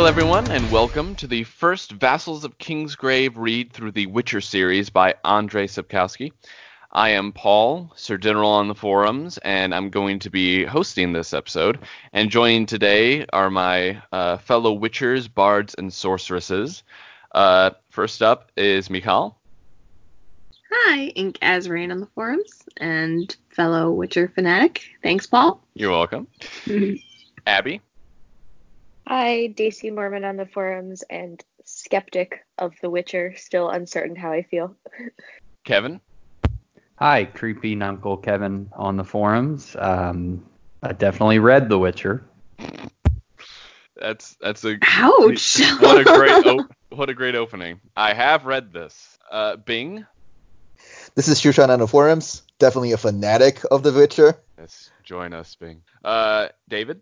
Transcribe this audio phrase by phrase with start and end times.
[0.00, 4.88] Fail everyone, and welcome to the first Vassals of Kingsgrave read through the Witcher series
[4.88, 6.32] by Andrzej Sapkowski.
[6.90, 11.34] I am Paul, Sir General on the forums, and I'm going to be hosting this
[11.34, 11.80] episode.
[12.14, 16.82] And joining today are my uh, fellow Witchers, Bards, and Sorceresses.
[17.32, 19.36] Uh, first up is Michal.
[20.72, 24.82] Hi, Ink Azrain on the forums, and fellow Witcher fanatic.
[25.02, 25.62] Thanks, Paul.
[25.74, 26.26] You're welcome.
[27.46, 27.82] Abby.
[29.10, 34.44] Hi, Daisy Mormon on the forums and skeptic of The Witcher, still uncertain how I
[34.44, 34.76] feel.
[35.64, 36.00] Kevin.
[36.94, 39.74] Hi, creepy Uncle Kevin on the forums.
[39.76, 40.46] Um,
[40.80, 42.24] I definitely read The Witcher.
[43.96, 45.60] That's that's a ouch.
[45.80, 47.80] what a great op- what a great opening.
[47.96, 49.18] I have read this.
[49.28, 50.06] Uh, Bing.
[51.16, 52.44] This is Shushan on the forums.
[52.60, 54.40] Definitely a fanatic of The Witcher.
[54.60, 55.80] Yes, join us, Bing.
[56.04, 57.00] Uh, David.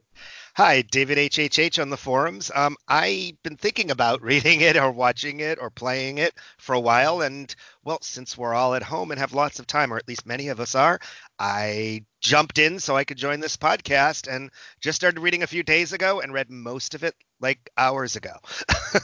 [0.55, 2.53] Hi, David HHH on the forums.
[2.55, 6.81] Um, I've been thinking about reading it or watching it or playing it for a
[6.81, 10.07] while, and well, since we're all at home and have lots of time, or at
[10.07, 11.01] least many of us are,
[11.37, 15.65] I jumped in so I could join this podcast and just started reading a few
[15.65, 18.35] days ago and read most of it like hours ago.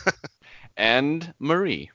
[0.77, 1.91] and Marie.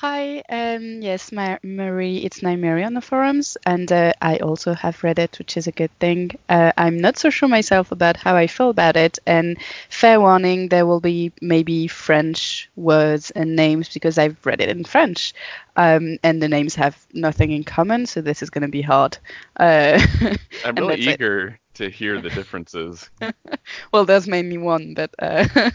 [0.00, 5.04] Hi, um, yes, my Marie, it's Mary on the forums, and uh, I also have
[5.04, 6.30] read it, which is a good thing.
[6.48, 9.58] Uh, I'm not so sure myself about how I feel about it, and
[9.90, 14.84] fair warning, there will be maybe French words and names because I've read it in
[14.84, 15.34] French,
[15.76, 19.18] um, and the names have nothing in common, so this is going to be hard.
[19.58, 20.00] Uh,
[20.64, 21.54] I'm really eager it.
[21.74, 23.10] to hear the differences.
[23.92, 25.14] well, there's mainly one, but.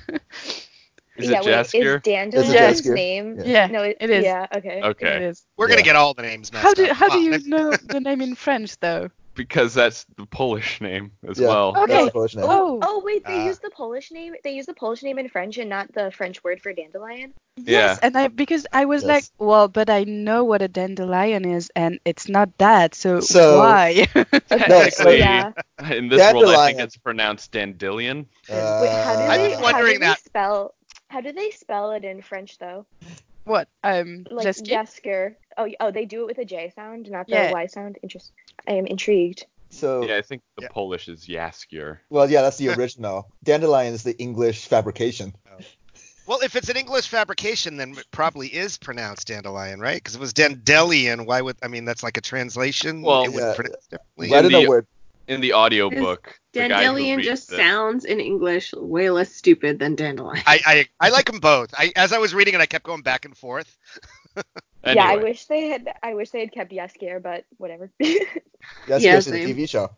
[1.17, 2.05] uh is yeah, it Jaskier?
[2.05, 3.35] Wait, is Dandelion's name?
[3.39, 4.23] Yeah, yeah no, it, it is.
[4.23, 4.81] Yeah, okay.
[4.83, 5.15] Okay.
[5.17, 5.45] It is.
[5.57, 6.95] We're gonna get all the names messed how do, up.
[6.97, 9.09] How do you know the name in French though?
[9.33, 11.49] Because that's the Polish name as Yeah.
[11.49, 11.73] well.
[11.77, 12.03] Okay.
[12.05, 12.11] Name.
[12.37, 13.01] Oh, Oh.
[13.03, 13.45] wait, they Ah.
[13.47, 14.33] use the Polish name.
[14.45, 17.33] They use the Polish name in French and not the French word for dandelion.
[17.57, 19.07] Yes, and I because I was Yes.
[19.09, 23.59] like, well, but I know what a dandelion is, and it's not that, so, So-
[23.59, 24.07] why?
[24.47, 25.51] Technically, Yeah.
[25.91, 28.27] in this world, I think it's pronounced dandelion.
[28.49, 29.47] Uh, Wait, how do I they?
[29.49, 30.19] was how wondering do they that.
[30.19, 30.74] spell?
[31.09, 32.85] How do they spell it in French though?
[33.43, 33.67] what?
[33.83, 34.67] Um, Like Jeski?
[34.69, 35.35] Jasker.
[35.57, 37.51] Oh, oh, they do it with a J sound, not the Yeah.
[37.51, 37.97] Y sound.
[38.03, 38.31] Interest.
[38.67, 39.45] I am intrigued.
[39.69, 40.69] so, Yeah, I think the Yeah.
[40.71, 41.99] Polish is Jaskier.
[42.09, 43.29] well, yeah, that's the original.
[43.43, 45.33] Dandelion is the English fabrication.
[46.27, 49.97] Well, if it's an English fabrication, then it probably is pronounced dandelion, right?
[49.97, 53.03] Because it was dandelion, why would I mean that's like a translation?
[53.03, 53.53] Well, it would Yeah.
[53.55, 54.35] pronounce differently.
[54.35, 54.87] I don't know the- where.
[55.27, 60.43] In the audiobook, the Dandelion just it- sounds in English way less stupid than dandelion.
[60.45, 61.73] I, I I like them both.
[61.77, 63.77] I as I was reading it, I kept going back and forth.
[64.83, 65.95] Yeah, I wish they had.
[66.03, 67.89] I wish they had kept Jaskier, but whatever.
[67.99, 69.53] That's Yeah, just in the.
[69.55, 69.89] TV show.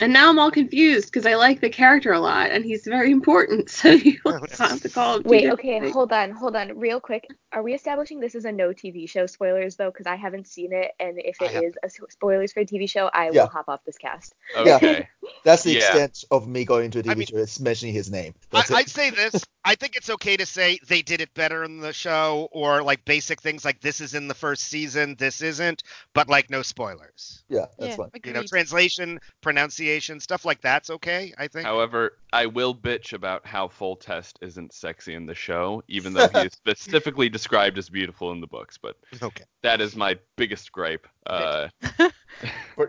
[0.00, 3.12] And now I'm all confused because I like the character a lot and he's very
[3.12, 3.70] important.
[3.82, 5.22] So you have to call him.
[5.26, 5.92] Wait, okay, things.
[5.92, 7.28] hold on, hold on, real quick.
[7.52, 9.90] Are we establishing this is a no TV show spoilers though?
[9.90, 12.52] Because I haven't seen it, and if it is it have- is a s- spoilers
[12.52, 13.42] for a TV show, I Yeah.
[13.42, 14.34] will hop off this cast.
[14.64, 15.04] Yeah.
[15.44, 15.78] That's the Yeah.
[15.88, 17.36] extent of me going to a TV I mean- show.
[17.36, 18.34] It's mentioning his name.
[18.52, 18.76] I, That's it.
[18.76, 19.44] I'd say this.
[19.64, 23.04] I think it's okay to say they did it better in the show, or like
[23.04, 25.84] basic things like this is in the first season, this isn't,
[26.14, 27.44] but like no spoilers.
[27.48, 28.10] yeah, that's yeah, fine.
[28.24, 31.32] You know, translation, pronunciation, stuff like that's okay.
[31.38, 31.64] I think.
[31.64, 36.38] However, I will bitch about how Foltest isn't sexy in the show, even though he
[36.46, 38.78] is specifically described as beautiful in the books.
[38.80, 39.44] But Okay.
[39.64, 41.08] that is my biggest gripe.
[41.26, 41.68] Uh,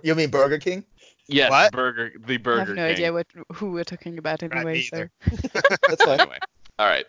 [0.04, 0.86] You mean Burger King?
[1.28, 1.72] yes, What?
[1.72, 2.80] Burger, the I have no King.
[2.80, 4.82] idea what who we're talking about anyway.
[4.82, 5.08] So.
[5.88, 6.22] That's fine.
[6.22, 6.38] anyway,
[6.78, 7.06] all right.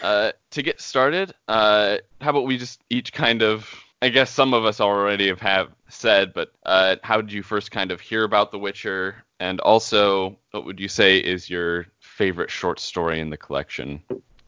[0.00, 3.68] Uh, to get started, uh, how about we just each kind of,
[4.02, 7.70] I guess some of us already have, have said, but uh, how did you first
[7.70, 9.16] kind of hear about The Witcher?
[9.40, 14.02] And also, what would you say is your favorite short story in the collection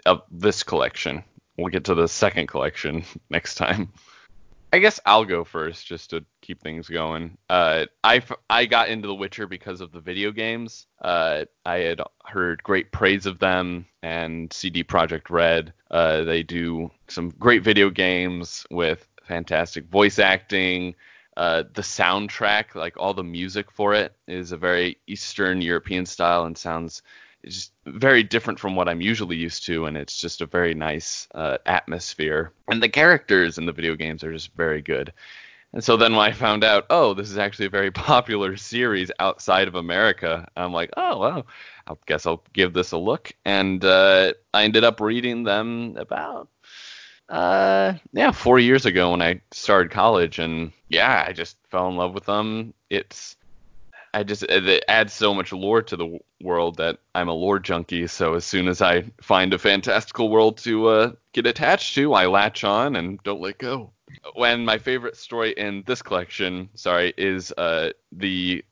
[0.05, 1.23] of this collection?
[1.57, 3.93] We'll get to the second collection next time.
[4.73, 7.39] I guess I'll go first just to keep things going.
[7.49, 10.87] Uh, I, I got into The Witcher because of the video games.
[11.01, 15.73] Uh, I had heard great praise of them and CD Projekt Red.
[15.91, 20.95] Uh, they do some great video games with fantastic voice acting.
[21.37, 26.45] Uh, the soundtrack, like all the music for it, is a very Eastern European style
[26.45, 27.03] and sounds
[27.45, 31.29] just very different from what I'm usually used to, and it's just a very nice
[31.35, 32.53] uh, atmosphere.
[32.69, 35.13] And the characters in the video games are just very good.
[35.73, 39.11] And so then when I found out, oh, this is actually a very popular series
[39.19, 41.47] outside of America, I'm like, oh, well,
[41.87, 43.33] I guess I'll give this a look.
[43.45, 46.49] And uh, I ended up reading them about,
[47.29, 50.39] uh, yeah, four years ago when I started college.
[50.39, 52.75] And yeah, I just fell in love with them.
[52.91, 53.37] It's,
[54.17, 58.07] I just it adds so much lore to the world that I'm a lore junkie.
[58.07, 62.25] So as soon as I find a fantastical world to uh, get attached to, I
[62.25, 63.91] latch on and don't let go.
[64.33, 68.65] When my favorite story in this collection, sorry, is uh, the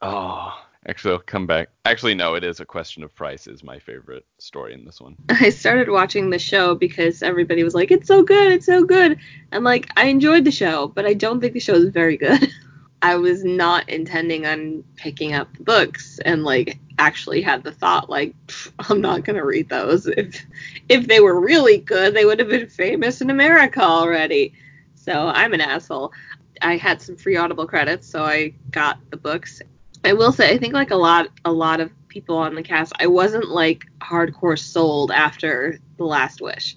[0.00, 0.60] oh.
[0.86, 1.70] Actually, I'll come back.
[1.86, 3.48] Actually, no, it is a question of price.
[3.48, 5.16] Is my favorite story in this one.
[5.28, 9.18] I started watching the show because everybody was like, "It's so good, it's so good,"
[9.50, 12.48] and like I enjoyed the show, but I don't think the show is very good.
[13.04, 18.08] I was not intending on picking up the books and like actually had the thought
[18.08, 18.34] like
[18.78, 20.06] I'm not gonna read those.
[20.06, 20.42] If
[20.88, 24.54] if they were really good, they would have been famous in America already.
[24.94, 26.14] So I'm an asshole.
[26.62, 29.60] I had some free Audible credits, so I got the books.
[30.02, 32.94] I will say I think like a lot a lot of people on the cast,
[32.98, 36.74] I wasn't like hardcore sold after The Last Wish.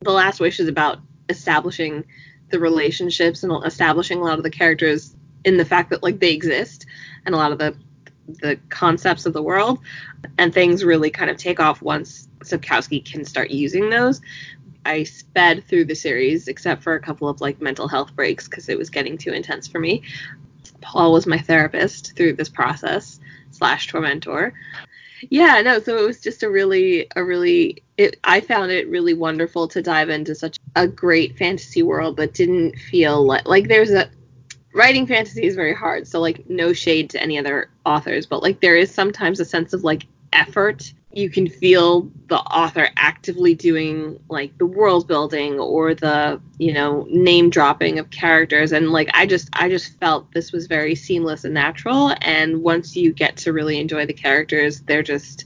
[0.00, 2.04] The Last Wish is about establishing
[2.48, 5.14] the relationships and establishing a lot of the characters
[5.44, 6.86] in the fact that like they exist
[7.26, 7.74] and a lot of the
[8.40, 9.80] the concepts of the world
[10.38, 14.20] and things really kind of take off once Sapkowski can start using those.
[14.84, 18.68] I sped through the series except for a couple of like mental health breaks because
[18.68, 20.02] it was getting too intense for me.
[20.80, 24.54] Paul was my therapist through this process slash tormentor.
[25.30, 29.14] Yeah, no, so it was just a really a really it I found it really
[29.14, 33.92] wonderful to dive into such a great fantasy world but didn't feel like like there's
[33.92, 34.10] a
[34.72, 38.60] writing fantasy is very hard, so like no shade to any other authors, but like
[38.60, 40.92] there is sometimes a sense of like effort.
[41.14, 47.06] You can feel the author actively doing like the world building or the, you know,
[47.10, 51.44] name dropping of characters and like I just I just felt this was very seamless
[51.44, 55.44] and natural and once you get to really enjoy the characters, they're just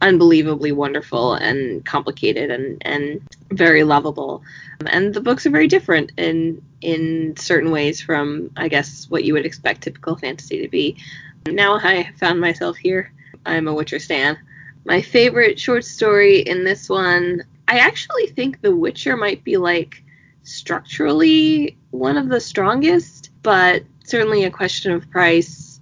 [0.00, 3.20] unbelievably wonderful and complicated and and
[3.50, 4.42] very lovable.
[4.86, 9.34] And the books are very different in in certain ways from I guess what you
[9.34, 10.96] would expect typical fantasy to be.
[11.46, 13.12] Now I found myself here.
[13.46, 14.38] I'm a Witcher stan.
[14.84, 20.02] My favorite short story in this one, I actually think The Witcher might be like
[20.42, 25.80] structurally one of the strongest, but certainly a question of price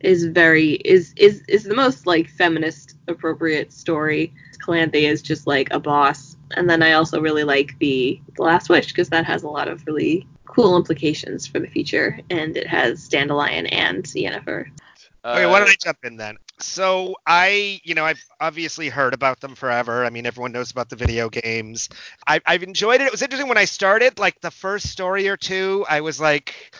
[0.00, 4.32] is very is is is the most like feminist appropriate story.
[4.64, 6.36] Calanthe is just like a boss.
[6.56, 9.68] And then I also really like the, the Last Wish because that has a lot
[9.68, 14.66] of really cool implications for the future, and it has Dandelion and Yennefer.
[15.24, 16.36] Okay, why don't Uh, I jump in then?
[16.58, 20.04] So I, you know, I've obviously heard about them forever.
[20.04, 21.88] I mean, everyone knows about the video games.
[22.26, 23.04] I, I've enjoyed it.
[23.04, 26.74] It was interesting when I started, like the first story or two, I was like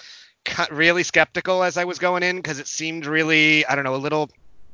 [0.70, 3.96] really skeptical as I was going in because it seemed really, I don't know, a
[3.96, 4.31] little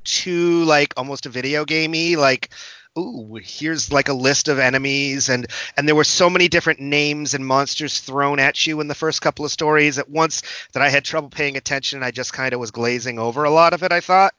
[0.06, 2.16] too like almost a video gamey.
[2.16, 2.50] Like,
[2.98, 7.34] ooh, here's like a list of enemies, and and there were so many different names
[7.34, 10.42] and monsters thrown at you in the first couple of stories at once
[10.72, 12.02] that I had trouble paying attention.
[12.02, 13.92] I just kind of was glazing over a lot of it.
[13.92, 14.34] I thought.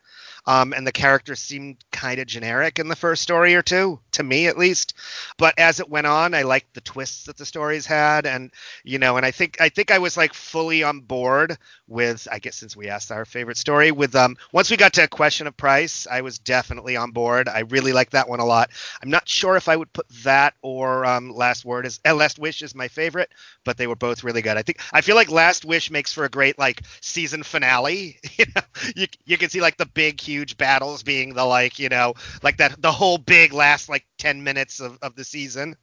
[0.48, 4.22] Um, and the characters seemed kind of generic in the first story or two, to
[4.22, 4.94] me at least.
[5.38, 8.52] But as it went on, I liked the twists that the stories had, and
[8.84, 11.58] you know, and I think I think I was like fully on board
[11.88, 15.06] with, I guess since we asked our favorite story, with um once we got to
[15.06, 17.50] a question of price, I was definitely on board.
[17.50, 18.70] I really liked that one a lot.
[19.02, 22.38] I'm not sure if I would put that or um, Last Word as uh, Last
[22.38, 23.32] Wish is my favorite,
[23.64, 24.58] but they were both really good.
[24.58, 28.20] I think I feel like Last Wish makes for a great like season finale.
[28.38, 28.62] you know,
[28.96, 32.14] you you can see like the big huge battles being the like you know
[32.44, 35.76] like that the whole big last like 10 minutes of, of the season.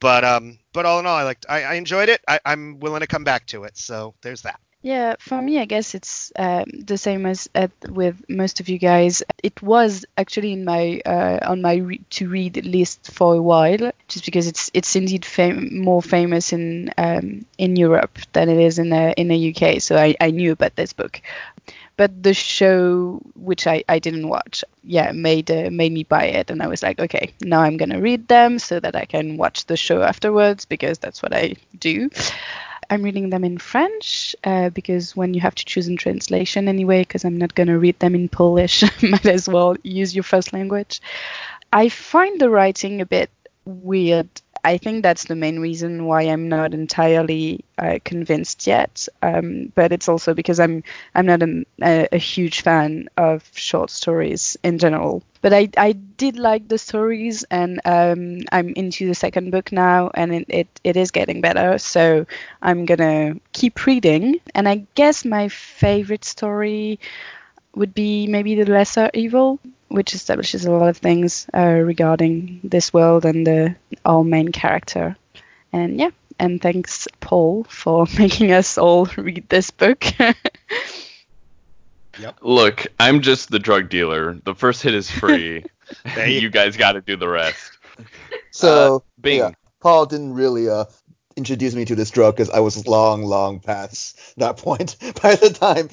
[0.00, 2.20] But um but all in all, I liked I, I enjoyed it.
[2.28, 3.76] I, I'm willing to come back to it.
[3.76, 4.60] So there's that.
[4.84, 8.78] Yeah, for me, I guess it's um, the same as at, with most of you
[8.78, 9.22] guys.
[9.42, 13.92] It was actually in my uh, on my re- to read list for a while,
[14.08, 18.78] just because it's it's indeed fam- more famous in um, in Europe than it is
[18.78, 19.80] in the in the UK.
[19.80, 21.22] So I, I knew about this book,
[21.96, 26.50] but the show which I, I didn't watch, yeah, made uh, made me buy it,
[26.50, 29.66] and I was like, okay, now I'm gonna read them so that I can watch
[29.66, 32.10] the show afterwards because that's what I do.
[32.90, 37.00] I'm reading them in French uh, because when you have to choose in translation anyway,
[37.00, 41.00] because I'm not to read them in Polish, might as well use your first language.
[41.72, 43.30] I find the writing a bit
[43.64, 44.28] weird.
[44.64, 49.06] I think that's the main reason why I'm not entirely uh, convinced yet.
[49.22, 50.82] Um, but it's also because I'm
[51.14, 55.22] I'm not a, a, huge fan of short stories in general.
[55.42, 60.10] But I, I did like the stories, and um, I'm into the second book now,
[60.14, 61.76] and it, it, it is getting better.
[61.76, 62.24] So
[62.62, 64.40] I'm gonna keep reading.
[64.54, 66.98] And I guess my favorite story
[67.74, 69.58] would be maybe The Lesser Evil,
[69.94, 75.16] which establishes a lot of things uh, regarding this world and the our main character.
[75.72, 80.04] And yeah, and thanks Paul for making us all read this book.
[82.42, 84.38] Look, I'm just the drug dealer.
[84.44, 85.64] The first hit is free.
[86.16, 87.78] You- you guys got to do the rest.
[88.50, 89.38] So Uh, Bing.
[89.38, 90.86] yeah, Paul didn't really uh
[91.36, 95.50] introduce me to this drug because I was long, long past that point by the
[95.50, 95.88] time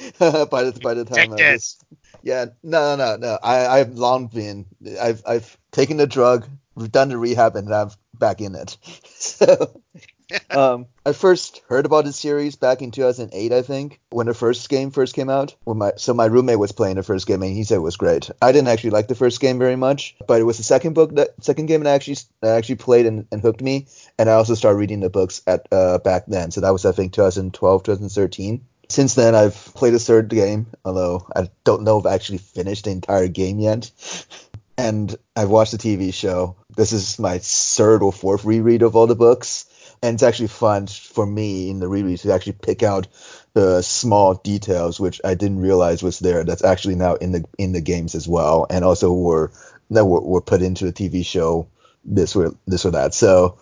[0.50, 1.78] by the by the time I was,
[2.24, 4.66] yeah no no no I I've long been
[5.00, 6.48] I've I've taken the drug
[6.90, 8.78] done the rehab and I'm back in it
[9.16, 9.82] so
[10.50, 14.70] um I first heard about the series back in 2008 I think when the first
[14.70, 17.54] game first came out when my so my roommate was playing the first game and
[17.54, 20.40] he said it was great I didn't actually like the first game very much but
[20.40, 23.42] it was the second book that second game that actually that actually played and, and
[23.42, 23.88] hooked me
[24.18, 26.52] and I also started reading the books at uh, back then.
[26.52, 28.66] So that was I think 2012, 2013.
[28.92, 32.84] Since then, I've played a third game, although I don't know if I actually finished
[32.84, 33.90] the entire game yet.
[34.78, 36.56] And I've watched the TV show.
[36.76, 39.66] This is my third or fourth reread of all the books,
[40.02, 43.08] and it's actually fun for me in the reread to actually pick out
[43.54, 46.44] the small details which I didn't realize was there.
[46.44, 49.52] That's actually now in the in the games as well, and also were
[49.92, 51.68] that were, were put into the TV show
[52.04, 53.14] this or this or that.
[53.14, 53.60] So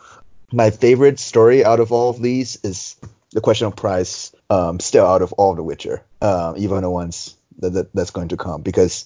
[0.53, 2.95] my favorite story out of all of these is
[3.31, 4.33] the question of price.
[4.49, 8.29] Um, still out of all the Witcher, um, even the ones that, that that's going
[8.29, 9.05] to come, because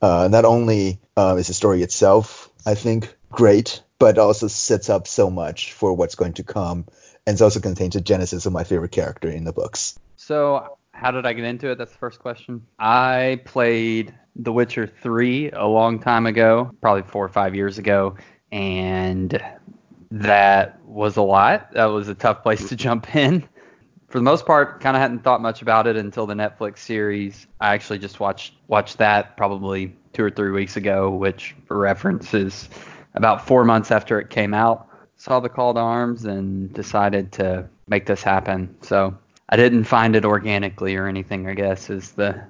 [0.00, 5.06] uh, not only uh, is the story itself, I think, great, but also sets up
[5.06, 6.86] so much for what's going to come,
[7.26, 9.98] and also contains the genesis of my favorite character in the books.
[10.16, 11.78] So, how did I get into it?
[11.78, 12.66] That's the first question.
[12.78, 18.16] I played The Witcher 3 a long time ago, probably four or five years ago,
[18.52, 19.42] and
[20.12, 21.72] that was a lot.
[21.72, 23.48] That was a tough place to jump in.
[24.14, 27.48] For the most part, kind of hadn't thought much about it until the Netflix series.
[27.60, 32.32] I actually just watched watched that probably two or three weeks ago, which, for reference,
[32.32, 32.68] is
[33.14, 34.86] about four months after it came out.
[35.16, 38.76] Saw the call to arms and decided to make this happen.
[38.82, 39.18] So
[39.48, 42.40] I didn't find it organically or anything, I guess, is the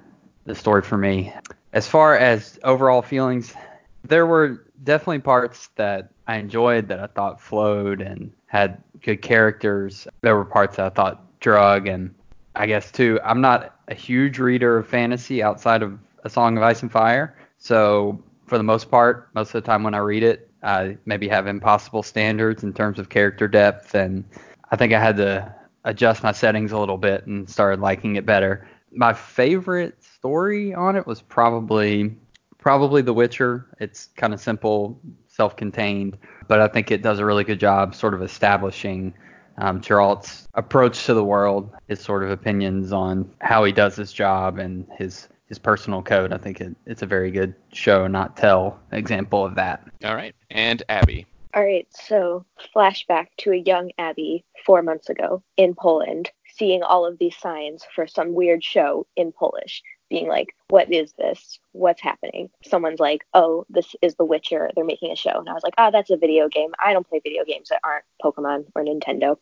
[0.43, 1.33] the story for me.
[1.73, 3.55] As far as overall feelings,
[4.03, 10.07] there were definitely parts that I enjoyed that I thought flowed and had good characters.
[10.21, 12.11] There were parts that I thought drug and
[12.55, 16.63] I guess too, I'm not a huge reader of fantasy outside of A Song of
[16.63, 17.37] Ice and Fire.
[17.59, 21.27] So for the most part, most of the time when I read it, I maybe
[21.27, 24.23] have impossible standards in terms of character depth and
[24.71, 28.25] I think I had to adjust my settings a little bit and started liking it
[28.25, 28.67] better.
[28.91, 32.17] My favorite story on it was probably
[32.57, 33.67] probably The Witcher.
[33.79, 38.15] It's kind of simple, self-contained, but I think it does a really good job sort
[38.15, 39.13] of establishing
[39.57, 44.11] um, Geralt's approach to the world, his sort of opinions on how he does his
[44.11, 46.33] job, and his his personal code.
[46.33, 49.87] I think it, it's a very good show, not tell example of that.
[50.03, 50.35] All right.
[50.49, 51.27] And Abby.
[51.53, 52.45] All right, so
[52.75, 57.85] flashback to a young Abby four months ago in Poland, seeing all of these signs
[57.95, 61.59] for some weird show in Polish, being like, what is this?
[61.71, 62.49] What's happening?
[62.63, 64.71] Someone's like, oh, this is The Witcher.
[64.75, 65.37] They're making a show.
[65.37, 66.71] And I was like, oh, that's a video game.
[66.83, 69.37] I don't play video games that aren't Pokemon or Nintendo.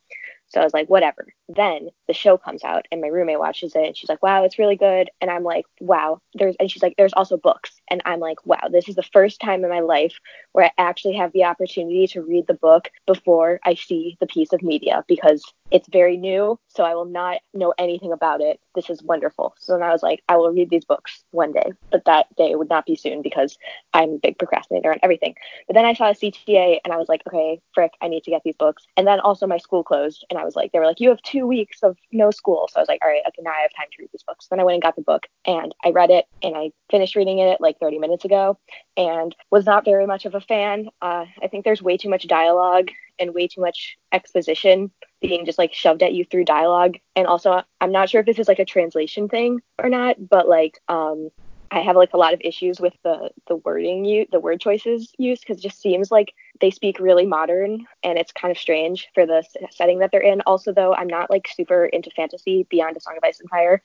[0.48, 1.28] So I was like, whatever.
[1.50, 4.60] Then the show comes out and my roommate watches it and she's like, wow, it's
[4.60, 5.10] really good.
[5.20, 6.22] And I'm like, wow.
[6.36, 7.82] There's and she's like, there's also books.
[7.94, 10.16] And I'm like, wow, this is the first time in my life
[10.54, 14.52] where I actually have the opportunity to read the book before I see the piece
[14.52, 16.60] of media because it's very new.
[16.70, 18.60] So I will not know anything about it.
[18.74, 19.56] This is wonderful.
[19.60, 22.56] So then I was like, I will read these books one day, but that day
[22.56, 23.58] would not be soon because
[23.94, 25.36] I'm a big procrastinator on everything.
[25.68, 28.32] But then I saw a CTA and I was like, okay, frick, I need to
[28.32, 28.88] get these books.
[28.98, 31.22] And then also my school closed and I was like, they were like, you have
[31.22, 32.68] two weeks of no school.
[32.72, 34.48] So I was like, all right, okay, now I have time to read these books.
[34.48, 37.40] Then I went and got the book and I read it and I finished reading
[37.40, 38.58] it like 30 minutes ago
[38.96, 40.88] and was not very much of a fan.
[41.02, 44.90] Uh, I think there's way too much dialogue and way too much exposition
[45.22, 46.96] being just like shoved at you through dialogue.
[47.16, 50.48] And also, I'm not sure if this is like a translation thing or not, but
[50.48, 51.30] like, um,
[51.72, 55.12] I have like a lot of issues with the the wording you the word choices
[55.18, 59.08] used because it just seems like they speak really modern and it's kind of strange
[59.16, 60.42] for the setting that they're in.
[60.42, 63.82] Also, though, I'm not like super into fantasy beyond A Song of Ice and Fire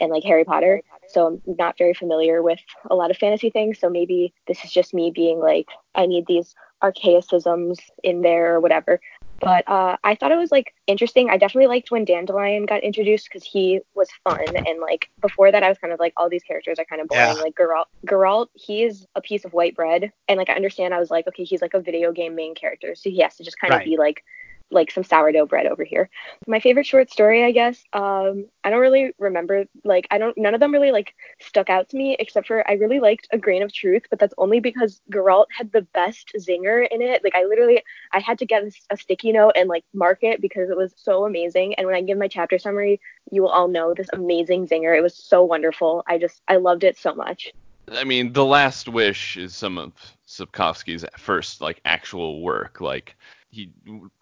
[0.00, 2.60] and like Harry Potter, so I'm not very familiar with
[2.90, 3.78] a lot of fantasy things.
[3.78, 8.60] So maybe this is just me being like, I need these archaicisms in there or
[8.60, 9.00] whatever.
[9.40, 11.28] But uh, I thought it was like interesting.
[11.28, 14.38] I definitely liked when Dandelion got introduced because he was fun.
[14.66, 17.08] And like before that, I was kind of like, all these characters are kind of
[17.08, 17.24] boring.
[17.26, 17.42] Yeah.
[17.42, 20.12] Like Geralt, Geralt, he is a piece of white bread.
[20.28, 22.94] And like I understand, I was like, okay, he's like a video game main character,
[22.94, 23.82] so he has to just kind Right.
[23.82, 24.24] of be like
[24.70, 26.10] like some sourdough bread over here.
[26.46, 27.82] My favorite short story, I guess.
[27.92, 29.64] Um, I don't really remember.
[29.84, 30.36] Like, I don't.
[30.36, 33.38] None of them really like stuck out to me, except for I really liked A
[33.38, 37.22] Grain of Truth, but that's only because Geralt had the best zinger in it.
[37.22, 40.40] Like, I literally, I had to get a, a sticky note and like mark it
[40.40, 41.74] because it was so amazing.
[41.74, 44.96] And when I give my chapter summary, you will all know this amazing zinger.
[44.96, 46.02] It was so wonderful.
[46.06, 47.52] I just, I loved it so much.
[47.92, 49.92] I mean, The Last Wish is some of
[50.26, 52.80] Sapkowski's first like actual work.
[52.80, 53.14] Like
[53.54, 53.70] he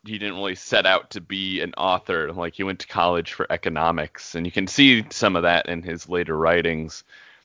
[0.05, 2.33] he didn't really set out to be an author.
[2.33, 5.83] Like he went to college for economics, and you can see some of that in
[5.83, 7.03] his later writings.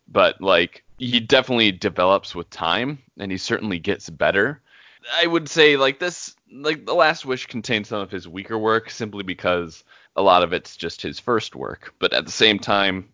[0.07, 4.61] But like he definitely develops with time, and he certainly gets better.
[5.15, 8.89] I would say like this, like The Last Wish contains some of his weaker work
[8.89, 9.83] simply because
[10.17, 11.93] a lot of it's just his first work.
[11.99, 13.07] But at the same time,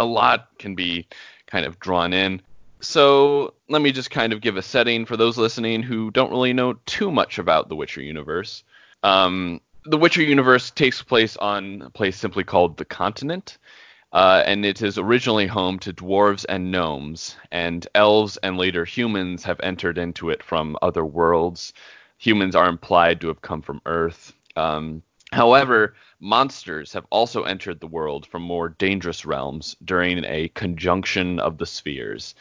[0.00, 1.06] a lot can be
[1.46, 2.42] kind of drawn in.
[2.80, 6.52] So let me just kind of give a setting for those listening who don't really
[6.52, 8.62] know too much about the Witcher universe.
[9.02, 13.58] Um, the Witcher universe takes place on a place simply called the Continent,
[14.12, 19.42] uh, and it is originally home to dwarves and gnomes, and elves and later humans
[19.44, 21.72] have entered into it from other worlds.
[22.18, 24.32] Humans are implied to have come from Earth.
[24.56, 31.40] Um, however, monsters have also entered the world from more dangerous realms during a conjunction
[31.40, 32.34] of the spheres.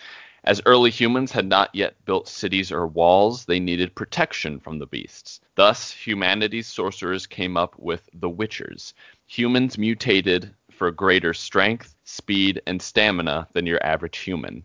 [0.47, 4.85] As early humans had not yet built cities or walls, they needed protection from the
[4.85, 5.41] beasts.
[5.55, 8.93] Thus, humanity's sorcerers came up with the Witchers.
[9.25, 14.63] Humans mutated for greater strength, speed, and stamina than your average human.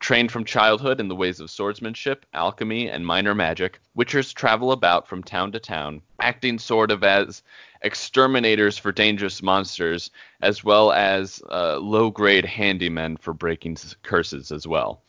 [0.00, 5.06] Trained from childhood in the ways of swordsmanship, alchemy, and minor magic, Witchers travel about
[5.06, 7.44] from town to town, acting sort of as
[7.82, 10.10] exterminators for dangerous monsters,
[10.40, 15.00] as well as uh, low grade handymen for breaking curses as well.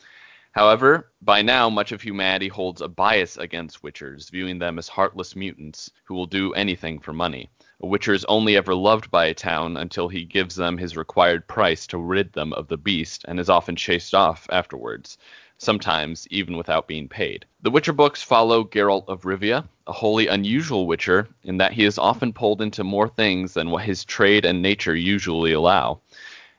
[0.54, 5.34] However, by now, much of humanity holds a bias against Witchers, viewing them as heartless
[5.34, 7.50] mutants who will do anything for money.
[7.80, 11.48] A Witcher is only ever loved by a town until he gives them his required
[11.48, 15.18] price to rid them of the beast, and is often chased off afterwards,
[15.58, 17.44] sometimes even without being paid.
[17.62, 21.98] The Witcher books follow Geralt of Rivia, a wholly unusual Witcher in that he is
[21.98, 26.00] often pulled into more things than what his trade and nature usually allow.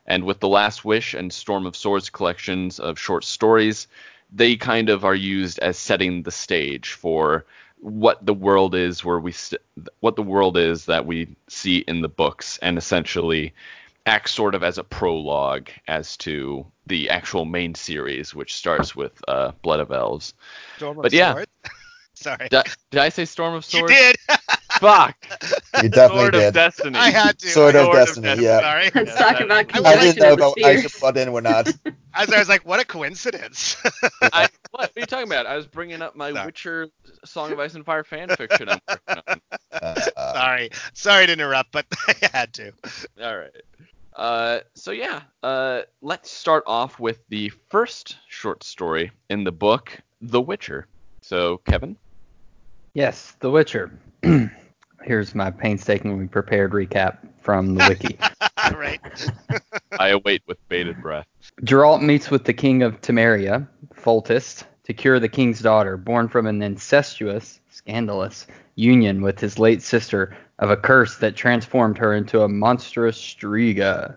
[0.06, 3.88] And with the Last Wish and Storm of Swords collections of short stories,
[4.32, 7.44] they kind of are used as setting the stage for
[7.80, 9.60] what the world is where we st-
[10.00, 13.52] what the world is that we see in the books and essentially
[14.06, 19.20] acts sort of as a prologue as to the actual main series which starts with
[19.28, 20.34] uh, Blood of Elves.
[20.76, 21.34] Storm of But yeah.
[21.34, 21.48] Sword?
[22.14, 22.48] Sorry.
[22.48, 23.92] Did, did I say Storm of Swords?
[23.92, 24.16] you did.
[24.80, 25.16] Fuck.
[25.82, 26.54] You definitely Sword of did.
[26.54, 26.96] Destiny.
[26.98, 27.48] I had to.
[27.48, 28.46] Sword I- of Sword of Destiny, Destiny.
[28.46, 28.60] yeah.
[28.60, 28.90] Sorry.
[28.94, 30.92] Let's Yeah, talk about I I didn't know about the if I spheres.
[30.92, 31.66] should butt in or not.
[32.14, 33.76] As I was like, what a coincidence.
[34.22, 34.50] I, what?
[34.70, 35.44] what are you talking about?
[35.46, 36.46] I was bringing up my Sorry.
[36.46, 36.88] Witcher
[37.26, 39.40] Song of Ice and Fire fan fiction I'm working on.
[39.70, 39.94] Uh,
[40.32, 40.70] Sorry.
[40.94, 42.72] Sorry to interrupt, but I had to.
[43.22, 43.50] All right.
[44.16, 50.00] Uh, so yeah, uh, let's start off with the first short story in the book,
[50.22, 50.86] The Witcher.
[51.20, 51.98] So Kevin,
[52.94, 53.92] Yes, The Witcher.
[55.02, 58.18] Here's my painstakingly prepared recap from the wiki.
[58.76, 59.00] right.
[60.00, 61.26] I await with bated breath.
[61.62, 66.46] Geralt meets with the king of Temeria, Foltest, to cure the king's daughter, born from
[66.46, 72.42] an incestuous, scandalous union with his late sister of a curse that transformed her into
[72.42, 74.16] a monstrous Striga,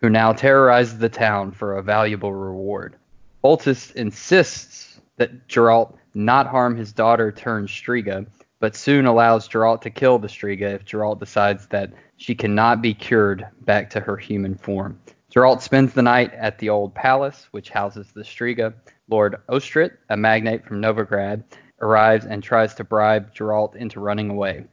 [0.00, 2.96] who now terrorizes the town for a valuable reward.
[3.42, 8.26] Foltest insists that Geralt not harm his daughter turned Striga,
[8.60, 12.94] but soon allows Geralt to kill the Striga if Geralt decides that she cannot be
[12.94, 15.00] cured back to her human form.
[15.34, 18.74] Geralt spends the night at the old palace, which houses the Striga.
[19.08, 21.42] Lord Ostrit, a magnate from Novigrad,
[21.80, 24.64] arrives and tries to bribe Geralt into running away.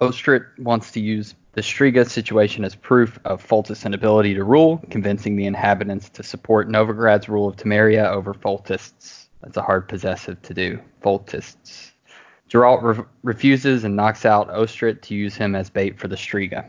[0.00, 5.36] Ostrit wants to use the Striga situation as proof of Foltest's inability to rule, convincing
[5.36, 9.28] the inhabitants to support Novigrad's rule of Temeria over Foltest's.
[9.42, 10.80] That's a hard possessive to do.
[11.00, 11.92] Foltest's.
[12.48, 16.64] Geralt re- refuses and knocks out Ostrit to use him as bait for the Striga.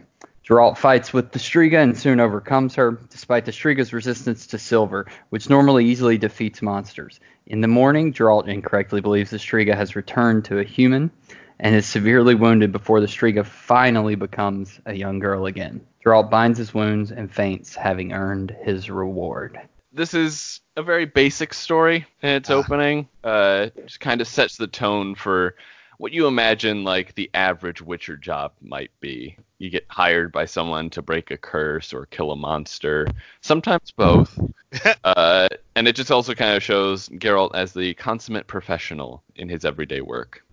[0.48, 5.06] Geralt fights with the Striga and soon overcomes her, despite the Striga's resistance to silver,
[5.30, 7.20] which normally easily defeats monsters.
[7.48, 11.12] In the morning, Geralt incorrectly believes the Striga has returned to a human
[11.60, 15.82] and is severely wounded before the Striga finally becomes a young girl again.
[16.04, 19.60] Geralt binds his wounds and faints, having earned his reward.
[19.98, 22.54] This is a very basic story in its Ah.
[22.54, 23.10] opening.
[23.24, 25.56] Uh, just kind of sets the tone for
[25.98, 29.36] what you imagine like the average Witcher job might be.
[29.58, 33.08] You get hired by someone to break a curse or kill a monster,
[33.42, 34.38] sometimes both.
[35.04, 39.66] uh, and it just also kind of shows Geralt as the consummate professional in his
[39.66, 40.44] everyday work.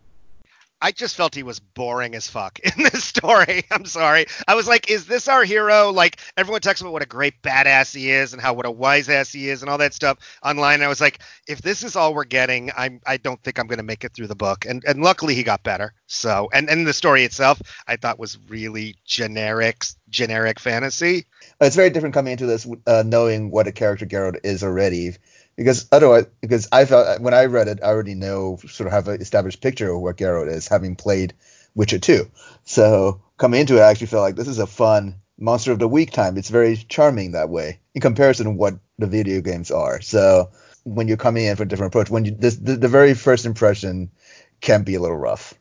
[0.85, 3.65] I just felt he was boring as fuck in this story.
[3.71, 4.27] I'm sorry.
[4.47, 5.91] I was like, is this our hero?
[5.91, 9.09] Like everyone talks about what a great badass he is and how what a wise
[9.09, 10.75] ass he is and all that stuff online.
[10.75, 13.67] And I was like, if this is all we're getting, I'm I don't think I'm
[13.67, 14.67] gonna make it through the book.
[14.67, 15.95] And and luckily he got better.
[16.07, 21.25] So and and the story itself I thought was really generic generic fantasy.
[21.63, 25.17] It's very different coming into this uh, knowing what a character Geralt is already,
[25.57, 28.93] because otherwise, because I felt uh, when I read it, I already know sort of
[28.93, 31.35] have an established picture of what Geralt is, having played
[31.75, 32.31] Witcher 2.
[32.65, 35.89] So coming into it, I actually felt like this is a fun monster of the
[35.89, 36.37] week time.
[36.39, 40.01] It's very charming that way in comparison to what the video games are.
[40.01, 40.51] So
[40.85, 43.47] when you're coming in for a different approach, when you this, the, the very first
[43.47, 44.11] impression
[44.61, 45.55] can be a little rough.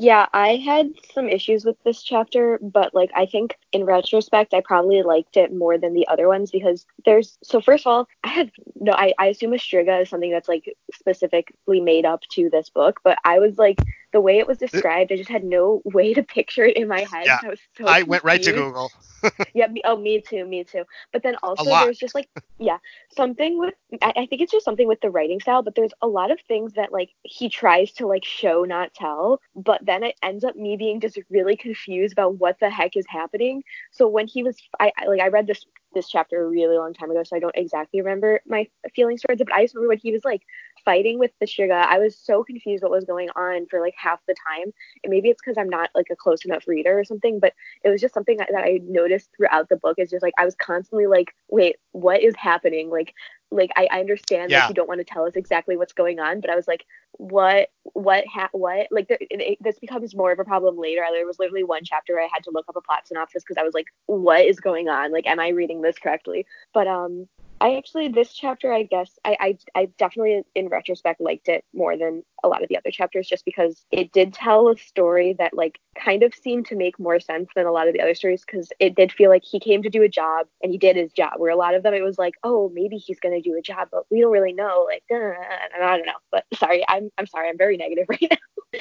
[0.00, 4.62] Yeah, I had some issues with this chapter, but like I think in retrospect, I
[4.64, 8.28] probably liked it more than the other ones because there's so first of all, I
[8.28, 12.48] have no, I, I assume a striga is something that's like specifically made up to
[12.48, 13.78] this book, but I was like
[14.12, 17.00] the way it was described, I just had no way to picture it in my
[17.00, 17.26] head.
[17.26, 18.52] Yeah, I was so I went right to.
[18.52, 18.90] Google.
[19.54, 20.84] yeah, me, oh, me too, me too.
[21.12, 22.78] But then also there's just like, yeah,
[23.16, 26.06] something with, I, I think it's just something with the writing style, but there's a
[26.06, 30.14] lot of things that like he tries to like show, not tell, but then it
[30.22, 33.62] ends up me being just really confused about what the heck is happening.
[33.92, 36.92] So when he was, I I- like, I read this this chapter a really long
[36.94, 39.88] time ago, so I don't exactly remember my feelings towards it, but I just remember
[39.90, 40.42] when he was like
[40.84, 44.20] fighting with the Striga, I was so confused what was going on for like half
[44.26, 44.72] the time.
[45.02, 47.52] And maybe it's because I'm not like a close enough reader or something, but
[47.84, 49.98] it was just something that, that I noticed throughout the book.
[49.98, 52.90] Is just like I was constantly like, wait, what is happening?
[52.90, 53.14] Like,
[53.50, 54.60] like I, I understand Yeah.
[54.60, 56.84] like you don't want to tell us exactly what's going on, but I was like,
[57.12, 58.86] what, what, ha- what?
[58.90, 61.02] Like there, it, it- this becomes more of a problem later.
[61.12, 63.60] There was literally one chapter where I had to look up a plot synopsis because
[63.60, 65.12] I was like, what is going on?
[65.12, 66.46] Like, am I reading this correctly?
[66.72, 67.28] But um,
[67.60, 71.96] I actually this chapter I guess I, I I definitely in retrospect liked it more
[71.96, 75.52] than a lot of the other chapters just because it did tell a story that
[75.52, 78.42] like kind of seemed to make more sense than a lot of the other stories
[78.46, 81.12] because it did feel like he came to do a job and he did his
[81.12, 83.62] job where a lot of them it was like oh maybe he's gonna do a
[83.62, 87.26] job but we don't really know like uh, I don't know but sorry I'm I'm
[87.26, 88.80] sorry I'm very negative right now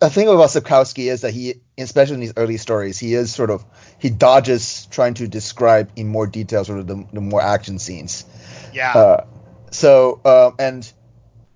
[0.00, 3.50] the thing about Sapkowski is that he, especially in these early stories, he is sort
[3.50, 3.64] of
[3.98, 8.24] he dodges trying to describe in more detail sort of the, the more action scenes.
[8.72, 8.92] Yeah.
[8.92, 9.26] Uh,
[9.70, 10.92] so um, and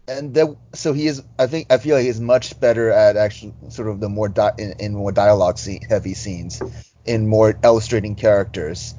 [0.08, 1.22] and that, so he is.
[1.38, 4.52] I think I feel like he's much better at actually sort of the more di-
[4.58, 6.60] in, in more dialogue scene, heavy scenes,
[7.04, 8.94] in more illustrating characters.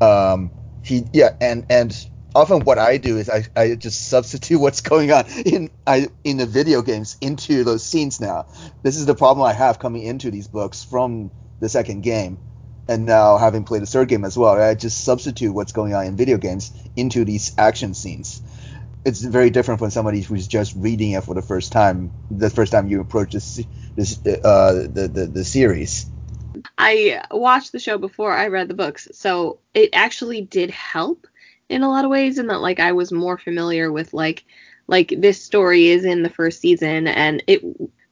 [0.00, 0.50] Um,
[0.82, 1.96] he yeah, and and
[2.34, 6.36] often what I do is I, I just substitute what's going on in I in
[6.36, 8.46] the video games into those scenes now.
[8.82, 12.38] This is the problem I have coming into these books from the second game.
[12.88, 16.06] And now having played the third game as well, I just substitute what's going on
[16.06, 18.40] in video games into these action scenes.
[19.04, 22.12] It's very different from somebody who's just reading it for the first time.
[22.30, 23.60] The first time you approach this,
[23.94, 26.06] this uh, the, the the series.
[26.76, 31.26] I watched the show before I read the books, so it actually did help
[31.68, 34.44] in a lot of ways and that like I was more familiar with like
[34.86, 37.62] like this story is in the first season and it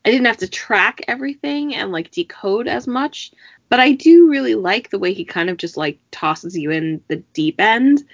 [0.04, 3.32] I didn't have to track everything and like decode as much,
[3.68, 7.02] but I do really like the way he kind of just like tosses you in
[7.08, 8.04] the deep end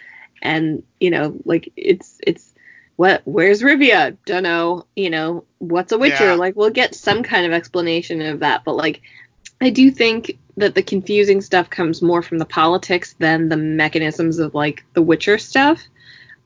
[0.41, 2.55] and you know like it's it's
[2.97, 4.17] what where's Rivia?
[4.27, 6.25] Don't know, you know, what's a witcher?
[6.25, 6.35] Yeah.
[6.35, 9.03] Like we'll get some kind of explanation of that, but like
[9.61, 14.39] I do think that the confusing stuff comes more from the politics than the mechanisms
[14.39, 15.83] of like the Witcher stuff.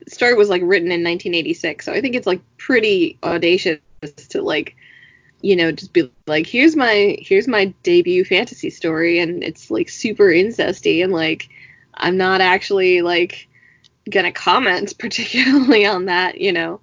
[0.05, 3.81] The story was like written in 1986, so I think it's like pretty audacious
[4.29, 4.77] to like,
[5.41, 9.89] you know, just be like, here's my here's my debut fantasy story, and it's like
[9.89, 11.49] super incesty, and like
[11.95, 13.49] I'm not actually like
[14.11, 16.81] gonna comment particularly on that, you know.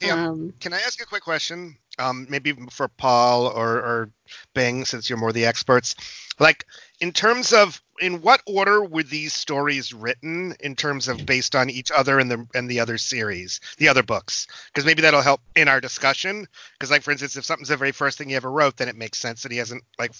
[0.00, 0.28] Yeah.
[0.28, 1.76] Um, Can I ask a quick question?
[1.98, 4.10] Um, maybe for Paul or, or
[4.52, 5.94] Bing, since you're more the experts.
[6.38, 6.66] Like,
[7.00, 11.70] in terms of in what order were these stories written in terms of based on
[11.70, 14.46] each other and the and the other series, the other books?
[14.66, 16.46] Because maybe that'll help in our discussion.
[16.72, 18.96] Because, like for instance, if something's the very first thing he ever wrote, then it
[18.96, 20.12] makes sense that he hasn't like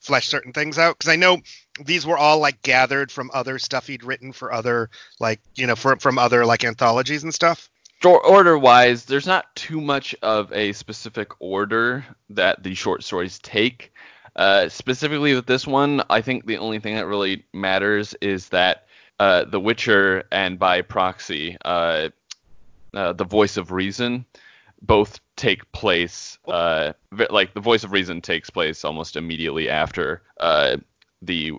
[0.00, 0.96] fleshed certain things out.
[0.98, 1.38] Because I know
[1.84, 4.90] these were all like gathered from other stuff he'd written for other
[5.20, 7.68] like you know for, from other like anthologies and stuff.
[8.04, 13.92] order wise, there's not too much of a specific order that the short stories take.
[14.38, 18.86] Uh, specifically with this one, I think the only thing that really matters is that
[19.18, 22.10] uh, The Witcher and by proxy, uh,
[22.94, 24.24] uh, The Voice of Reason,
[24.80, 26.38] both take place.
[26.46, 26.92] Uh,
[27.30, 30.22] like The Voice of Reason takes place almost immediately after
[31.20, 31.52] The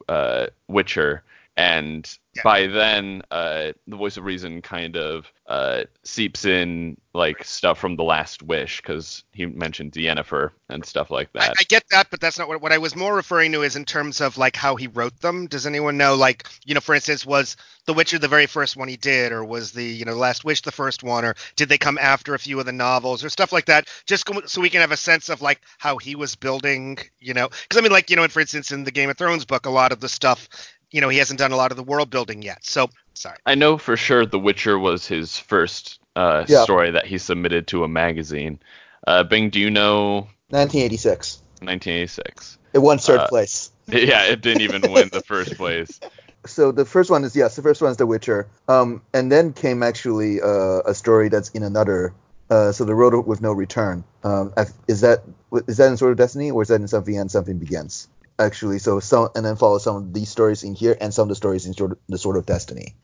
[0.70, 1.24] Witcher,
[1.60, 2.44] and Yeah.
[2.44, 7.96] by then, uh, the voice of reason kind of uh, seeps in like stuff from
[7.96, 11.56] the Last Wish because he mentioned Yennefer and stuff like that.
[11.60, 13.84] I get that, but that's not what what I was more referring to is in
[13.84, 15.48] terms of like how he wrote them.
[15.48, 18.88] Does anyone know, like, you know, for instance, was The Witcher the very first one
[18.88, 21.80] he did, or was the you know Last Wish the first one, or did they
[21.80, 23.88] come after a few of the novels or stuff like that?
[24.06, 27.48] Just so we can have a sense of like how he was building, you know,
[27.50, 29.66] because I mean, like, you know, and for instance, in the Game of Thrones book,
[29.66, 30.48] a lot of the stuff,
[30.92, 32.66] you know, he hasn't done a lot of the world building yet.
[32.66, 33.38] So sorry.
[33.46, 36.64] I know for sure The Witcher was his first uh, Yeah.
[36.64, 38.60] story that he submitted to a magazine.
[39.08, 41.42] Uh, Bing, do you know 1986.
[41.62, 42.58] 1986?
[42.74, 43.72] It won third Uh, place.
[43.88, 46.00] yeah, it didn't even win the first place.
[46.46, 48.48] So the first one is yes, the first one is The Witcher.
[48.68, 52.14] Um, and then came actually uh, a story that's in another.
[52.50, 54.04] Uh, so the Road with No Return.
[54.24, 54.54] Um,
[54.88, 55.20] is that
[55.68, 58.08] is that in Sword of Destiny or is that in Something Ends Something Begins?
[58.40, 61.30] Actually, so some and then follow some of these stories in here and some of
[61.30, 62.96] the stories in Sword, the Sword of Destiny.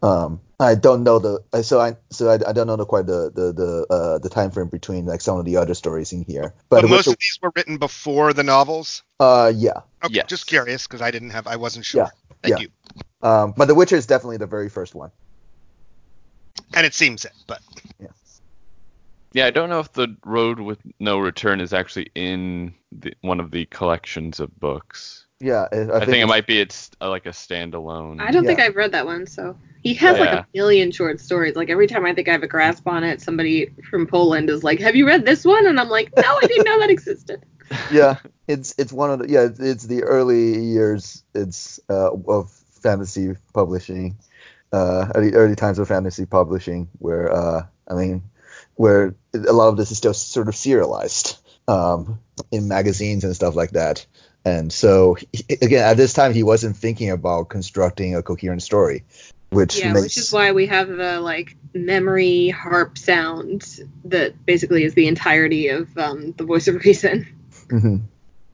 [0.00, 3.32] Um, I don't know the so I so I, I don't know the quite the
[3.34, 6.54] the the uh, the time frame between like some of the other stories in here.
[6.68, 9.02] But, But, most Witcher, of these were written before the novels.
[9.18, 9.80] uh yeah.
[10.04, 10.26] Okay, Yes.
[10.28, 12.04] just curious because I didn't have, I wasn't sure.
[12.04, 12.10] Yeah,
[12.42, 12.66] Thank yeah.
[12.66, 13.28] you.
[13.28, 15.10] Um, but The Witcher is definitely the very first one.
[16.74, 17.60] And it seems it, but
[17.98, 18.08] Yeah,
[19.36, 23.50] I don't know if the Road with No Return is actually in the, one of
[23.50, 25.26] the collections of books.
[25.40, 28.20] Yeah, I, I I, think, think, it might be it's uh, like a standalone.
[28.20, 30.40] I don't think I've read that one, so he has like Yeah.
[30.40, 31.54] a million short stories.
[31.54, 34.64] Like every time I think I have a grasp on it, somebody from Poland is
[34.64, 37.44] like, "Have you read this one?" And I'm like, "No, I didn't know that existed."
[37.92, 38.16] yeah,
[38.48, 43.36] it's it's one of the yeah it's, it's the early years it's uh, of fantasy
[43.54, 44.18] publishing,
[44.72, 48.22] uh, early early times of fantasy publishing where uh, I mean
[48.78, 51.36] where a lot of this is still sort of serialized
[51.66, 52.20] um,
[52.52, 54.06] in magazines and stuff like that.
[54.44, 55.16] And so
[55.50, 59.02] again, at this time, he wasn't thinking about constructing a coherent story,
[59.50, 64.84] which yeah, makes which is why we have the like memory harp sound that basically
[64.84, 67.26] is the entirety of um, the voice of reason.
[67.66, 68.02] Mhm.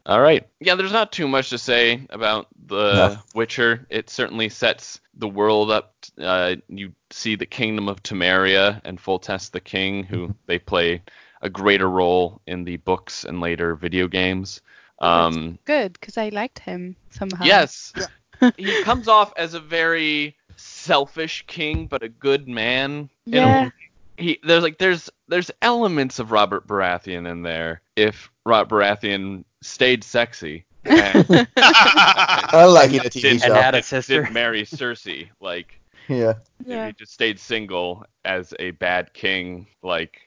[0.06, 0.46] All right.
[0.60, 3.18] Yeah, there's not too much to say about the No.
[3.34, 3.86] Witcher.
[3.88, 5.94] It certainly sets the world up.
[6.20, 11.02] Uh, you see the kingdom of Temeria and Foltest the King, who they play
[11.40, 14.60] a greater role in the books and later video games.
[14.98, 17.44] Um, Good, because I liked him somehow.
[17.44, 17.92] yes,
[18.56, 23.08] he comes off as a very selfish king, but a good man.
[23.26, 23.70] in a Yeah.
[24.16, 30.04] he there's like there's there's elements of Robert Baratheon in there if Robert Baratheon stayed
[30.04, 31.24] sexy and
[31.56, 33.46] unlike in a TV didn't, show.
[33.46, 36.34] And had a didn't marry Cersei like yeah,
[36.66, 36.88] Yeah.
[36.88, 40.20] he just stayed single as a bad king like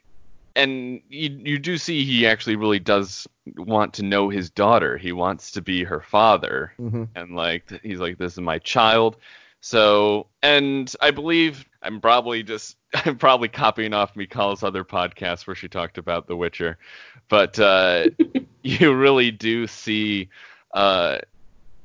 [0.55, 4.97] and you you do see he actually really does want to know his daughter.
[4.97, 6.73] He wants to be her father.
[6.77, 9.17] Hmm and like he's like this is my child.
[9.61, 15.55] So and i believe i'm probably just i'm probably copying off Michal's other podcast where
[15.55, 16.77] she talked about the witcher.
[17.29, 18.05] But uh
[18.63, 20.29] you really do see
[20.73, 21.19] uh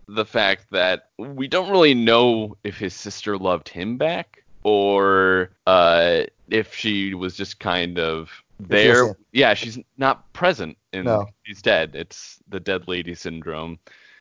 [0.09, 6.23] the fact that we don't really know if his sister loved him back or uh
[6.51, 9.17] if she was just kind of there.
[9.33, 11.27] yeah she's not present in No.
[11.45, 11.93] she's dead.
[11.95, 13.79] It's the dead lady syndrome.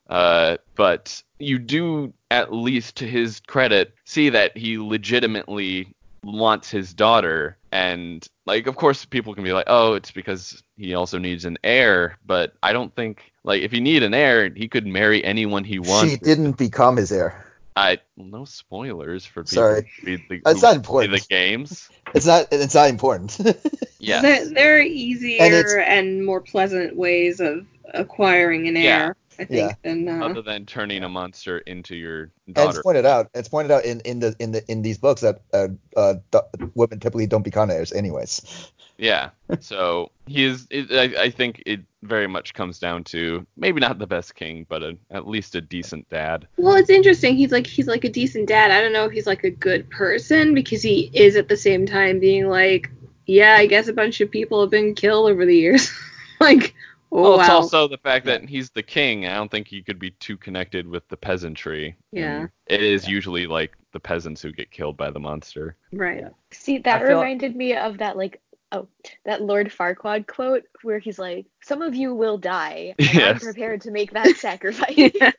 [0.08, 6.94] Uh, but you do, at least to his credit, see that he legitimately wants his
[6.94, 7.56] daughter.
[7.70, 11.58] And, like, of course, people can be like, oh, it's because he also needs an
[11.64, 12.18] heir.
[12.24, 15.78] But I don't think, like, if he need an heir, he could marry anyone he
[15.78, 16.10] wants.
[16.12, 17.46] she didn't become his heir.
[17.74, 19.90] I no spoilers for people Sorry.
[20.00, 21.12] who read the, That's who not important.
[21.14, 21.88] the games.
[22.14, 22.48] It's not.
[22.50, 23.38] It's not important.
[23.98, 24.20] Yeah.
[24.20, 28.82] There, there are easier And and, more pleasant ways of acquiring an Yeah.
[29.04, 29.74] heir, I think, Yeah.
[29.82, 32.82] than uh, Other than turning a monster into your and it's daughter.
[32.82, 33.28] pointed out.
[33.34, 36.70] It's pointed out in, in the in the in these books that uh, uh, th-
[36.74, 38.70] women typically don't become heirs, anyways.
[38.98, 39.30] Yeah.
[39.60, 40.66] So he is.
[40.70, 44.64] It, I, I think it very much comes down to maybe not the best king,
[44.68, 46.48] but a, at least a decent dad.
[46.56, 47.36] Well, it's interesting.
[47.36, 48.70] He's like he's like a decent dad.
[48.70, 51.84] I don't know if he's like a good person because he is at the same
[51.84, 52.90] time being like,
[53.26, 55.92] yeah, I guess a bunch of people have been killed over the years.
[56.40, 56.74] like,
[57.12, 57.56] oh well, it's wow.
[57.56, 59.26] also the fact that he's the king.
[59.26, 61.96] I don't think he could be too connected with the peasantry.
[62.10, 62.40] Yeah.
[62.40, 65.76] And It is usually like the peasants who get killed by the monster.
[65.92, 66.24] right.
[66.50, 68.40] See, that I feel- reminded me of that like
[68.72, 68.88] oh
[69.26, 73.82] that Lord Farquaad quote where he's like, "Some of you will die, and I'm prepared
[73.82, 75.34] to make that sacrifice." Yes.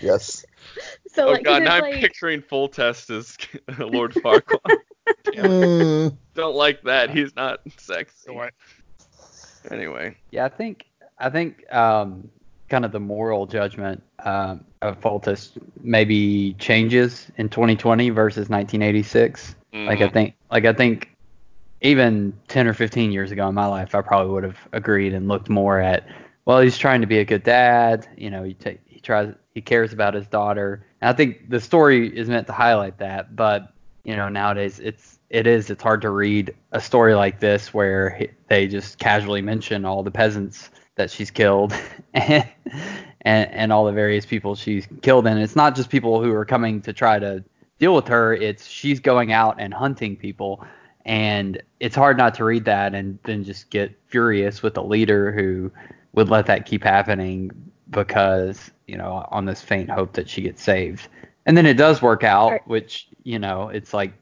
[0.00, 0.44] Yes.
[1.14, 3.36] So oh like, 'cause god, it's now I'm picturing Foltest as
[3.78, 4.76] Lord Farquaad.
[5.26, 7.10] Mm, don't like that.
[7.10, 8.14] He's not sexy.
[8.26, 8.54] So what?
[9.70, 10.16] Anyway.
[10.30, 10.86] Yeah, I think
[11.22, 12.30] I think um,
[12.68, 19.56] kind of the moral judgment um, of Foltest maybe changes in 2020 versus 1986.
[19.86, 20.12] Like I Mhm.
[20.12, 21.10] think, like I think,
[21.82, 25.28] even 10 or 15 years ago in my life, I probably would have agreed and
[25.28, 26.06] looked more at,
[26.46, 28.08] well, he's trying to be a good dad.
[28.16, 28.56] You know, he
[28.86, 30.86] he tries, he cares about his daughter.
[31.00, 33.72] And I think the story is meant to highlight that, but
[34.04, 38.28] you know, nowadays it's it is it's hard to read a story like this where
[38.48, 41.74] they just casually mention all the peasants that she's killed
[42.14, 42.46] and,
[43.22, 46.80] and all the various people she's killed and it's not just people who are coming
[46.82, 47.42] to try to
[47.82, 48.32] deal with her.
[48.32, 50.64] It's she's going out and hunting people.
[51.04, 55.32] And it's hard not to read that and then just get furious with the leader
[55.32, 55.72] who
[56.12, 57.50] would let that keep happening
[57.90, 61.08] because you know on this faint hope that she gets saved.
[61.44, 64.12] And then it does work out which you know it's like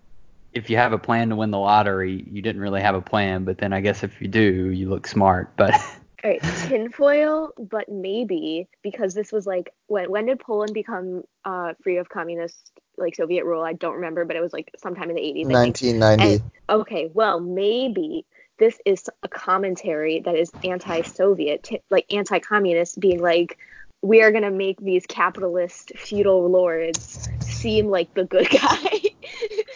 [0.55, 3.45] if you have a plan to win the lottery you didn't really have a plan
[3.45, 5.55] but then i guess if you do you look smart.
[5.57, 5.75] But
[6.23, 11.73] All right, tinfoil, but maybe because this was like when when did Poland become uh,
[11.83, 13.63] free of communist like Soviet rule?
[13.63, 15.47] I don't remember, but it was like sometime in the 80s.
[15.47, 16.33] 1990.
[16.33, 18.27] And- okay, well maybe
[18.59, 23.57] this is a commentary that is anti-Soviet, t- like anti-communist, being like
[24.03, 27.29] we are gonna make these capitalist feudal lords
[27.61, 28.89] seem like the good guy.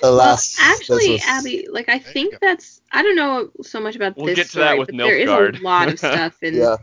[0.03, 3.97] Alas, well, actually, was- Abby, like I There think that's I don't know so much
[3.97, 6.43] about We'll this get to story, that with but there is a lot of stuff
[6.43, 6.77] in Yeah.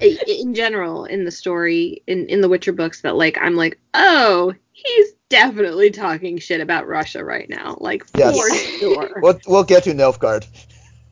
[0.00, 4.54] in general in the story in in the Witcher books that like I'm like, oh,
[4.72, 8.38] he's definitely talking shit about Russia right now, like Yes.
[8.38, 9.10] for sure.
[9.22, 10.46] We'll, we'll get to Nilfgaard.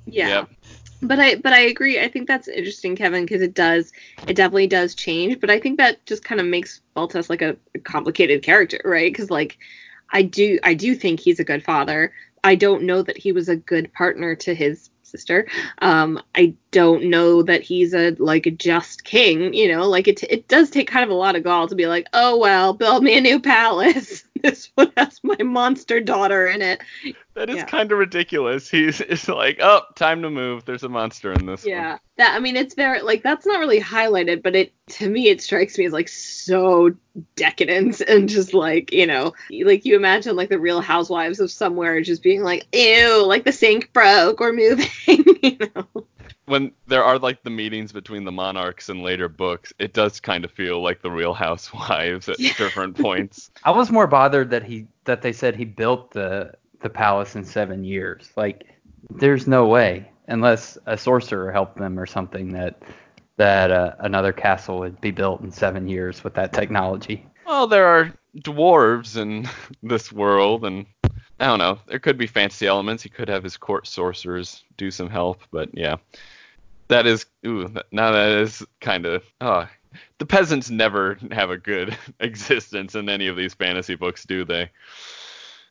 [0.06, 0.28] yeah.
[0.28, 0.50] Yep.
[1.02, 2.00] But I but I agree.
[2.00, 3.92] I think that's interesting, Kevin, because it does
[4.26, 5.40] it definitely does change.
[5.40, 9.12] But I think that just kind of makes Baltus like a, a complicated character, right?
[9.12, 9.58] Because like
[10.10, 12.12] I do I do think he's a good father.
[12.44, 15.46] I don't know that he was a good partner to his sister.
[15.78, 19.52] Um, I don't know that he's a like a just king.
[19.54, 21.86] You know, like it it does take kind of a lot of gall to be
[21.86, 24.24] like, oh well, build me a new palace.
[24.42, 26.80] this one has my monster daughter in it.
[27.34, 27.64] That is Yeah.
[27.64, 28.70] kind of ridiculous.
[28.70, 30.64] He's it's like, oh, time to move.
[30.64, 31.98] There's a monster in this Yeah, one.
[32.20, 35.40] That I mean, it's very like that's not really highlighted, but it to me it
[35.42, 36.94] strikes me as like so
[37.34, 39.32] decadent and just like you know,
[39.64, 43.52] like you imagine like the Real Housewives of somewhere just being like, ew, like the
[43.52, 46.04] sink broke or moving, you know.
[46.44, 50.44] When there are like the meetings between the monarchs in later books, it does kind
[50.44, 52.52] of feel like the Real Housewives at Yeah.
[52.58, 53.50] different points.
[53.64, 56.52] I was more bothered that he that they said he built the
[56.82, 58.30] the palace in seven years.
[58.36, 58.66] Like,
[59.10, 62.82] there's no way unless a sorcerer helped them or something that
[63.36, 67.26] that uh, another castle would be built in seven years with that technology.
[67.46, 69.48] Well, there are dwarves in
[69.82, 70.86] this world, and
[71.38, 71.78] I don't know.
[71.86, 73.02] There could be fantasy elements.
[73.02, 75.96] He could have his court sorcerers do some help, but yeah,
[76.88, 77.72] that is ooh.
[77.92, 79.66] Now that is kind of oh.
[80.18, 84.70] The peasants never have a good existence in any of these fantasy books, do they?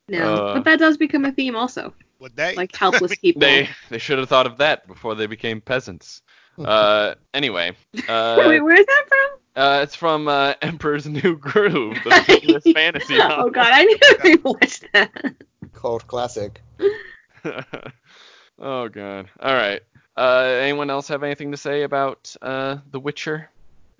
[0.09, 2.55] No, Uh, but that does become a theme also, Would they?
[2.55, 3.39] like helpless people.
[3.41, 6.21] They they should have thought of that before they became peasants.
[6.59, 9.39] Uh, anyway, Wait, uh, where's that from?
[9.63, 13.45] uh, it's from uh, Emperor's New Groove, the famous fantasy novel.
[13.45, 15.35] oh God, I need to rewatch that.
[15.71, 16.61] Cult classic.
[18.59, 19.29] oh god.
[19.39, 19.81] All right.
[20.17, 23.49] Uh, anyone else have anything to say about uh, The Witcher?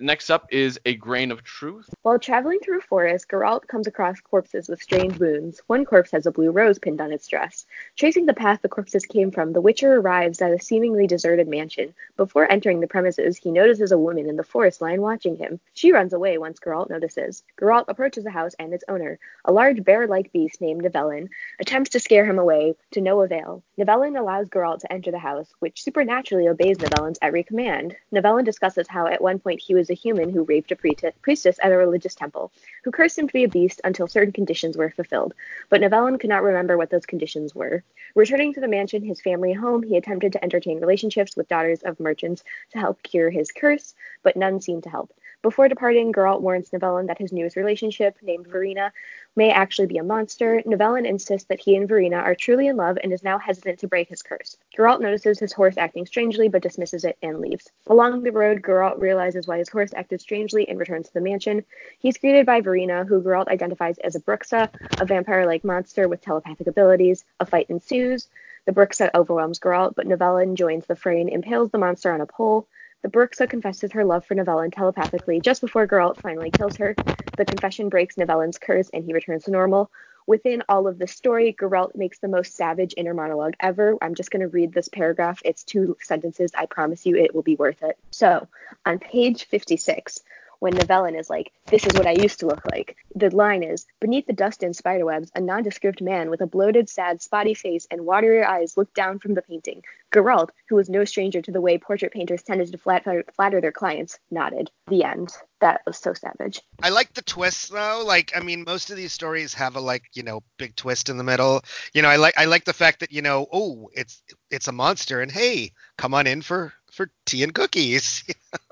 [0.01, 1.89] Next up is A Grain of Truth.
[2.03, 5.61] While traveling through a forest, Geralt comes across corpses with strange wounds.
[5.67, 7.65] One corpse has a blue rose pinned on its dress.
[7.97, 11.93] Tracing the path the corpses came from, the Witcher arrives at a seemingly deserted mansion.
[12.15, 15.59] Before entering the premises, he notices a woman in the forest line watching him.
[15.73, 17.43] She runs away once Geralt notices.
[17.59, 21.27] Geralt approaches the house and its owner, a large bear-like beast named Nivellen,
[21.59, 23.63] attempts to scare him away, to no avail.
[23.77, 27.97] Nivellen allows Geralt to enter the house, which supernaturally obeys Nivellen's every command.
[28.13, 31.71] Nivellen discusses how at one point he was a human who raped a priestess at
[31.71, 32.51] a religious temple,
[32.83, 35.33] who cursed him to be a beast until certain conditions were fulfilled.
[35.69, 37.83] But Nivellen could not remember what those conditions were.
[38.15, 41.99] Returning to the mansion, his family home, he attempted to entertain relationships with daughters of
[41.99, 45.13] merchants to help cure his curse, but none seemed to help.
[45.41, 48.51] Before departing, Geralt warns Nivellen that his newest relationship, named mm-hmm.
[48.51, 48.91] Verena,
[49.37, 50.61] may actually be a monster.
[50.65, 53.87] Nivellen insists that he and Verena are truly in love and is now hesitant to
[53.87, 54.57] break his curse.
[54.77, 57.71] Geralt notices his horse acting strangely but dismisses it and leaves.
[57.87, 61.63] Along the road, Geralt realizes why his horse acted strangely and returns to the mansion.
[61.99, 66.67] He's greeted by Verena, who Geralt identifies as a Bruxa, a vampire-like monster with telepathic
[66.67, 67.23] abilities.
[67.39, 68.27] A fight ensues.
[68.65, 72.25] The Bruxa overwhelms Geralt, but Nivellen joins the fray and impales the monster on a
[72.25, 72.67] pole.
[73.01, 76.95] The Bruxa confesses her love for Nivellen telepathically just before Geralt finally kills her.
[77.37, 79.89] The confession breaks Nivellen's curse and he returns to normal.
[80.27, 83.97] within all of the story, Geralt makes the most savage inner monologue ever.
[83.99, 85.41] I'm just going to read this paragraph.
[85.43, 86.51] It's two sentences.
[86.55, 87.97] I promise you it will be worth it.
[88.11, 88.47] So,
[88.85, 90.21] on page 56,
[90.59, 92.97] when Nivellen is like, This is what I used to look like.
[93.15, 97.21] The line is, Beneath the dust and spiderwebs, a nondescript man with a bloated, sad,
[97.21, 99.83] spotty face and watery eyes looked down from the painting.
[100.11, 103.71] Geralt, who was no stranger to the way portrait painters tended to flatter, flatter their
[103.71, 104.71] clients, nodded.
[104.87, 105.31] The end.
[105.61, 106.61] That was so savage.
[106.81, 108.03] I like the twists though.
[108.05, 111.17] Like, I mean, most of these stories have a like, you know, big twist in
[111.17, 111.61] the middle.
[111.93, 114.71] You know, I like I like the fact that you know, oh, it's it's a
[114.71, 118.25] monster, and hey, come on in for for tea and cookies.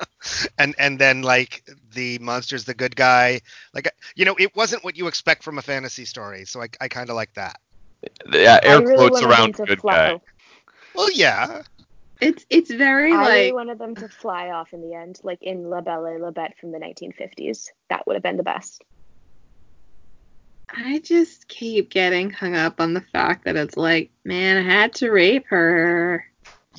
[0.60, 1.64] and and then like
[1.94, 3.40] the monster's the good guy.
[3.74, 6.90] Like, you know, it wasn't what you expect from a fantasy story, so I I
[6.90, 7.62] kind of like that.
[8.30, 9.94] Yeah, air I really quotes around good fly.
[9.94, 10.22] guy.
[10.94, 11.62] Well, yeah.
[12.20, 15.22] It's it's very like I really like wanted them to fly off in the end,
[15.24, 17.70] like in La Belle et la Bête from the 1950s.
[17.90, 18.84] That would have been the best.
[20.70, 24.94] I just keep getting hung up on the fact that it's like, man, I had
[24.96, 26.26] to rape her.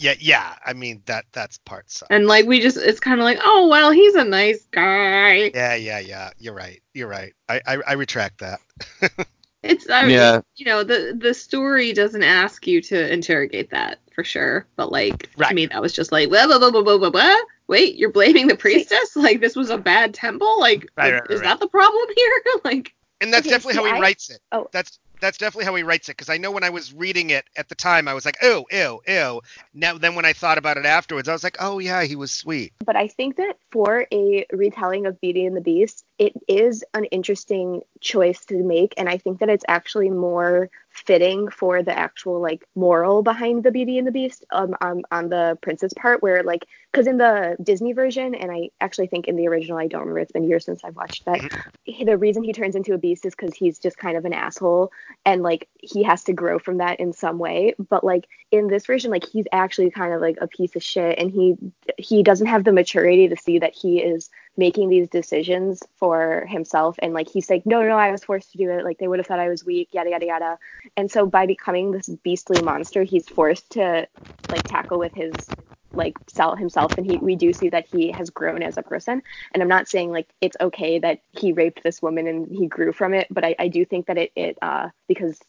[0.01, 0.55] Yeah, yeah.
[0.65, 2.09] I mean that that's part sucks.
[2.11, 5.51] And like we just it's kind of like, oh well, he's a nice guy.
[5.55, 6.31] Yeah, yeah, yeah.
[6.39, 6.81] You're right.
[6.95, 7.35] You're right.
[7.49, 8.61] I I, I retract that.
[9.65, 10.41] It's I mean, Yeah.
[10.55, 15.29] you know, the the story doesn't ask you to interrogate that for sure, but like
[15.37, 15.49] Right.
[15.49, 17.37] to me that was just like, blah, blah, blah, blah, blah, blah, blah.
[17.67, 19.17] Wait, you're blaming the priestess?
[19.17, 20.61] Like this was a bad temple?
[20.61, 21.49] Like Right, right, is right.
[21.49, 22.43] that the problem here?
[22.65, 24.39] like and that's Okay, definitely how he I- writes it.
[24.53, 24.69] Oh.
[24.73, 27.45] That's that's definitely how he writes it because I know when I was reading it
[27.57, 29.41] at the time I was like, oh, ew, ew.
[29.75, 32.31] Now then when I thought about it afterwards, I was like, oh yeah, he was
[32.31, 32.73] sweet.
[32.85, 37.05] But I think that for a retelling of Beauty and the Beast, it is an
[37.07, 42.41] interesting choice to make, and I think that it's actually more fitting for the actual
[42.41, 46.43] like moral behind the Beauty and the Beast um, um on the princess part, where
[46.43, 50.01] like because in the Disney version, and I actually think in the original, I don't
[50.01, 50.21] remember.
[50.21, 51.41] It's been years since I've watched that.
[51.85, 54.33] he- The reason he turns into a beast is because he's just kind of an
[54.33, 54.91] asshole,
[55.25, 57.75] and like he has to grow from that in some way.
[57.79, 61.19] But like in this version, like he's actually kind of like a piece of shit,
[61.19, 61.55] and he
[61.97, 66.97] he doesn't have the maturity to see that he is making these decisions for himself.
[67.01, 68.85] And like he's like no no i was forced to do it.
[68.85, 70.59] Like they would have thought i was weak yada yada yada.
[70.99, 74.09] And so by becoming this beastly monster he's forced to
[74.51, 75.55] like tackle with his
[75.95, 76.93] like sell himself.
[76.99, 79.23] And he we do see that he has grown as a person.
[79.55, 82.93] And i'm not saying like it's okay that he raped this woman and he grew
[82.93, 83.29] from it.
[83.31, 85.41] But i, I do think that it it uh because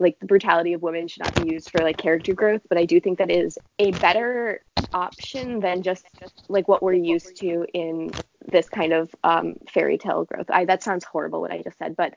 [0.00, 2.62] like the brutality of women should not be used for like character growth.
[2.68, 4.62] But i do think that is a better
[4.94, 8.14] option than just, just like what we're used to in
[8.50, 11.96] this kind of um, fairy tale growth I, that sounds horrible what i just said
[11.96, 12.14] but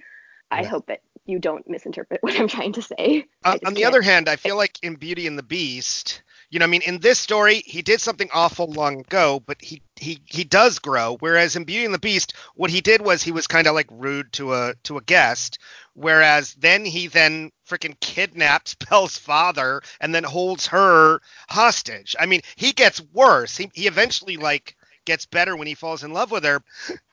[0.51, 3.85] i hope that you don't misinterpret what i'm trying to say Uh, on the can't.
[3.85, 6.21] other hand, I feel like in Beauty and the Beast,
[6.51, 9.81] you know, I mean, in this story, he did something awful long ago, but he
[9.95, 11.15] he he does grow.
[11.19, 13.87] Whereas in Beauty and the Beast, what he did was he was kind of like
[13.89, 15.57] rude to a to a guest.
[15.95, 22.15] Whereas then he then freaking kidnaps Belle's father and then holds her hostage.
[22.19, 23.57] I mean, he gets worse.
[23.57, 24.75] He he eventually like
[25.05, 26.61] gets better when he falls in love with her.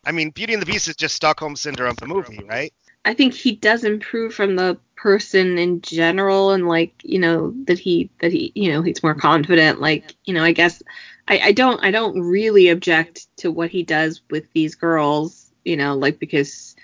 [0.05, 2.73] I mean, Beauty and the Beast is just Stockholm syndrome of the movie, right?
[3.05, 7.79] I think he does improve from the person in general and like you know that
[7.79, 10.83] he that he you know he's more confident like you know I guess
[11.29, 15.77] I, I don't I don't really object to what he does with these girls you
[15.77, 16.75] know like because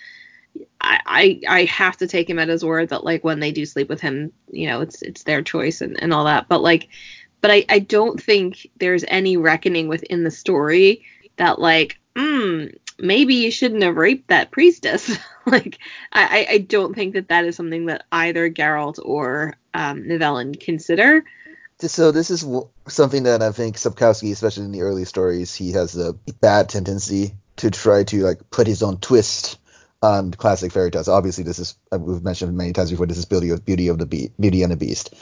[0.80, 3.66] I, I I have to take him at his word that like when they do
[3.66, 6.88] sleep with him you know it's it's their choice and, and all that but like
[7.44, 11.04] but I, I don't think there's any reckoning within the story
[11.36, 15.14] that like mm, maybe you shouldn't have raped that priestess
[15.46, 15.78] like
[16.10, 21.22] I, I- don't think that that is something that either Geralt or um, Nivellen consider.
[21.80, 22.46] So this is
[22.88, 27.34] something that I think Sapkowski, especially in the early stories, he has a bad tendency
[27.56, 29.58] to try to like put his own twist
[30.00, 31.08] on classic fairy tales.
[31.08, 33.04] Obviously, this is uh, we've mentioned many times before.
[33.06, 35.14] This is Beauty of Beauty of the Be- Beauty and the Beast,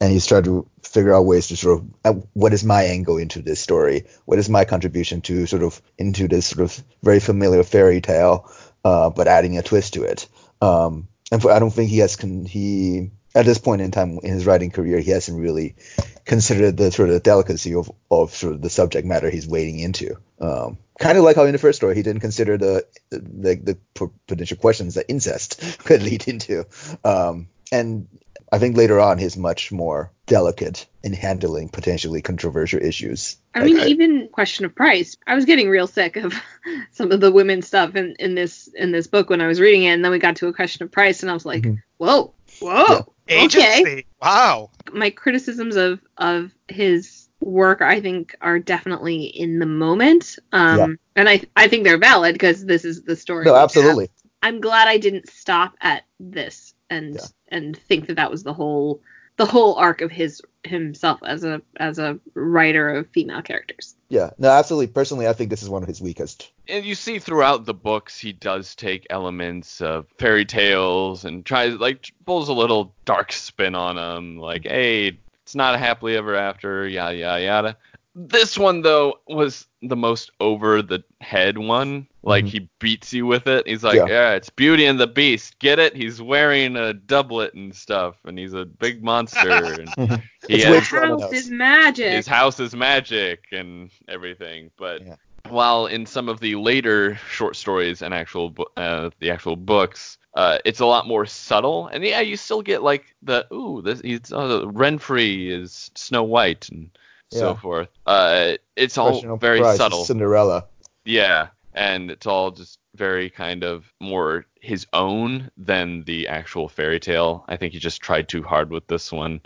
[0.00, 3.18] and he's trying to figure out ways to sort of uh, what is my angle
[3.18, 4.06] into this story?
[4.24, 8.50] What is my contribution to sort of into this sort of very familiar fairy tale,
[8.84, 10.26] uh, but adding a twist to it.
[10.60, 14.18] Um, and for, I don't think he has con- he at this point in time
[14.22, 15.76] in his writing career he hasn't really
[16.24, 20.16] considered the sort of delicacy of, of sort of the subject matter he's wading into.
[20.40, 23.78] Um, kind of like how in the first story he didn't consider the the, the
[24.26, 26.66] potential questions that incest could lead into.
[27.04, 28.08] Um, and
[28.52, 33.36] I think later on he's much more delicate in handling potentially controversial issues.
[33.54, 35.16] I Like, mean, even question of price.
[35.26, 36.34] I was getting real sick of
[36.92, 39.84] some of the women stuff in, in this in this book when I was reading
[39.84, 41.78] it, and then we got to a question of price, and I was like, Mhm.
[41.98, 43.04] whoa, whoa, okay.
[43.28, 44.06] Agency.
[44.20, 44.70] Wow.
[44.92, 50.86] My criticisms of of his work, I think, are definitely in the moment, um, Yeah.
[51.16, 53.44] and I I think they're valid because this is the story.
[53.44, 53.64] no, we have.
[53.64, 54.10] absolutely.
[54.42, 57.26] I'm glad I didn't stop at this and Yeah.
[57.48, 59.00] and think that that was the whole
[59.36, 63.96] the whole arc of his himself as a as a writer of female characters.
[64.10, 64.88] Yeah, no, absolutely.
[64.88, 66.50] Personally, I think this is one of his weakest.
[66.68, 71.74] and you see throughout the books he does take elements of fairy tales and tries
[71.74, 76.34] like pulls a little dark spin on them like hey it's not a happily ever
[76.34, 77.76] after yada yada yada
[78.14, 82.48] this one though was the most over the head one like Mhm.
[82.48, 84.06] he beats you with it he's like Yeah.
[84.08, 84.32] yeah.
[84.32, 88.52] it's beauty and the beast get it he's wearing a doublet and stuff and he's
[88.54, 89.88] a big monster and
[90.48, 92.12] he has- way house is magic.
[92.12, 94.70] his house is magic and everything.
[94.76, 95.14] But Yeah.
[95.48, 100.58] while in some of the later short stories and actual uh, the actual books, uh,
[100.64, 101.86] it's a lot more subtle.
[101.88, 106.68] And yeah, you still get like the ooh, this he's uh, Renfri is Snow White
[106.68, 106.90] and
[107.32, 107.88] so forth.
[108.06, 110.04] Uh, it's all Question of very price, subtle.
[110.04, 110.66] Cinderella.
[111.04, 117.00] Yeah, and it's all just very kind of more his own than the actual fairy
[117.00, 117.44] tale.
[117.48, 119.40] I think he just tried too hard with this one.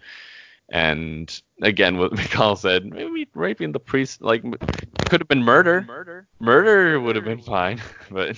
[0.70, 4.42] And again, what Michal said, maybe raping the priest, like,
[5.08, 5.82] could have been murder.
[5.82, 6.26] Murder.
[6.40, 8.36] Murder would have been fine, but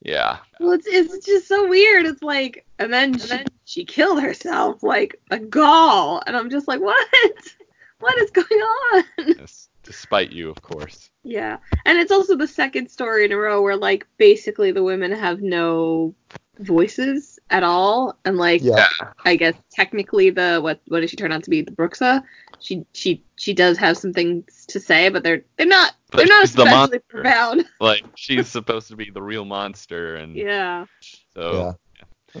[0.00, 0.38] yeah.
[0.58, 2.06] Well, it's it's just so weird.
[2.06, 6.80] It's like, and then she, she killed herself like a gall, and I'm just like,
[6.80, 7.08] what?
[8.02, 9.04] What is going on?
[9.38, 11.10] Yes, despite you, of course.
[11.24, 15.12] Yeah, and it's also the second story in a row where like basically the women
[15.12, 16.14] have no
[16.58, 18.88] voices at all, and like Yeah.
[19.24, 22.22] I guess technically the what what does she turn out to be the Bruxa?
[22.60, 26.26] She she she does have some things to say, but they're they're not But they're
[26.26, 27.64] not she's the especially profound.
[27.80, 30.86] Like, she's supposed to be the real monster, and Yeah.
[31.34, 31.72] so Yeah.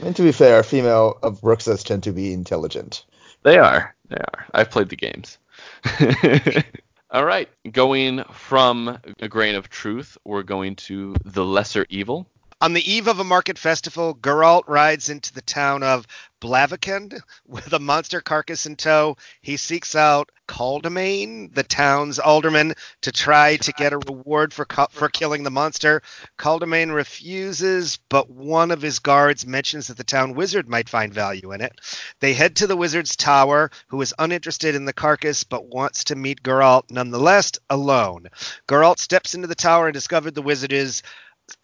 [0.00, 3.04] I mean, to be fair, female of Bruxas tend to be intelligent.
[3.42, 3.94] They are.
[4.08, 4.46] They are.
[4.54, 5.38] I've played the games.
[7.12, 7.50] All right.
[7.70, 12.26] Going from a grain of truth, we're going to the lesser evil.
[12.62, 16.06] On the eve of a market festival, Geralt rides into the town of
[16.40, 19.16] Blaviken with a monster carcass in tow.
[19.40, 25.08] He seeks out Caldemeyn, the town's alderman, to try to get a reward for for
[25.08, 26.02] killing the monster.
[26.38, 31.50] Caldemeyn refuses, but one of his guards mentions that the town wizard might find value
[31.50, 31.72] in it.
[32.20, 36.14] They head to the wizard's tower, who is uninterested in the carcass but wants to
[36.14, 38.28] meet Geralt nonetheless alone.
[38.68, 41.02] Geralt steps into the tower and discovers the wizard is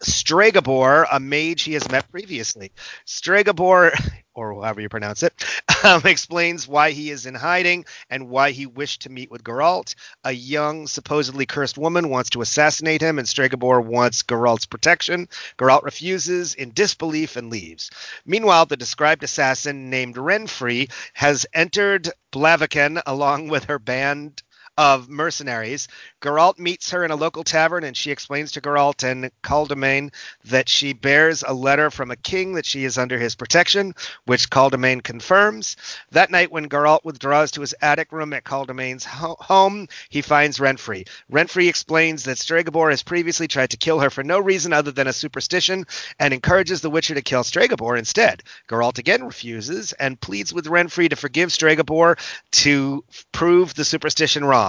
[0.03, 2.71] Stregobor, a mage he has met previously.
[3.05, 3.91] Stregobor,
[4.33, 5.33] or however you pronounce it,
[5.83, 9.95] um, explains why he is in hiding and why he wished to meet with Geralt.
[10.23, 15.27] A young, supposedly cursed woman wants to assassinate him, and Stregobor wants Geralt's protection.
[15.57, 17.89] Geralt refuses in disbelief and leaves.
[18.25, 24.41] Meanwhile, the described assassin named Renfri has entered Blaviken along with her band
[24.79, 25.89] of mercenaries.
[26.21, 30.13] Geralt meets her in a local tavern, and she explains to Geralt and Caldemeyn
[30.45, 34.49] that she bears a letter from a king that she is under his protection, which
[34.49, 35.75] Caldemeyn confirms.
[36.11, 40.59] That night, when Geralt withdraws to his attic room at Caldemeyn's ho- home, he finds
[40.59, 41.09] Renfri.
[41.29, 45.07] Renfri explains that Stregobor has previously tried to kill her for no reason other than
[45.07, 45.85] a superstition,
[46.19, 48.43] and encourages the Witcher to kill Stregobor instead.
[48.69, 52.17] Geralt again refuses and pleads with Renfri to forgive Stregobor
[52.51, 53.03] to
[53.33, 54.68] prove the superstition wrong.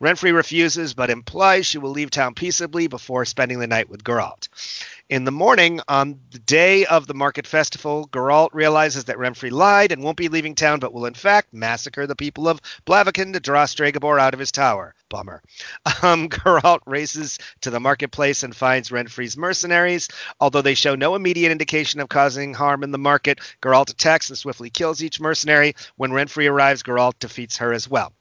[0.00, 4.48] Renfri refuses, but implies she will leave town peaceably before spending the night with Geralt.
[5.10, 9.92] In the morning, on the day of the market festival, Geralt realizes that Renfri lied
[9.92, 13.40] and won't be leaving town, but will in fact massacre the people of Blaviken to
[13.40, 14.94] draw Stregobor out of his tower.
[15.10, 15.42] Bummer.
[16.02, 20.08] Um, Geralt races to the marketplace and finds Renfri's mercenaries.
[20.40, 24.36] Although they show no immediate indication of causing harm in the market, Geralt attacks and
[24.36, 25.76] swiftly kills each mercenary.
[25.96, 28.12] When Renfri arrives, Geralt defeats her as well.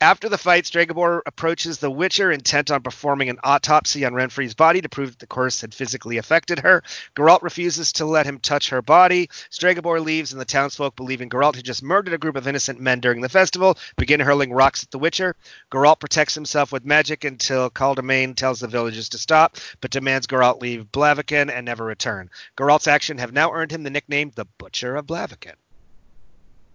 [0.00, 4.80] After the fight, Stregobor approaches the Witcher, intent on performing an autopsy on Renfri's body
[4.80, 6.84] to prove that the curse had physically affected her.
[7.16, 9.28] Geralt refuses to let him touch her body.
[9.50, 13.00] Stregobor leaves, and the townsfolk, believing Geralt had just murdered a group of innocent men
[13.00, 15.34] during the festival, begin hurling rocks at the Witcher.
[15.72, 20.62] Geralt protects himself with magic until Caldemeyn tells the villagers to stop, but demands Geralt
[20.62, 22.30] leave Blaviken and never return.
[22.56, 25.54] Geralt's actions have now earned him the nickname the Butcher of Blaviken.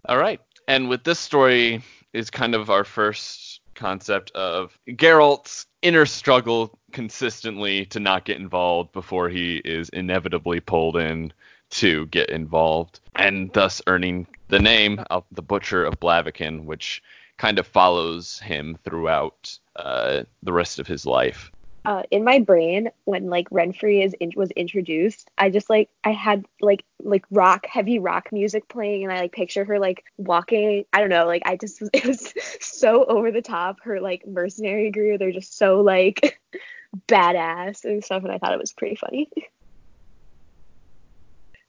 [0.10, 0.42] All right.
[0.68, 1.82] And with this story
[2.14, 8.92] is kind of our first concept of Geralt's inner struggle consistently to not get involved
[8.94, 11.34] before he is inevitably pulled in
[11.72, 17.02] to get involved, and thus earning the name of the Butcher of Blaviken, which
[17.38, 21.52] kind of follows him throughout uh, the rest of his life.
[21.86, 26.12] Uh, in my brain when like Renfri is in, was introduced, I just like I
[26.12, 30.86] had like like rock heavy rock music playing, and I like picture her like walking.
[30.94, 33.80] I don't know, like I just it was so over the top.
[33.84, 36.40] Her like mercenary gear, they're just so like
[37.08, 39.30] badass and stuff, and I thought it was pretty funny.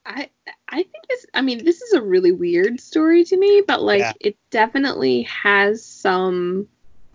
[0.07, 0.31] I
[0.69, 4.01] I think this I mean this is a really weird story to me, but like
[4.01, 4.13] Yeah.
[4.21, 6.69] it definitely has some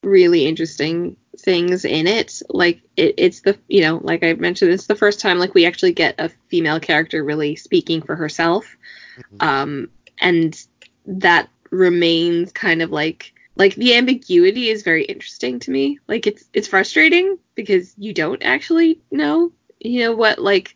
[0.04, 2.42] really interesting things in it.
[2.50, 5.66] Like it, it's the you know, like I mentioned, it's the first time like we
[5.66, 8.78] actually get a female character really speaking for herself.
[9.18, 9.46] Mhm.
[9.46, 9.90] Um
[10.20, 10.66] and
[11.06, 16.00] that remains kind of like like the ambiguity is very interesting to me.
[16.08, 20.76] Like it's it's frustrating because you don't actually know, you know what like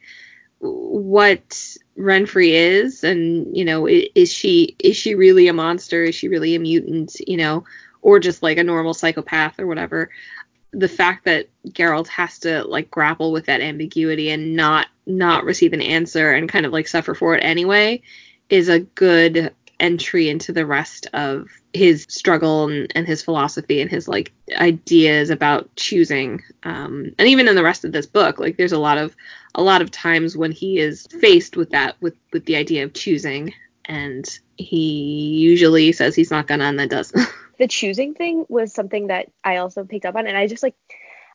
[0.60, 6.30] what Renfri is and you know is she is she really a monster is she
[6.30, 7.66] really a mutant you know
[8.04, 10.10] or just like a normal psychopath or whatever
[10.74, 15.74] the fact that Geralt has to like grapple with that ambiguity and not not receive
[15.74, 18.02] an answer and kind of like suffer for it anyway
[18.50, 23.90] is a good entry into the rest of his struggle and, and his philosophy and
[23.90, 28.56] his like ideas about choosing um and even in the rest of this book like
[28.58, 29.16] there's a lot of
[29.56, 32.94] a lot of times when he is faced with that with with the idea of
[32.94, 33.54] choosing
[33.86, 37.12] and he usually says he's not gonna and then does
[37.58, 40.76] the choosing thing was something that I also picked up on, and I just like,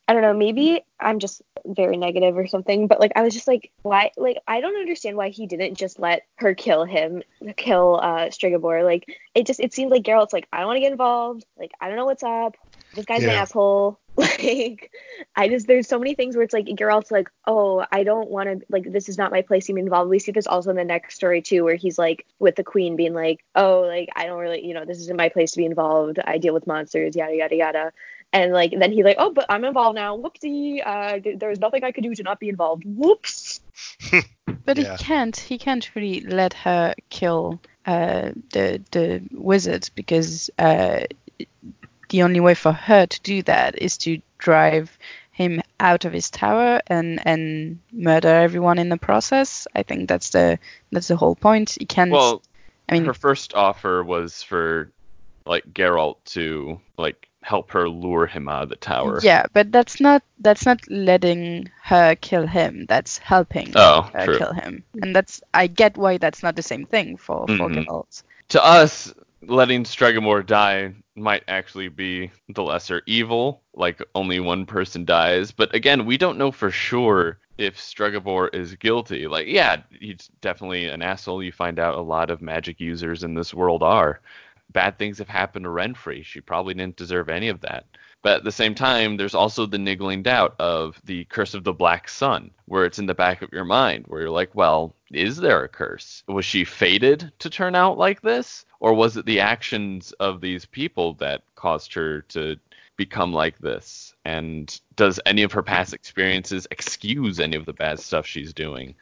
[0.09, 3.47] I don't know, maybe I'm just very negative or something, but like I was just
[3.47, 4.11] like, why?
[4.17, 7.23] Like I don't understand why he didn't just let her kill him,
[7.59, 8.83] kill uh Stregobor.
[8.85, 11.45] Like it just it seems like Geralt's like I don't want to get involved.
[11.59, 12.57] Like I don't know what's up.
[12.95, 14.01] This guy's an asshole.
[14.19, 14.91] Like
[15.37, 18.49] I just there's so many things where it's like Geralt's like, oh, I don't want
[18.49, 20.11] to like this is not my place to be involved.
[20.11, 22.97] We see this also in the next story too, where he's like with the queen
[22.97, 25.67] being like, oh, like I don't really, you know, this isn't my place to be
[25.67, 26.19] involved.
[26.25, 27.93] I deal with monsters, yada yada yada.
[28.33, 30.17] And like then he's like, oh, but I'm involved now.
[30.17, 30.87] Whoopsie.
[30.87, 32.85] Uh, th- there was nothing I could do to not be involved.
[32.87, 33.61] Whoops.
[34.65, 34.97] But Yeah.
[34.99, 35.37] he can't.
[35.37, 41.05] He can't really let her kill uh, the the wizard because uh,
[42.11, 44.99] the only way for her to do that is to drive
[45.33, 49.67] him out of his tower and and murder everyone in the process.
[49.75, 50.59] I think that's the
[50.93, 51.77] that's the whole point.
[51.79, 52.11] He can't.
[52.11, 52.43] Well,
[52.89, 54.91] I mean, her first offer was for
[55.47, 59.19] like Geralt to like help her lure him out of the tower.
[59.23, 62.87] yeah, but that's not that's not letting her kill him.
[62.89, 64.39] That's helping Oh, her true.
[64.39, 67.75] kill him, and that's I get why that's not the same thing for for Mhm.
[67.75, 68.23] Geralt.
[68.51, 75.05] To us, letting Stregobor die might actually be the lesser evil, like only one person
[75.05, 75.51] dies.
[75.53, 79.27] But again, we don't know for sure if Stregobor is guilty.
[79.27, 81.43] Like, yeah, he's definitely an asshole.
[81.43, 84.21] You find out a lot of magic users in this world are.
[84.73, 86.25] Bad things have happened to Renfri.
[86.25, 87.87] She probably didn't deserve any of that.
[88.23, 91.73] But at the same time, there's also the niggling doubt of the curse of the
[91.73, 95.37] black sun, where it's in the back of your mind, where you're like, well, is
[95.37, 96.25] there a curse?
[96.27, 98.67] Was she fated to turn out like this?
[98.81, 102.57] Or was it the actions of these people that caused her to
[102.97, 104.15] become like this?
[104.25, 108.95] And does any of her past experiences excuse any of the bad stuff she's doing?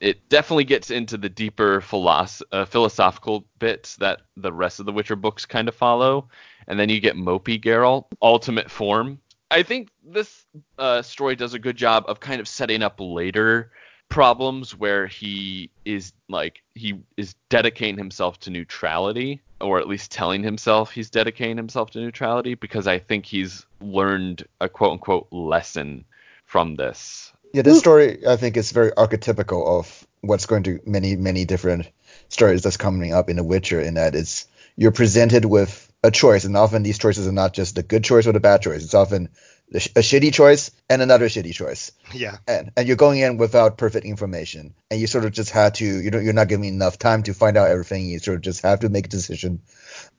[0.00, 4.92] It definitely gets into the deeper philosoph- uh, philosophical bits that the rest of the
[4.92, 6.28] Witcher books kind of follow
[6.68, 9.18] and then you get Mopey Geralt, ultimate form.
[9.50, 10.44] I think this
[10.78, 13.72] uh, story does a good job of kind of setting up later
[14.10, 20.42] problems where he is like he is dedicating himself to neutrality or at least telling
[20.42, 26.04] himself he's dedicating himself to neutrality because I think he's learned a quote unquote lesson
[26.44, 27.27] from this.
[27.52, 31.88] Yeah, this story I think is very archetypical of what's going to many many different
[32.28, 33.80] stories that's coming up in The Witcher.
[33.80, 34.46] In that it's
[34.76, 38.26] you're presented with a choice, and often these choices are not just a good choice
[38.26, 38.84] or the bad choice.
[38.84, 39.28] It's often
[39.74, 42.36] a, sh- a shitty choice and another shitty choice, Yeah.
[42.46, 45.84] and and you're going in without perfect information, and you sort of just had to
[45.84, 48.06] you know you're not giving enough time to find out everything.
[48.06, 49.60] You sort of just have to make a decision.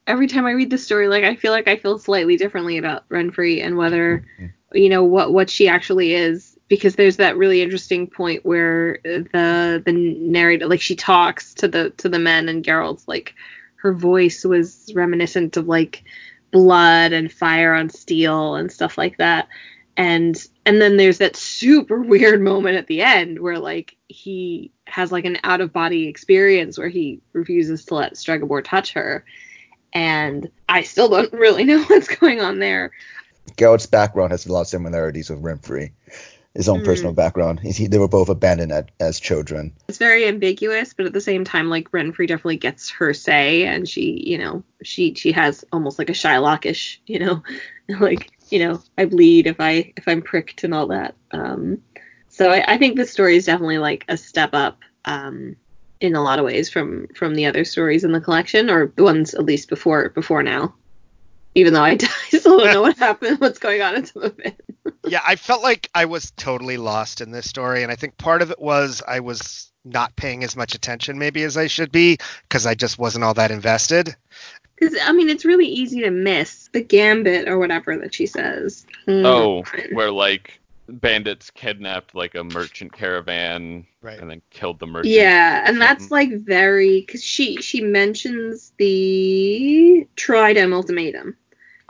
[0.07, 3.07] every time I read the story, like I feel like I feel slightly differently about
[3.09, 4.77] Renfri and whether, mm-hmm.
[4.77, 6.48] you know, what what she actually is.
[6.69, 11.89] Because there's that really interesting point where the the narrator, like she talks to the
[11.97, 13.33] to the men, and Geralt's like,
[13.77, 16.03] her voice was reminiscent of like
[16.51, 19.47] blood and fire on steel and stuff like that.
[19.97, 25.11] And and then there's that super weird moment at the end where like he has
[25.11, 29.25] like an out of body experience where he refuses to let Stregobor touch her
[29.93, 32.91] and I still don't really know what's going on there.
[33.57, 35.91] Geralt's background has a lot of similarities with Renfri.
[36.55, 36.85] His own Mm.
[36.85, 37.59] personal background.
[37.59, 39.71] He, they were both abandoned at, as children.
[39.87, 43.87] It's very ambiguous, but at the same time, like Renfri definitely gets her say, and
[43.87, 47.43] she, you know, she she has almost like a Shylockish, you know,
[47.99, 51.15] like you know, I bleed if I if I'm pricked and all that.
[51.31, 51.81] Um,
[52.29, 55.55] so I, I think this story is definitely like a step up um,
[56.01, 59.03] in a lot of ways from from the other stories in the collection, or the
[59.03, 60.73] ones at least before before now.
[61.59, 61.91] Even though I,
[62.33, 64.59] I still don't know what happened, what's going on in some of it.
[65.07, 68.41] yeah, I felt like I was totally lost in this story, and I think part
[68.41, 72.17] of it was I was not paying as much attention maybe as I should be
[72.43, 74.15] because I just wasn't all that invested.
[74.77, 78.85] Because I mean, it's really easy to miss the gambit or whatever that she says.
[79.07, 79.95] Oh, Hmm.
[79.95, 84.19] where like bandits kidnapped like a merchant caravan Right.
[84.19, 85.13] and then killed the merchant.
[85.13, 91.35] Yeah, and that's like very because she she mentions the Tridam ultimatum.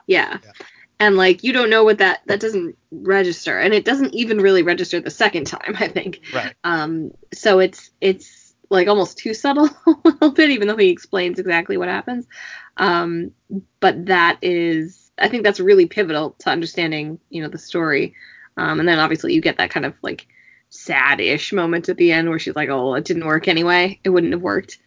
[0.10, 0.40] Yeah.
[0.44, 0.52] Yeah.
[1.00, 4.64] And like you don't know what that that doesn't register, and it doesn't even really
[4.64, 5.76] register the second time.
[5.80, 6.22] I think.
[6.34, 6.54] Right.
[6.66, 7.12] Um.
[7.34, 11.78] So it's it's like almost too subtle a little bit, even though he explains exactly
[11.78, 12.28] what happens.
[12.76, 13.32] Um.
[13.80, 18.16] But that is, I think that's really pivotal to understanding, you know, the story.
[18.58, 18.82] Um.
[18.82, 20.28] And then obviously you get that kind of like
[20.72, 24.02] sad-ish moment at the end where she's like, "Oh, it didn't work anyway.
[24.04, 24.80] It wouldn't have worked."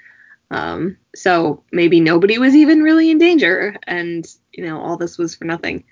[0.51, 5.34] Um, so maybe nobody was even really in danger, and you know, all this was
[5.34, 5.84] for nothing.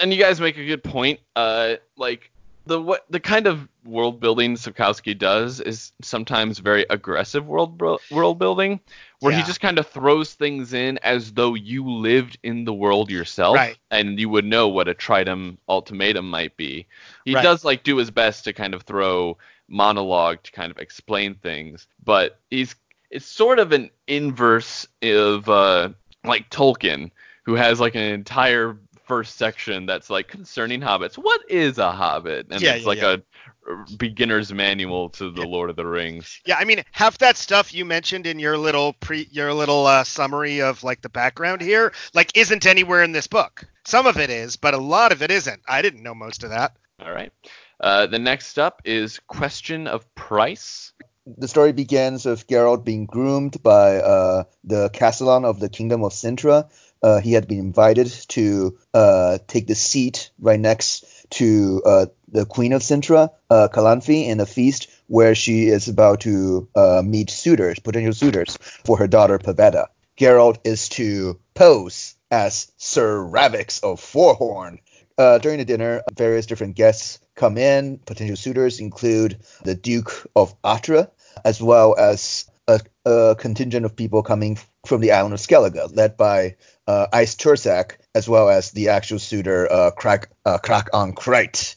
[0.00, 1.20] and you guys make a good point.
[1.36, 2.30] Uh, like
[2.66, 7.98] the what the kind of world building Sapkowski does is sometimes very aggressive world bro-
[8.10, 8.80] world building,
[9.20, 13.10] where he just kind of throws things in as though you lived in the world
[13.10, 13.76] yourself, Right.
[13.90, 16.86] and you would know what a Tridam ultimatum might be.
[17.24, 17.42] He Right.
[17.42, 19.36] does like do his best to kind of throw
[19.68, 22.74] monologue to kind of explain things, but he's
[23.10, 25.90] it's sort of an inverse of uh,
[26.24, 27.10] like Tolkien,
[27.44, 31.16] who has like an entire first section that's like concerning hobbits.
[31.16, 32.46] What is a hobbit?
[32.50, 33.16] And Yeah, it's yeah, like yeah.
[33.16, 36.40] a beginner's manual to the Lord of the Rings.
[36.46, 40.04] Yeah, I mean, half that stuff you mentioned in your little pre your little uh,
[40.04, 43.64] summary of like the background here, like isn't anywhere in this book.
[43.84, 45.60] Some of it is, but a lot of it isn't.
[45.68, 46.76] I didn't know most of that.
[47.00, 47.32] All right.
[47.80, 50.92] Uh, the next up is question of price.
[51.26, 56.12] the story begins with Geralt being groomed by uh, the Castellan of the Kingdom of
[56.12, 56.68] Cintra.
[57.02, 62.46] Uh, he had been invited to uh, take the seat right next to uh, the
[62.46, 67.30] Queen of Cintra, uh, Calanthe, in a feast where she is about to uh, meet
[67.30, 69.86] suitors, potential suitors, for her daughter Pavetta.
[70.16, 74.78] Geralt is to pose as Sir Ravix of Fourhorn.
[75.18, 77.98] Uh, during the dinner, various different guests come in.
[77.98, 81.10] Potential suitors include the Duke of Attre,
[81.44, 86.16] as well as a, a contingent of people coming from the island of Skellige, led
[86.16, 86.56] by
[86.86, 90.58] uh, Eist Tuirseach, as well as the actual suitor uh, Crach uh,
[90.92, 91.76] on Craite.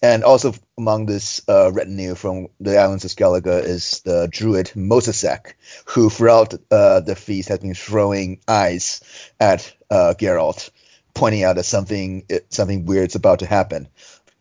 [0.00, 5.54] And also among this uh, retinue from the islands of Skellige is the druid Mousesack,
[5.86, 9.00] who throughout uh, the feast has been throwing eyes
[9.40, 10.70] at uh, Geralt,
[11.14, 13.88] pointing out that something something weird's about to happen.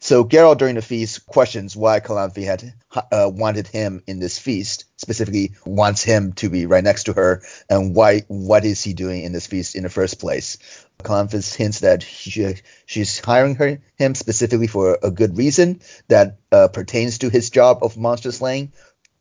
[0.07, 2.73] So Geralt during the feast questions why Calanthe had
[3.11, 7.41] uh, wanted him in this feast, specifically wants him to be right next to her,
[7.69, 10.59] and why what is he doing in this feast in the first place?
[11.03, 12.55] Calanthe hints that she,
[12.85, 17.79] she's hiring her him specifically for a good reason that uh, pertains to his job
[17.81, 18.71] of monster slaying,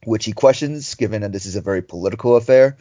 [0.04, 2.76] which he questions, given that this is a very political affair.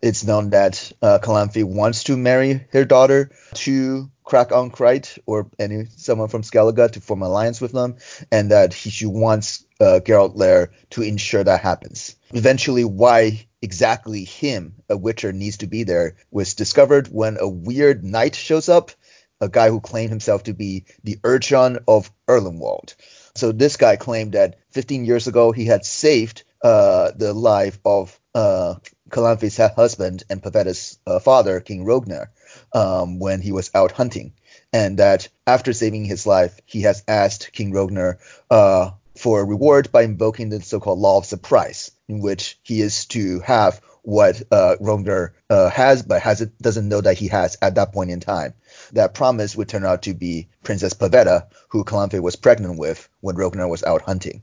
[0.00, 5.48] It's known that uh, Calanthe wants to marry her daughter to Crach an Craite or
[5.58, 7.96] any someone from Skellige to form an alliance with them,
[8.30, 12.14] and that he she wants uh, Geralt there to ensure that happens.
[12.34, 18.04] Eventually, why exactly him, a Witcher, needs to be there was discovered when a weird
[18.04, 18.90] knight shows up,
[19.40, 22.96] a guy who claimed himself to be the Urcheon of Erlenwald.
[23.34, 28.18] So this guy claimed that 15 years ago he had saved uh, the life of
[28.34, 28.74] uh,
[29.08, 32.26] Calanthe's husband and Pavetta's uh, father, King Roegner,
[32.72, 34.34] um, when he was out hunting,
[34.72, 38.18] and that after saving his life, he has asked King Roegner
[38.50, 43.06] uh, for a reward by invoking the so-called Law of Surprise, in which he is
[43.06, 47.58] to have what uh, Roegner uh, has, but has it, doesn't know that he has
[47.60, 48.54] at that point in time.
[48.92, 53.36] That promise would turn out to be Princess Pavetta, who Calanthe was pregnant with when
[53.36, 54.42] Roegner was out hunting.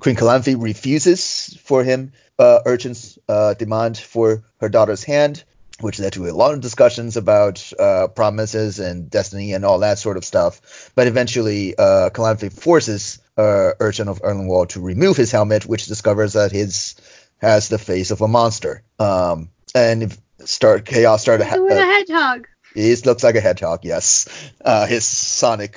[0.00, 5.44] Queen Calanthe refuses for him uh, Urcheon's uh, demand for her daughter's hand,
[5.82, 9.98] which led to a lot of discussions about uh, promises and destiny and all that
[9.98, 10.90] sort of stuff.
[10.94, 16.34] But eventually, uh, Calanthe forces uh, Urcheon of Erlenwald to remove his helmet, which discovers
[16.34, 16.94] that his
[17.38, 18.82] has the face of a monster.
[18.98, 21.48] Um, and if start chaos started.
[21.48, 22.48] So with a hedgehog.
[22.74, 24.28] He looks like a hedgehog, yes.
[24.64, 25.76] Uh, his Sonic,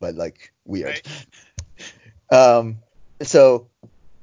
[0.00, 1.00] but like weird.
[2.30, 2.78] Um,
[3.20, 3.68] so,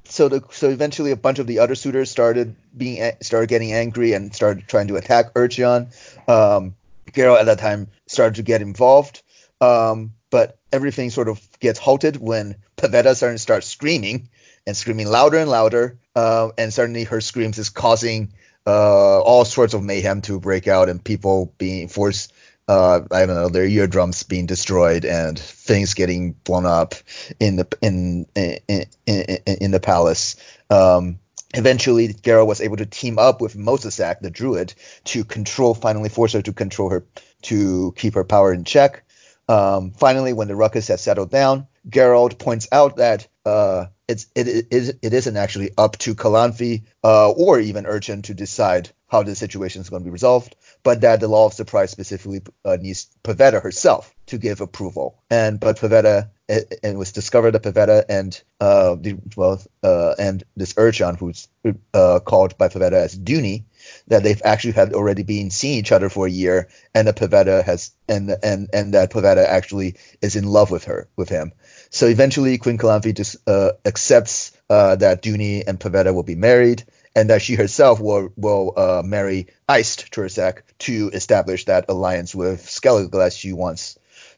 [0.10, 4.14] so the so eventually a bunch of the other suitors started being started getting angry
[4.14, 5.88] and started trying to attack Urcheon.
[6.28, 6.76] Um,
[7.12, 9.24] Geralt at that time started to get involved,
[9.62, 14.30] um, but everything sort of gets halted when Pavetta started to start screaming
[14.68, 18.34] and screaming louder and louder, uh, and suddenly her screams is causing
[18.68, 22.34] uh, all sorts of mayhem to break out and people being forced
[22.70, 26.94] uh, I don't know, their eardrums being destroyed and things getting blown up
[27.40, 28.60] in the in in
[29.08, 30.36] in, in, the palace.
[30.70, 31.18] Um,
[31.56, 36.34] eventually, Geralt was able to team up with Mousesack, the druid, to control, finally force
[36.34, 37.08] her to control her,
[37.44, 39.04] to keep her power in check.
[39.48, 44.48] Um, finally, when the ruckus has settled down, Geralt points out that uh, it's it,
[44.48, 49.24] it, it, it isn't actually up to Calanthe uh, or even Urcheon to decide how
[49.24, 52.78] the situation is going to be resolved, but that the law of surprise specifically uh,
[52.80, 55.22] needs Pavetta herself to give approval.
[55.30, 60.74] And but Pavetta it was discovered that Pavetta and uh the, well uh and this
[60.78, 61.48] Urchin who's
[61.94, 63.66] uh called by Pavetta as Duny
[64.08, 67.64] that they've actually had already been seeing each other for a year and that Pavetta
[67.64, 71.52] has and and and that Pavetta actually is in love with her with him.
[71.90, 76.84] So eventually Queen Calanthe just uh, accepts uh, that Duny and Pavetta will be married
[77.16, 82.66] and that she herself will will uh, marry Eist Tuirseach to establish that alliance with
[82.66, 83.98] Skellige she wants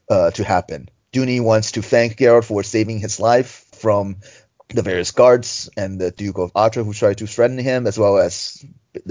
[0.10, 0.89] uh, to happen.
[1.14, 4.18] Duny wants to thank Geralt for saving his life from
[4.70, 8.18] the various guards and the Duke of Attre who tried to threaten him, as well
[8.18, 8.64] as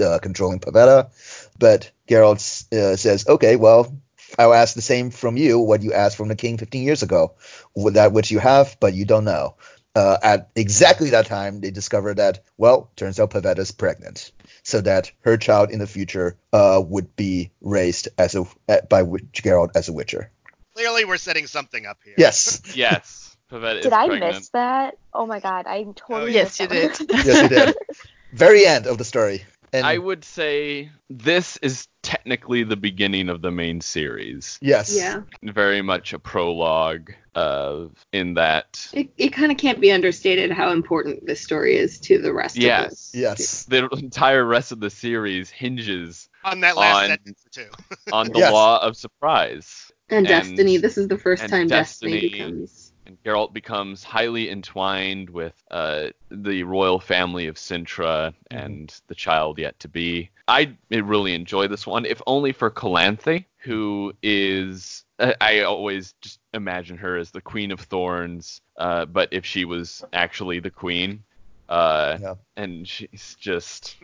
[0.03, 1.11] uh, controlling Pavetta.
[1.59, 3.93] But Geralt uh, says, "Okay, well,
[4.37, 5.59] I'll ask the same from you.
[5.59, 7.33] What you asked from the king 15 years ago,
[7.75, 9.55] with that which you have, but you don't know."
[9.93, 14.31] Uh, at exactly that time, they discovered that, well, turns out Pavetta's pregnant,
[14.63, 18.45] so that her child in the future uh, would be raised as a
[18.89, 20.31] by Geralt as a Witcher.
[20.75, 22.15] Clearly, we're setting something up here.
[22.17, 22.61] Yes.
[22.75, 23.35] Yes.
[23.51, 24.35] Pavetta is Did I pregnant.
[24.35, 24.97] miss that?
[25.13, 27.25] Oh my god, I totally yes, missed you did.
[27.25, 27.75] yes, you did.
[28.31, 29.43] Very end of the story.
[29.73, 34.59] And I would say this is technically the beginning of the main series.
[34.61, 34.93] yes.
[34.93, 35.21] Yeah.
[35.43, 40.71] Very much a prologue of in that It, it kind of can't be understated how
[40.73, 43.13] important this story is to the rest Yes.
[43.13, 43.63] of Yes.
[43.63, 47.69] the entire rest of the series hinges On that last On- sentence too.
[48.11, 48.51] on the Yes.
[48.51, 49.89] law of surprise.
[50.09, 50.75] And, And- Destiny.
[50.75, 52.29] This is the first time Destiny, Destiny.
[52.29, 52.80] becomes.
[53.11, 59.59] And Geralt becomes highly entwined with uh, the royal family of Cintra and the child
[59.59, 60.29] yet to be.
[60.47, 65.03] I really enjoy this one, if only for Calanthe, who is.
[65.19, 69.65] I I always just imagine her as the Queen of Thorns, uh, but if she
[69.65, 71.23] was actually the Queen.
[71.67, 72.35] Uh, Yeah.
[72.55, 73.97] And she's just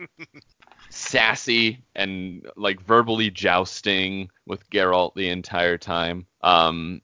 [0.90, 6.26] sassy and like verbally jousting with Geralt the entire time.
[6.42, 7.00] Um,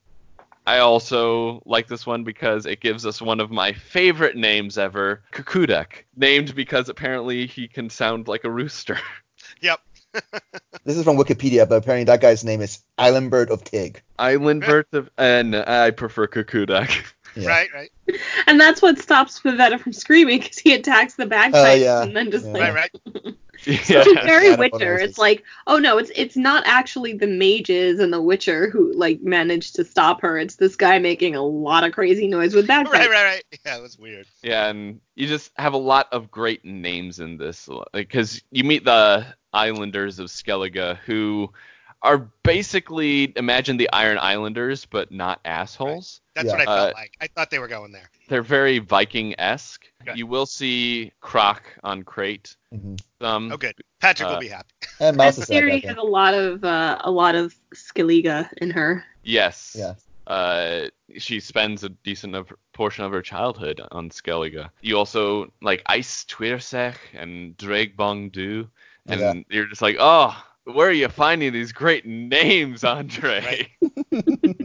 [0.65, 5.21] I also like this one because it gives us one of my favorite names ever,
[5.31, 8.99] Coodcoodak, named because apparently he can sound like a rooster.
[9.61, 9.79] Yep.
[10.85, 14.03] This is from Wikipedia, but apparently that guy's name is Island Bird of Tig.
[14.19, 17.13] Island bird of, and I prefer Coodcoodak.
[17.35, 17.49] Yeah.
[17.49, 17.91] Right, right,
[18.47, 22.03] And that's what stops Pavetta from screaming because he attacks the bagpipes oh, yeah.
[22.03, 22.51] and then just Yeah.
[22.53, 23.35] like right, right.
[23.65, 24.03] Which is yeah.
[24.25, 24.97] very Witcher.
[24.97, 29.21] It's like, oh no, it's it's not actually the mages and the Witcher who like
[29.21, 30.37] managed to stop her.
[30.37, 32.93] It's this guy making a lot of crazy noise with bagpipes.
[32.93, 33.59] Right, right, right.
[33.65, 34.27] Yeah, it was weird.
[34.43, 38.83] Yeah, and you just have a lot of great names in this because you meet
[38.83, 41.51] the Islanders of Skellige who
[42.01, 46.21] are basically imagine the Iron Islanders but not assholes.
[46.35, 46.51] That's Yeah.
[46.51, 47.15] what I felt Uh, like.
[47.21, 48.09] I thought they were going there.
[48.27, 49.85] They're very Viking-esque.
[50.01, 50.17] Okay.
[50.17, 52.55] You will see Crach an Craite.
[52.73, 52.99] Mhm.
[53.21, 53.73] Um, Oh, good.
[54.01, 54.69] Patrick uh, will be happy.
[54.99, 58.69] And Mouse is series that has a lot of uh, a lot of Skellige in
[58.71, 59.03] her.
[59.23, 59.75] Yes.
[59.79, 59.93] Yeah.
[60.27, 64.69] Uh, she spends a decent of, portion of her childhood on Skellige.
[64.81, 68.67] You also like Eist Tuirseach and Draig Bon-Dhu,
[69.07, 69.33] and Yeah.
[69.49, 73.69] you're just like, oh, where are you finding these great names, Andre?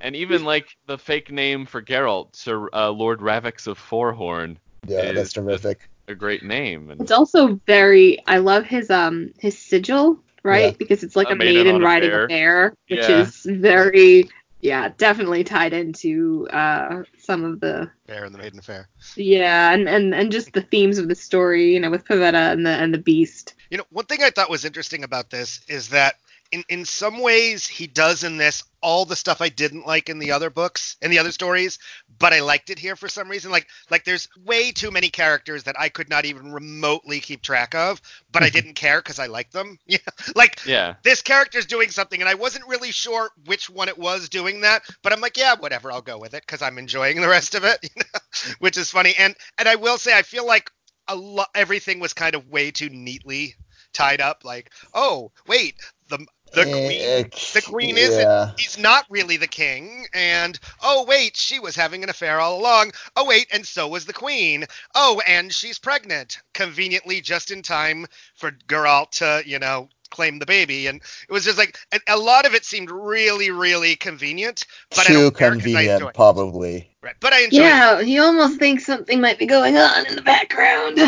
[0.00, 5.02] and even like the fake name for Geralt, Sir uh, Lord Ravix of Fourhorn, Yeah,
[5.02, 5.88] is that's terrific.
[6.08, 6.90] a great name.
[6.90, 8.18] And It's also very.
[8.26, 10.72] I love his um his sigil, right?
[10.72, 10.76] Yeah.
[10.78, 12.24] Because it's like A a, maiden maiden, on a riding bear.
[12.24, 13.20] a bear, which Yeah.
[13.22, 14.28] is very.
[14.62, 18.90] Yeah, definitely tied into uh, some of the Bear and the Maiden Affair.
[19.16, 22.66] yeah, and, and, and just the themes of the story, you know, with Pavetta and
[22.66, 23.54] the and the beast.
[23.70, 26.16] You know, one thing I thought was interesting about this is that
[26.52, 30.18] in, in some ways he does in this all the stuff I didn't like in
[30.18, 31.78] the other books and the other stories,
[32.18, 33.50] but I liked it here for some reason.
[33.50, 37.74] Like like there's way too many characters that I could not even remotely keep track
[37.74, 38.00] of,
[38.32, 38.54] but I mm-hmm.
[38.54, 39.78] didn't care because I liked them.
[39.90, 39.98] Yeah.
[40.36, 44.28] Like yeah, this character's doing something and I wasn't really sure which one it was
[44.28, 47.28] doing that, but I'm like, yeah, whatever, I'll go with it because I'm enjoying the
[47.28, 48.20] rest of it, you know?
[48.60, 49.14] which is funny.
[49.18, 50.70] And and I will say I feel like
[51.08, 53.56] a lot everything was kind of way too neatly
[53.92, 54.44] tied up.
[54.44, 55.74] Like, oh wait,
[56.10, 61.36] the the queen Eh, the queen isn't he's not really the king and oh wait
[61.36, 65.20] she was having an affair all along oh wait and so was the queen oh
[65.26, 70.88] and she's pregnant conveniently just in time for Geralt to you know claim the baby,
[70.88, 74.64] and it was just like and a lot of it seemed really, really convenient.
[74.90, 76.14] But I Too don't care 'cause I convenient, enjoyed it.
[76.14, 76.96] probably.
[77.02, 77.14] Right.
[77.20, 80.98] But I enjoyed Yeah, he almost thinks something might be going on in the background.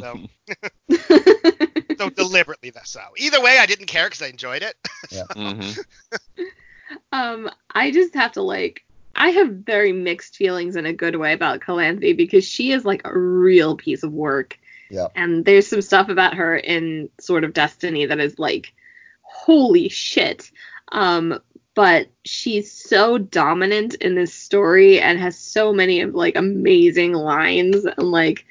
[0.00, 0.18] So,
[2.00, 3.00] so deliberately that's so.
[3.16, 4.76] Either way, I didn't care because I enjoyed it.
[5.32, 6.42] hmm
[7.12, 8.84] um, I just have to like.
[9.16, 13.02] I have very mixed feelings in a good way about Calanthe because she is like
[13.04, 14.58] a real piece of work.
[14.88, 15.08] Yeah.
[15.14, 18.72] And there's some stuff about her in sort of Destiny that is like,
[19.22, 20.50] holy shit.
[20.92, 21.40] Um,
[21.74, 27.84] but she's so dominant in this story and has so many of like amazing lines
[27.84, 28.44] and like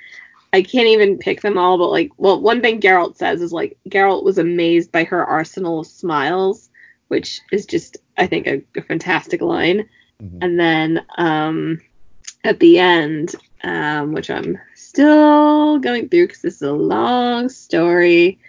[0.52, 3.78] I can't even pick them all, but like, well, one thing Geralt says is like
[3.90, 6.70] Geralt was amazed by her arsenal of smiles,
[7.08, 9.88] which is just I think a, a fantastic line.
[10.22, 10.38] Mhm.
[10.42, 11.82] And then um,
[12.44, 18.40] at the end, um, which I'm still going through because this is a long story.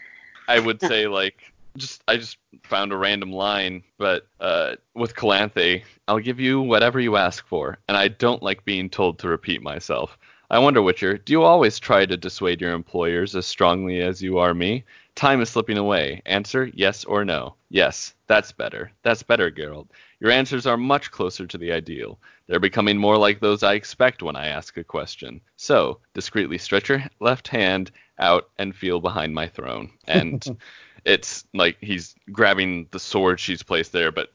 [0.49, 5.83] I would say like just I just found a random line, but uh, with Calanthe,
[6.09, 9.63] I'll give you whatever you ask for, and I don't like being told to repeat
[9.63, 10.19] myself.
[10.53, 14.39] I wonder, Witcher, do you always try to dissuade your employers as strongly as you
[14.39, 14.85] are me?
[15.15, 16.23] Time is slipping away.
[16.27, 17.55] Answer yes or no.
[17.69, 18.91] Yes, that's better.
[19.05, 19.87] That's better, Geralt.
[20.19, 22.19] Your answers are much closer to the ideal.
[22.49, 25.41] They're becoming more like those I expect when I ask a question.
[25.57, 29.91] So, discreetly stretch your left hand out and feel behind my throne.
[30.09, 30.45] And
[31.05, 34.33] it's like he's grabbing the sword she's placed there, but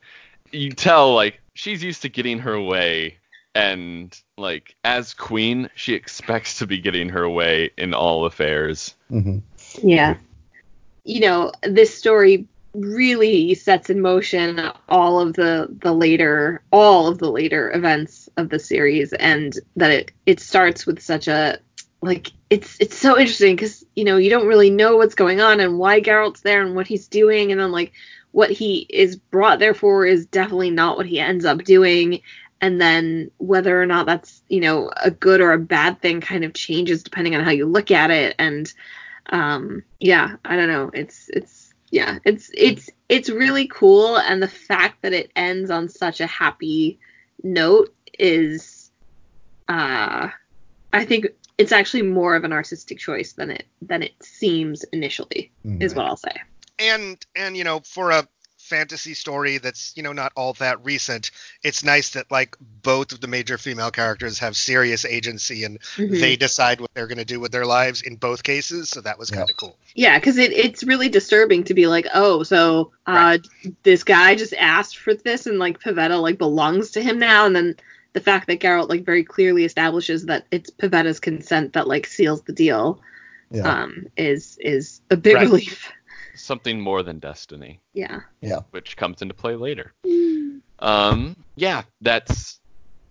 [0.51, 3.17] you tell like she's used to getting her way
[3.55, 8.93] and like as queen, she expects to be getting her way in all affairs.
[9.09, 9.39] hmm
[9.81, 10.17] Yeah.
[11.05, 17.19] You know, this story really sets in motion all of the the later all of
[17.19, 21.57] the later events of the series and that it it starts with such a
[22.01, 25.61] like it's it's so interesting cuz you know, you don't really know what's going on
[25.61, 27.93] and why Geralt's there and what he's doing and then like
[28.33, 32.19] what he is brought there for is definitely not what he ends up doing
[32.65, 36.43] and then whether or not that's you know a good or a bad thing kind
[36.43, 38.35] of changes depending on how you look at it.
[38.39, 38.73] And
[39.29, 40.89] um yeah i don't know.
[40.91, 44.17] It's it's yeah it's it's it's really cool.
[44.17, 46.97] And the fact that it ends on such a happy
[47.43, 48.89] note is
[49.67, 50.29] uh
[50.93, 55.51] i think it's actually more of an artistic choice than it than it seems initially
[55.79, 56.35] is what i'll say.
[56.79, 58.27] And and you know for a
[58.65, 61.29] fantasy story that's you know not all that recent
[61.63, 66.19] it's nice that like both of the major female characters have serious agency and Mhm.
[66.19, 69.19] they decide what they're going to do with their lives in both cases so that
[69.19, 72.91] was kind of cool Yeah, because it, it's really disturbing to be like, oh, so
[73.07, 73.37] uh,
[73.83, 77.55] this guy just asked for this, and like Pavetta like belongs to him now, and
[77.55, 77.75] then
[78.13, 82.41] the fact that Geralt like very clearly establishes that it's Pavetta's consent that like seals
[82.41, 82.99] the deal,
[83.51, 83.83] Yeah.
[83.83, 85.45] um, is is a big Right.
[85.47, 85.91] relief.
[86.35, 88.21] Something more than destiny, Yeah.
[88.41, 88.59] Yeah.
[88.71, 89.93] which comes into play later.
[90.79, 92.59] Um, yeah, that's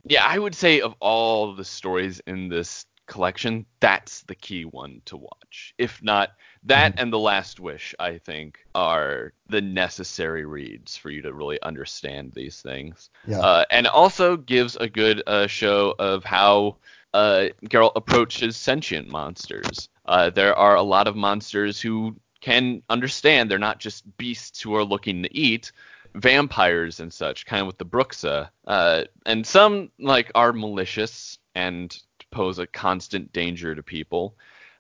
[0.05, 0.25] yeah.
[0.27, 5.17] I would say of all the stories in this collection, that's the key one to
[5.17, 5.75] watch.
[5.79, 6.31] If not
[6.65, 11.61] that and The Last Wish, I think are the necessary reads for you to really
[11.63, 13.11] understand these things.
[13.27, 13.41] Yeah.
[13.41, 16.77] Uh, and also gives a good uh, show of how
[17.13, 19.89] uh, Geralt approaches sentient monsters.
[20.07, 24.75] Uh, there are a lot of monsters who can understand they're not just beasts who
[24.75, 25.73] are looking to eat,
[26.15, 28.51] vampires and such, kind of with the Bruxa.
[28.67, 31.99] Uh, and some like are malicious and
[32.31, 34.37] pose a constant danger to people.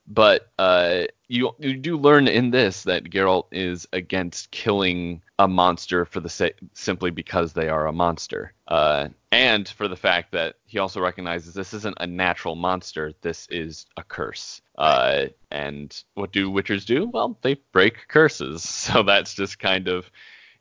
[0.06, 6.04] But uh, you you do learn in this that Geralt is against killing a monster
[6.04, 10.56] for the sa- simply because they are a monster, uh, and for the fact that
[10.66, 13.12] he also recognizes this isn't a natural monster.
[13.22, 14.60] This is a curse.
[14.76, 17.08] Uh, and what do witchers do?
[17.08, 18.62] Well, they break curses.
[18.94, 20.10] So that's just kind of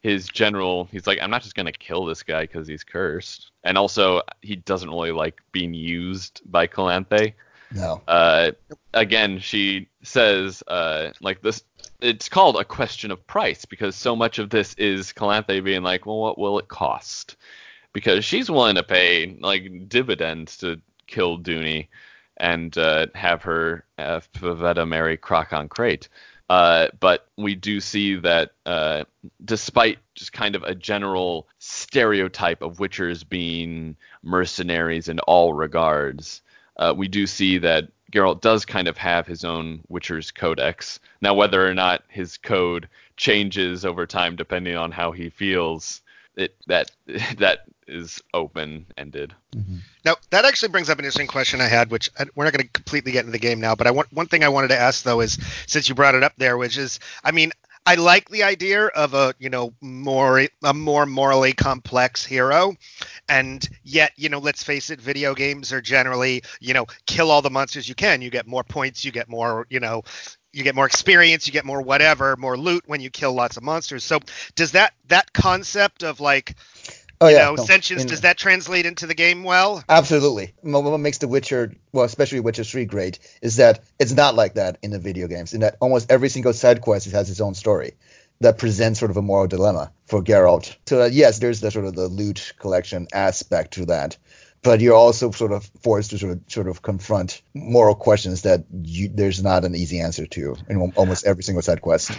[0.02, 0.86] his general.
[0.92, 3.52] He's like, I'm not just gonna kill this guy because he's cursed.
[3.64, 7.34] And also, he doesn't really like being used by Calanthe
[7.74, 8.02] No.
[8.08, 8.52] uh,
[8.94, 11.64] again, she says, uh, like this,
[12.02, 16.06] it's called a question of price because so much of this is Calanthe being like,
[16.06, 17.36] well, what will it cost?
[17.94, 21.88] Because she's willing to pay like dividends to kill Duny
[22.38, 26.10] and uh, have her uh, Pavetta marry Crach an Craite.
[26.50, 29.04] Uh, but we do see that uh,
[29.44, 36.42] despite just kind of a general stereotype of witchers being mercenaries in all regards,
[36.78, 41.00] uh, we do see that Geralt does kind of have his own Witcher's codex.
[41.22, 46.02] Now, whether or not his code changes over time depending on how he feels,
[46.36, 46.92] it that
[47.38, 49.34] that is open ended.
[50.06, 52.66] Now that actually brings up an interesting question I had, which I, we're not going
[52.66, 53.76] to completely get into the game now.
[53.76, 56.24] But I want one thing I wanted to ask though is since you brought it
[56.24, 57.52] up there, which is, I mean,
[57.86, 62.76] I like the idea of a you know more a more morally complex hero,
[63.28, 67.42] and yet you know let's face it, video games are generally you know kill all
[67.42, 68.22] the monsters you can.
[68.22, 70.04] You get more points, you get more you know
[70.54, 73.64] you get more experience, you get more whatever, more loot when you kill lots of
[73.64, 74.04] monsters.
[74.04, 74.20] So
[74.56, 76.56] does that that concept of like
[77.24, 79.82] Oh you yeah, know no, sentience in- does that translate into the game well?
[79.88, 80.54] Absolutely.
[80.62, 84.56] What what makes The Witcher, well, especially Witcher 3 great, is that it's not like
[84.56, 85.54] that in the video games.
[85.54, 87.94] In that almost every single side quest has its own story
[88.42, 90.76] that presents sort of a moral dilemma for Geralt.
[90.86, 94.18] So uh, yes, there's the sort of the loot collection aspect to that,
[94.62, 98.66] but you're also sort of forced to sort of sort of confront moral questions that
[98.84, 102.12] you, there's not an easy answer to in almost every single side quest.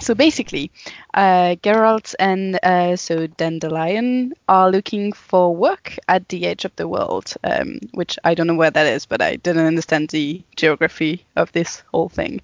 [0.00, 0.70] So basically,
[1.14, 6.86] uh, Geralt and uh, so Dandelion are looking for work at the edge of the
[6.86, 11.24] world, um, which I don't know where that is, but I didn't understand the geography
[11.34, 12.42] of this whole thing.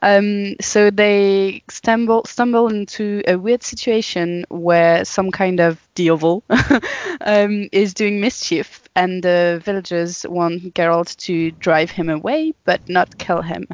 [0.00, 6.44] Um, so they stumble stumble into a weird situation where some kind of devil
[7.20, 13.18] um, is doing mischief, and the villagers want Geralt to drive him away, but not
[13.18, 13.66] kill him.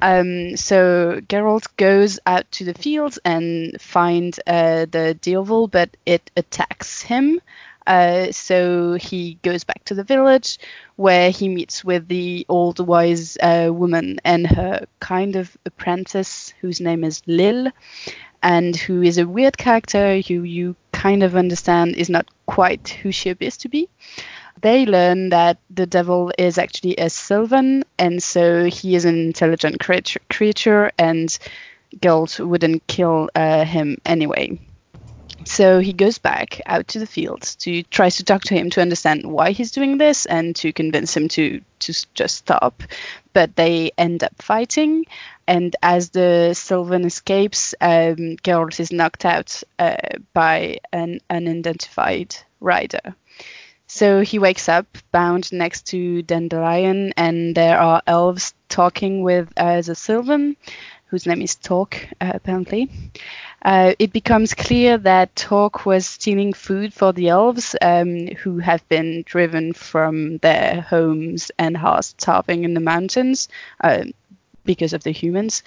[0.00, 6.30] Um, so Geralt goes out to the fields and find uh, the devil, but it
[6.36, 7.40] attacks him.
[7.86, 10.58] Uh, so he goes back to the village
[10.96, 16.82] where he meets with the old wise uh, woman and her kind of apprentice whose
[16.82, 17.72] name is Lille
[18.42, 23.10] and who is a weird character who you kind of understand is not quite who
[23.10, 23.88] she appears to be.
[24.60, 29.78] They learn that the devil is actually a Sylvan, and so he is an intelligent
[29.80, 31.38] creature, creature and
[31.96, 34.58] Geralt wouldn't kill uh, him anyway.
[35.44, 38.82] So he goes back out to the fields to tries to talk to him to
[38.82, 42.82] understand why he's doing this and to convince him to to just stop.
[43.32, 45.06] But they end up fighting,
[45.46, 49.96] and as the Sylvan escapes, um, Geralt is knocked out uh,
[50.34, 53.14] by an unidentified rider.
[53.88, 59.82] So he wakes up bound next to Dandelion, and there are elves talking with uh,
[59.82, 60.56] Sylvan,
[61.06, 62.90] whose name is Torque, uh, apparently.
[63.62, 68.86] Uh, it becomes clear that Torque was stealing food for the elves, um, who have
[68.88, 73.48] been driven from their homes and are starving in the mountains
[73.82, 74.04] uh,
[74.64, 75.62] because of the humans.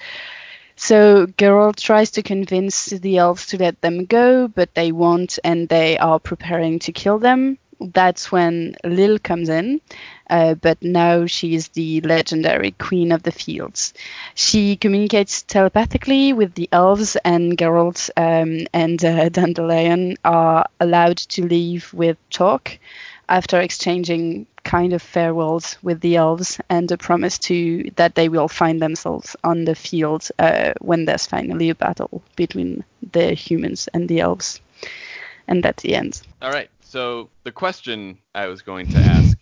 [0.76, 5.69] So Geralt tries to convince the elves to let them go, but they won't, and
[5.69, 7.57] they are preparing to kill them.
[7.82, 9.82] That's when Lille comes in,
[10.29, 13.93] uh, but now she is the legendary queen of the fields.
[14.36, 21.45] She communicates telepathically with the elves, and Geralt um, and uh, Dandelion are allowed to
[21.45, 22.79] leave with Torque
[23.27, 28.47] after exchanging kind of farewells with the elves and a promise to that they will
[28.47, 34.07] find themselves on the field uh, when there's finally a battle between the humans and
[34.07, 34.61] the elves.
[35.47, 36.21] And that's the end.
[36.41, 36.69] All right.
[36.91, 39.37] So the question I was going to ask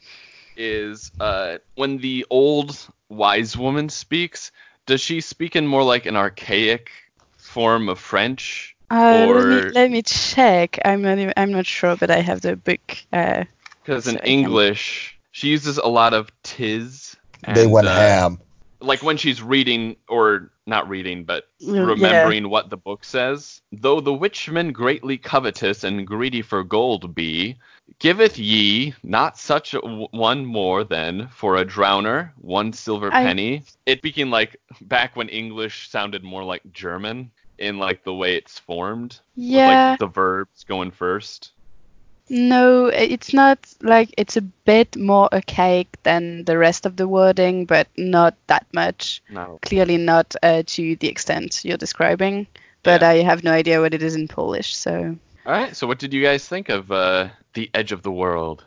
[0.56, 2.78] is, uh, when the old
[3.10, 4.52] wise woman speaks,
[4.86, 6.92] does she speak in more like an archaic
[7.38, 8.76] form of French?
[8.92, 10.78] Uh, let, me, let me check.
[10.86, 12.98] I'm not, even, I'm not sure, but I have the book.
[13.12, 13.46] Uh,
[13.84, 17.16] Because in So I can- English, she uses a lot of tis.
[17.42, 18.38] they and, went uh, ham.
[18.82, 21.82] Like when she's reading, or not reading, but mm, Yeah.
[21.82, 23.62] remembering what the book says.
[23.72, 27.58] Though the witchman greatly covetous and greedy for gold be,
[28.00, 33.24] giveth ye not such a w- one more than for a drowner one silver I-
[33.24, 33.64] penny.
[33.86, 38.58] It speaking like back when English sounded more like German in like the way it's
[38.60, 39.20] formed.
[39.36, 39.68] yeah.
[39.68, 41.52] With like the verbs going first.
[42.30, 47.66] No, it's not like it's a bit more archaic than the rest of the wording,
[47.66, 49.22] but not that much.
[49.30, 49.58] No.
[49.64, 52.46] Clearly not uh, to the extent you're describing.
[52.84, 53.10] But Yeah.
[53.10, 55.18] I have no idea what it is in Polish, so.
[55.46, 55.76] All right.
[55.76, 58.64] So what did you guys think of uh, the Edge of the World?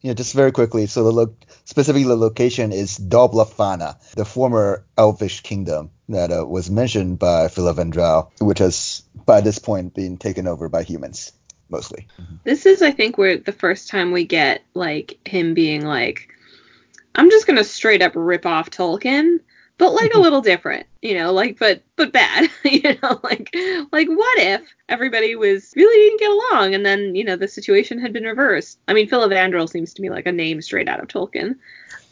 [0.00, 0.86] Yeah, just very quickly.
[0.86, 1.34] So the lo-
[1.64, 7.48] specifically the location is Dol Blathanna, the former Elvish kingdom that uh, was mentioned by
[7.48, 11.32] Filavandrel, which has by this point been taken over by humans
[11.70, 12.06] mostly.
[12.44, 16.28] This is, I think, where the first time we get like him being like,
[17.14, 19.40] "I'm just gonna straight up rip off Tolkien,"
[19.76, 23.54] but like a little different, you know, like but but bad, you know, like
[23.92, 27.98] like what if everybody was really didn't get along and then you know the situation
[27.98, 28.78] had been reversed?
[28.88, 31.56] I mean, Filavandrel seems to me like a name straight out of Tolkien,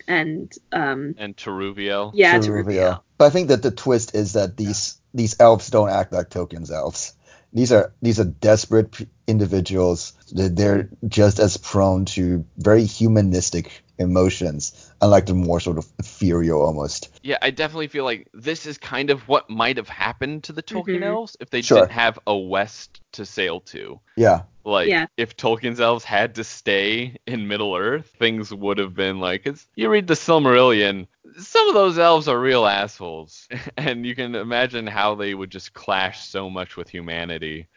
[0.08, 2.12] and um, And Toruviel.
[2.14, 2.82] yeah, to to reveal.
[2.82, 3.04] reveal.
[3.18, 6.70] But I think that the twist is that these these elves don't act like Tolkien's
[6.70, 7.14] elves.
[7.56, 10.12] These are these are desperate individuals.
[10.30, 17.18] They're just as prone to very humanistic emotions, unlike the more sort of ethereal almost.
[17.22, 20.62] Yeah, I definitely feel like this is kind of what might have happened to the
[20.62, 21.04] Tolkien Mhm.
[21.04, 21.80] elves if they Sure.
[21.80, 24.00] didn't have a west to sail to.
[24.16, 25.06] Yeah, Like, Yeah.
[25.16, 29.64] if Tolkien's elves had to stay in Middle Earth, things would have been like, it's,
[29.76, 31.06] you read the Silmarillion,
[31.38, 33.46] some of those elves are real assholes.
[33.76, 37.68] And you can imagine how they would just clash so much with humanity.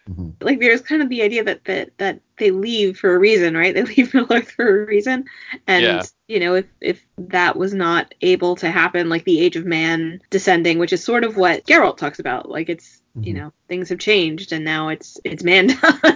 [0.41, 3.75] like there's kind of the idea that that that they leave for a reason, right?
[3.75, 5.25] They leave Middle Earth for a reason,
[5.67, 6.03] and Yeah.
[6.27, 10.21] You know if if that was not able to happen, like the Age of Man
[10.29, 13.37] descending, which is sort of what Geralt talks about, like it's you Mhm.
[13.37, 16.07] know things have changed and now it's it's man time.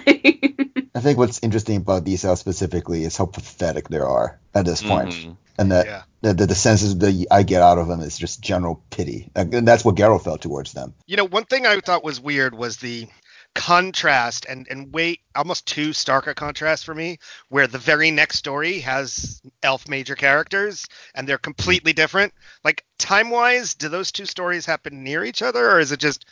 [0.95, 4.81] I think what's interesting about these elves specifically is how pathetic they are at this
[4.81, 5.09] point.
[5.09, 5.37] Mhm.
[5.57, 6.03] and that Yeah.
[6.21, 9.67] the, the, the senses that I get out of them is just general pity, and
[9.67, 10.93] that's what Geralt felt towards them.
[11.05, 13.07] You know, one thing I thought was weird was the
[13.55, 17.19] contrast and and way almost too stark a contrast for me
[17.49, 22.33] where the very next story has elf major characters and they're completely different.
[22.63, 26.25] Like time wise do those two stories happen near each other or is it just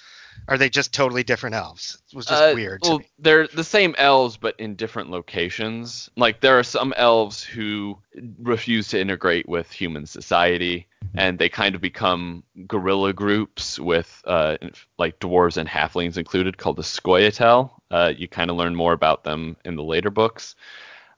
[0.48, 3.64] are they just totally different elves it was just Uh, weird to Well, they're the
[3.64, 6.10] same elves, but in different locations.
[6.18, 7.98] Like there are some elves who
[8.40, 14.58] refuse to integrate with human society, and they kind of become guerrilla groups with uh,
[14.98, 17.72] like dwarves and halflings included, called the Scoia'tael.
[17.90, 20.56] Uh, you kind of learn more about them in the later books.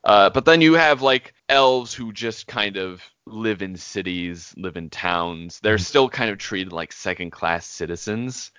[0.03, 4.75] Uh, but then you have like elves who just kind of live in cities, live
[4.75, 5.59] in towns.
[5.61, 8.51] They're still kind of treated like second class citizens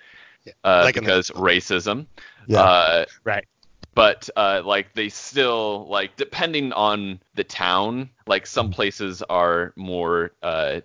[0.63, 2.05] uh, like in the- because racism.
[2.47, 3.45] Yeah, Uh, right.
[3.93, 10.31] But uh, like they still like depending on the town like some places are more
[10.43, 10.81] uh,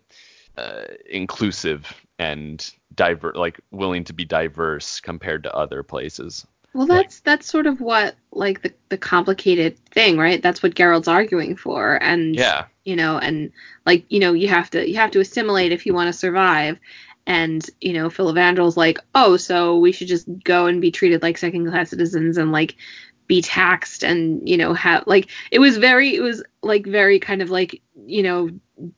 [0.56, 6.46] uh, inclusive and diver like willing to be diverse compared to other places.
[6.72, 10.40] Well, that's that's sort of what like the the complicated thing, right?
[10.40, 12.66] That's what Geralt's arguing for, and yeah.
[12.84, 13.50] you know, and
[13.86, 16.78] like you know, you have to you have to assimilate if you want to survive,
[17.26, 21.38] and you know, Filavandrel's like, oh, so we should just go and be treated like
[21.38, 22.76] second class citizens and like
[23.26, 27.42] be taxed and you know have like it was very it was like very kind
[27.42, 28.50] of like you know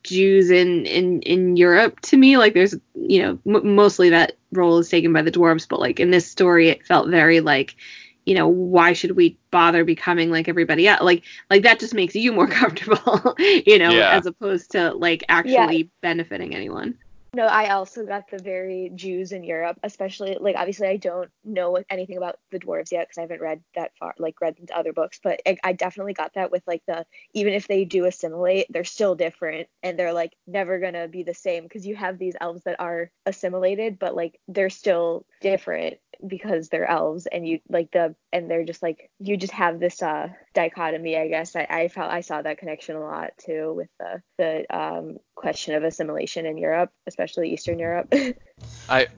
[0.05, 2.39] Jews in in in Europe to me.
[2.39, 6.01] Like there's you know m- mostly that role is taken by the dwarves but like
[6.01, 7.75] in this story it felt very like
[8.25, 12.15] you know why should we bother becoming like everybody else like like that just makes
[12.15, 14.17] you more comfortable you know Yeah.
[14.19, 16.97] as opposed to like actually benefiting anyone
[17.35, 21.83] No, I also got the very Jews in Europe, especially like obviously I don't know
[21.89, 24.93] anything about the dwarves yet because I haven't read that far, like read into other
[24.93, 28.67] books, but I, I definitely got that with like the even if they do assimilate,
[28.69, 32.37] they're still different and they're like never gonna be the same because you have these
[32.39, 37.91] elves that are assimilated, but like they're still different because they're elves and you like
[37.93, 41.57] the and they're just like you just have this uh dichotomy i guess.
[41.57, 45.75] I i felt i saw that connection a lot too with the the um question
[45.75, 48.13] of assimilation in europe especially eastern europe.
[48.89, 49.09] I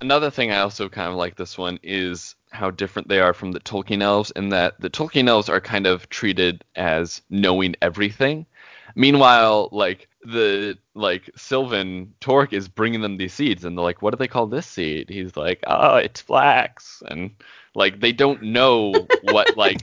[0.00, 3.52] another thing i also kind of like this one is how different they are from
[3.52, 8.46] the tolkien elves in that the tolkien elves are kind of treated as knowing everything
[8.94, 14.10] meanwhile like the like sylvan torque is bringing them these seeds and they're like what
[14.10, 17.30] do they call this seed he's like oh it's flax and
[17.74, 18.92] like they don't know
[19.22, 19.80] what like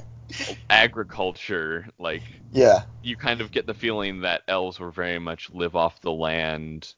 [0.70, 2.82] agriculture like yeah.
[3.02, 6.94] you kind of get the feeling that elves were very much live off the land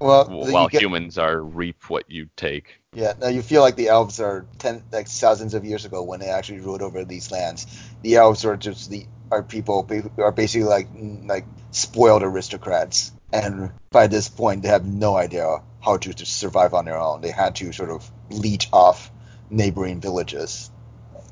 [0.00, 3.88] Well, while get- humans are reap what you take Yeah, now you feel like the
[3.88, 7.66] elves are ten, like thousands of years ago when they actually ruled over these lands.
[8.02, 9.86] The elves are just the are people
[10.18, 10.88] are basically like
[11.26, 16.74] like spoiled aristocrats, and by this point they have no idea how to, to survive
[16.74, 17.20] on their own.
[17.20, 19.10] They had to sort of leech off
[19.50, 20.70] neighboring villages.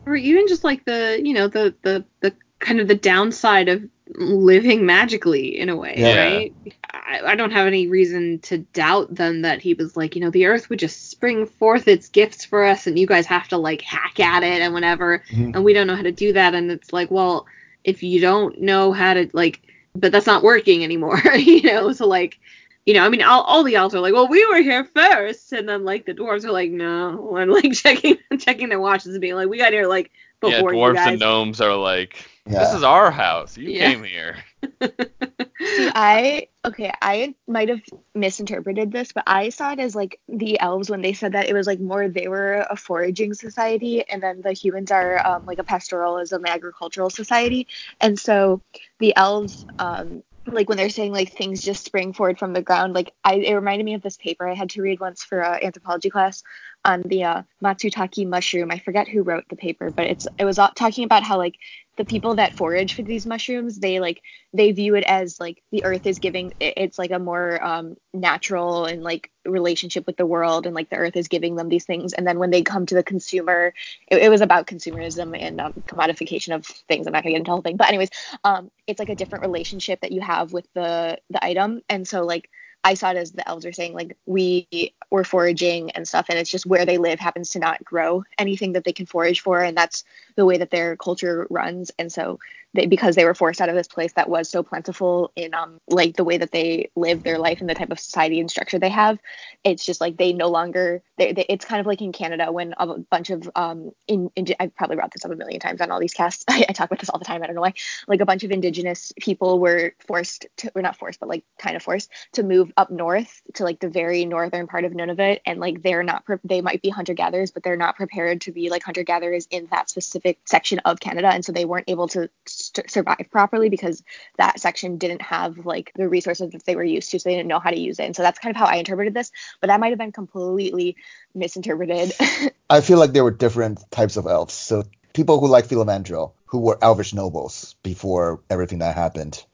[0.06, 3.82] or even just like the you know the the the kind of the downside of
[4.14, 6.16] living magically in a way Yeah.
[6.16, 6.54] right
[6.90, 10.30] I, I don't have any reason to doubt then that he was like you know
[10.30, 13.58] the earth would just spring forth its gifts for us and you guys have to
[13.58, 15.54] like hack at it and whatever Mhm.
[15.54, 17.46] and we don't know how to do that and it's like well
[17.86, 19.62] if you don't know how to like
[19.94, 22.40] but that's not working anymore you know so like
[22.86, 25.52] you know, I mean, all, all the elves are like, well, we were here first,
[25.52, 29.20] and then like the dwarves are like, no, and like checking checking their watches and
[29.20, 30.10] being like, we got here like
[30.42, 31.12] yeah before you dwarves guys.
[31.12, 32.72] and gnomes are like this Yeah.
[32.72, 33.94] is our house you Yeah.
[33.94, 34.55] came here See,
[35.60, 37.80] I okay, I might have
[38.14, 41.54] misinterpreted this, but I saw it as like the elves when they said that it
[41.54, 45.58] was like more they were a foraging society, and then the humans are um, like
[45.58, 47.66] a pastoralism agricultural society,
[48.00, 48.62] and so
[48.98, 52.92] the elves um like when they're saying like things just spring forward from the ground
[52.94, 55.58] like I it reminded me of this paper I had to read once for uh,
[55.60, 56.44] anthropology class
[56.86, 58.70] on the uh, Matsutake mushroom.
[58.70, 61.56] I forget who wrote the paper, but it's it was uh, talking about how like
[61.96, 64.22] the people that forage for these mushrooms, they like
[64.52, 68.84] they view it as like the earth is giving it's like a more um, natural
[68.84, 72.12] and like relationship with the world and like the earth is giving them these things.
[72.12, 73.74] And then when they come to the consumer
[74.08, 77.06] it, it was about consumerism and um, commodification of things.
[77.06, 77.76] I'm not gonna get into the whole thing.
[77.76, 78.10] But anyways
[78.44, 81.82] um, it's like a different relationship that you have with the the item.
[81.88, 82.48] And so like
[82.84, 84.68] I saw it as the elves are saying like we
[85.10, 88.72] were foraging and stuff, and it's just where they live happens to not grow anything
[88.72, 90.04] that they can forage for, and that's
[90.36, 91.90] the way that their culture runs.
[91.98, 92.38] And so
[92.76, 95.80] they, because they were forced out of this place that was so plentiful in um
[95.88, 98.78] like the way that they live their life and the type of society and structure
[98.78, 99.18] they have,
[99.64, 102.98] it's just like they no longer they, it's kind of like in Canada when a
[102.98, 106.00] bunch of um in, in I've probably brought this up a million times on all
[106.00, 106.44] these casts.
[106.48, 107.42] I, I talk about this all the time.
[107.42, 107.74] I don't know why.
[108.06, 111.76] Like a bunch of indigenous people were forced to or not forced but like kind
[111.76, 115.60] of forced to move up north to like the very northern part of Nunavut and
[115.60, 118.70] like they're not pre- they might be hunter gatherers but they're not prepared to be
[118.70, 122.28] like hunter gatherers in that specific section of Canada and so they weren't able to
[122.66, 124.02] st- survive properly because
[124.38, 127.48] that section didn't have like the resources that they were used to so they didn't
[127.48, 129.68] know how to use it and so that's kind of how I interpreted this but
[129.68, 130.96] that might have been completely
[131.34, 132.12] misinterpreted
[132.68, 134.54] I feel like there were different types of elves.
[134.54, 139.44] So people who like Filavandrel, who were elvish nobles before everything that happened,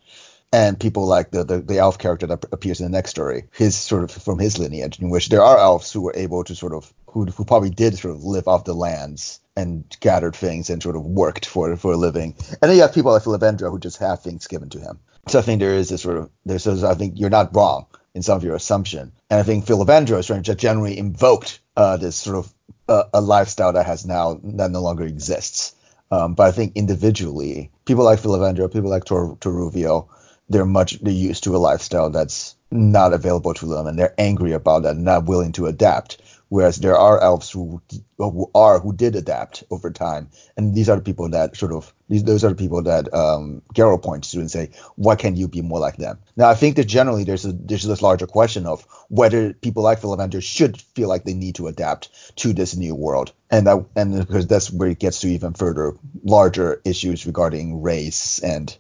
[0.53, 3.74] and people like the, the, the elf character that appears in the next story, his
[3.74, 6.74] sort of from his lineage, in which there are elves who were able to sort
[6.74, 10.83] of who who probably did sort of live off the lands and gathered things and
[10.83, 12.35] sort of worked for for a living.
[12.51, 15.01] And then you have people like Filavandrel who just have things given to him.
[15.29, 17.87] So I think there is this sort of there's this, I think you're not wrong
[18.15, 19.12] in some of your assumption.
[19.31, 22.55] And I think Filavandrel is trying to generally invoked uh, this sort of
[22.89, 25.74] uh, a lifestyle that has now that no longer exists.
[26.11, 30.09] Um, but I think individually, people like Filavandrel, people like Tor- Toruvio,
[30.48, 34.52] they're much they're used to a lifestyle that's not available to them, and they're angry
[34.52, 36.20] about that, and not willing to adapt.
[36.48, 37.81] Whereas there are elves who,
[38.19, 41.94] who are who did adapt over time, and these are the people that sort of
[42.10, 45.48] these those are the people that um, Geralt points to and say, why can't you
[45.48, 46.19] be more like them?
[46.36, 50.02] Now I think that generally there's a there's this larger question of whether people like
[50.02, 54.19] Filavandrel should feel like they need to adapt to this new world, and that and
[54.19, 58.77] because that's where it gets to even further larger issues regarding race and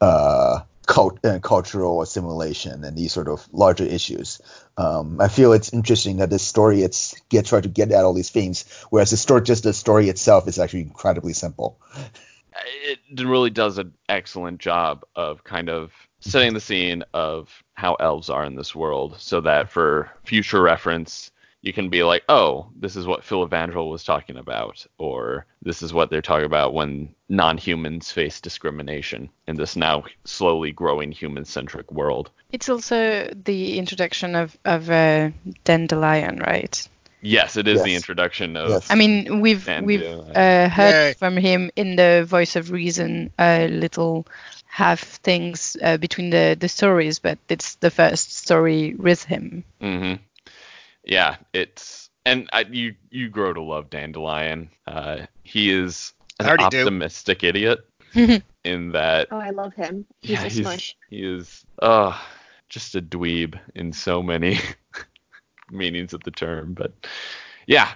[0.00, 4.40] uh, cult, uh, cultural assimilation and these sort of larger issues.
[4.76, 8.14] Um, I feel it's interesting that this story it's get try to get at all
[8.14, 11.78] these themes, whereas the story just the story itself is actually incredibly simple.
[12.84, 18.30] It really does an excellent job of kind of setting the scene of how elves
[18.30, 21.30] are in this world, so that for future reference
[21.62, 25.94] you can be like, oh, this is what Filavandrel was talking about, or this is
[25.94, 32.30] what they're talking about when non-humans face discrimination in this now slowly growing human-centric world.
[32.50, 35.30] It's also the introduction of of uh,
[35.64, 36.88] Dandelion, right?
[37.22, 38.68] Yes, it is the introduction of.
[38.68, 38.90] Yes.
[38.90, 41.14] I mean, we've And, we've uh, uh, heard Yay.
[41.14, 44.26] from him in the Voice of Reason a little
[44.66, 49.62] half things uh, between the the stories, but it's the first story with him.
[49.80, 50.14] hmm
[51.04, 54.70] Yeah, it's and I, you you grow to love Dandelion.
[54.86, 56.80] Uh, he is I an already do.
[56.80, 57.80] optimistic idiot
[58.64, 62.16] in that oh I love him he's yeah, a he's, smush he is uh
[62.68, 64.58] just a dweeb in so many
[65.70, 66.74] meanings of the term.
[66.74, 66.92] But
[67.66, 67.90] yeah,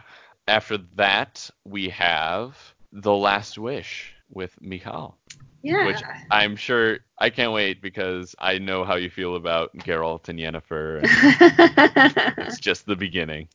[0.48, 2.58] after that we have
[2.92, 5.16] The Last Wish with Michal.
[5.62, 5.86] Yeah.
[5.86, 10.38] Which I'm sure I can't wait because I know how you feel about Geralt and
[10.38, 10.98] Yennefer.
[10.98, 13.48] And it's just the beginning.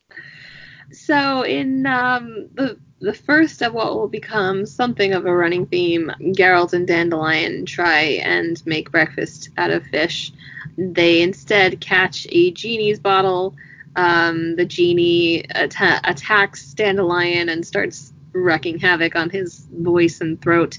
[0.90, 6.10] so in um, the the first of what will become something of a running theme,
[6.20, 10.32] Geralt and Dandelion try and make breakfast out of fish.
[10.78, 13.54] They instead catch a genie's bottle.
[13.96, 20.78] Um, the genie atta- attacks Dandelion and starts wreaking havoc on his voice and throat.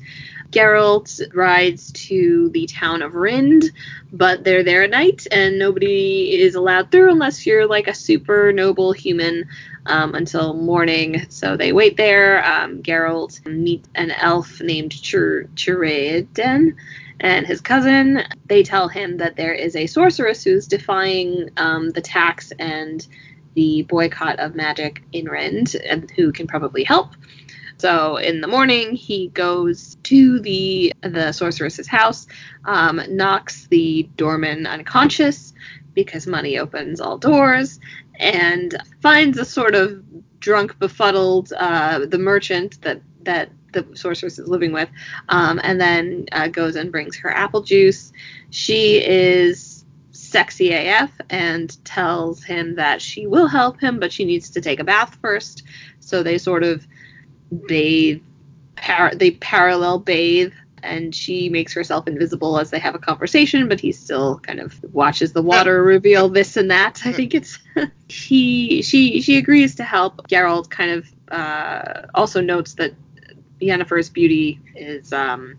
[0.51, 3.71] Geralt rides to the town of Rinde,
[4.11, 8.53] but they're there at night and nobody is allowed through unless you're like a super
[8.53, 9.49] noble human
[9.87, 11.25] um, until morning.
[11.29, 12.45] So they wait there.
[12.45, 16.75] Um, Geralt meets an elf named Chir- Chireadan
[17.19, 18.21] and his cousin.
[18.45, 23.05] They tell him that there is a sorceress who's defying um, the tax and
[23.55, 27.09] the boycott of magic in Rinde and who can probably help.
[27.83, 32.27] So in the morning, he goes to the the sorceress's house,
[32.63, 35.53] um, knocks the doorman unconscious
[35.93, 37.81] because money opens all doors,
[38.15, 40.01] and finds a sort of
[40.39, 44.87] drunk, befuddled uh, the merchant that that the sorceress is living with,
[45.27, 48.13] um, and then uh, goes and brings her apple juice.
[48.49, 54.51] She is sexy AF and tells him that she will help him, but she needs
[54.51, 55.63] to take a bath first.
[55.99, 56.87] So they sort of
[57.67, 58.21] bathe,
[58.75, 60.53] par- they parallel bathe,
[60.83, 64.77] and she makes herself invisible as they have a conversation, but he still kind of
[64.93, 67.01] watches the water reveal this and that.
[67.05, 67.57] I think it's
[68.09, 70.27] he she she agrees to help.
[70.27, 72.93] Geralt kind of uh, also notes that
[73.61, 75.57] Yennefer's beauty is um,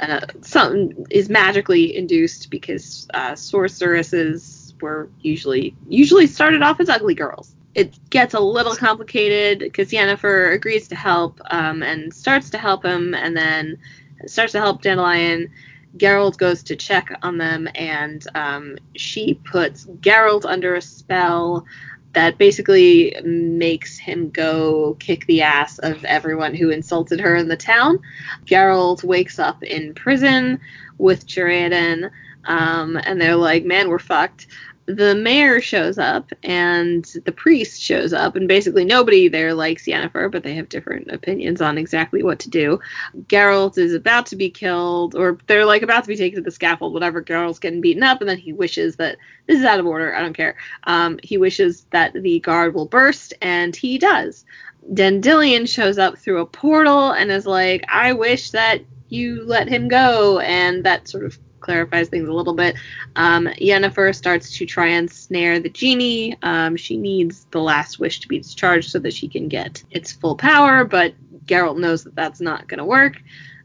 [0.00, 7.14] uh, some is magically induced because uh, sorceresses were usually usually started off as ugly
[7.14, 7.54] girls.
[7.74, 12.84] It gets a little complicated because Yennefer agrees to help um, and starts to help
[12.84, 13.78] him, and then
[14.26, 15.50] starts to help Dandelion.
[15.96, 21.66] Geralt goes to check on them, and um, she puts Geralt under a spell
[22.14, 27.56] that basically makes him go kick the ass of everyone who insulted her in the
[27.56, 27.98] town.
[28.44, 30.58] Geralt wakes up in prison
[30.96, 32.10] with Chireadan,
[32.44, 34.46] um, and they're like, man, we're fucked.
[34.88, 40.32] The mayor shows up and the priest shows up, and basically nobody there likes Yennefer,
[40.32, 42.80] but they have different opinions on exactly what to do.
[43.26, 46.50] Geralt is about to be killed, or they're like about to be taken to the
[46.50, 47.22] scaffold, whatever.
[47.22, 50.14] Geralt's getting beaten up, and then he wishes that this is out of order.
[50.16, 50.56] I don't care.
[50.84, 54.46] Um, he wishes that the guard will burst, and he does.
[54.94, 59.88] Dandelion shows up through a portal and is like, I wish that you let him
[59.88, 61.38] go, and that sort of
[61.68, 62.76] clarifies things a little bit.
[63.14, 66.34] Um, Yennefer starts to try and snare the genie.
[66.42, 70.10] Um, she needs the last wish to be discharged so that she can get its
[70.10, 71.12] full power, but
[71.44, 73.20] Geralt knows that that's not going to work.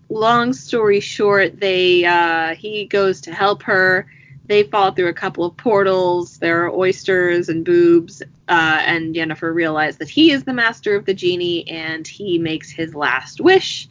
[0.10, 4.06] Long story short, they uh, he goes to help her.
[4.48, 6.38] They fall through a couple of portals.
[6.40, 11.06] There are oysters and boobs, uh, and Yennefer realizes that he is the master of
[11.06, 13.88] the genie, and he makes his last wish,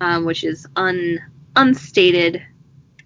[0.00, 1.18] um, which is un
[1.56, 2.44] unstated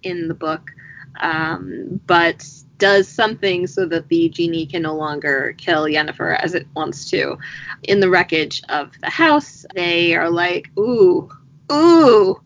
[0.03, 0.71] in the book,
[1.19, 2.45] um, but
[2.77, 7.37] does something so that the genie can no longer kill Yennefer as it wants to.
[7.83, 11.29] In the wreckage of the house, they are like, ooh,
[11.71, 12.41] ooh,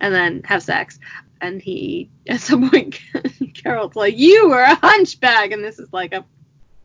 [0.00, 1.00] and then have sex.
[1.40, 3.00] And he, at some point,
[3.54, 6.24] Carol's like, you were a hunchback, and this is like a,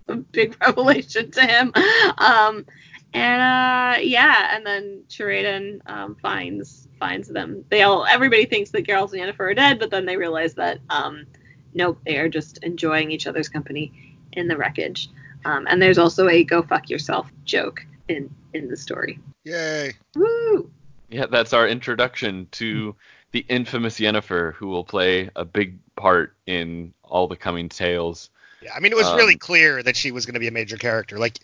[0.07, 1.73] a big revelation to him.
[2.17, 2.65] Um,
[3.13, 7.65] and uh, yeah, and then Chireadan um, finds finds them.
[7.69, 10.79] They all everybody thinks that Geralt and Yennefer are dead, but then they realize that
[10.89, 11.25] um,
[11.73, 15.09] nope, they are just enjoying each other's company in the wreckage.
[15.43, 19.19] Um, and there's also a "go fuck yourself" joke in in the story.
[19.43, 19.93] Yay.
[20.15, 20.69] Woo!
[21.09, 22.95] Yeah, that's our introduction to
[23.31, 28.29] the infamous Yennefer, who will play a big part in all the coming tales.
[28.61, 30.51] Yeah, I mean, it was really Um, clear that she was going to be a
[30.51, 31.19] major character.
[31.19, 31.37] Like,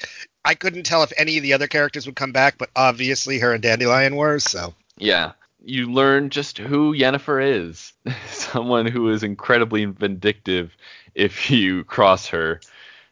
[0.44, 3.54] I couldn't tell if any of the other characters would come back, but obviously her
[3.54, 4.40] and Dandelion were.
[4.40, 5.34] So, Yeah,
[5.64, 7.94] you learn just who Yennefer is.
[8.28, 10.76] Someone who is incredibly vindictive
[11.16, 12.60] if you cross her.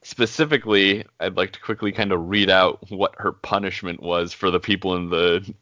[0.01, 4.59] Specifically, I'd like to quickly kind of read out what her punishment was for the
[4.59, 5.53] people in the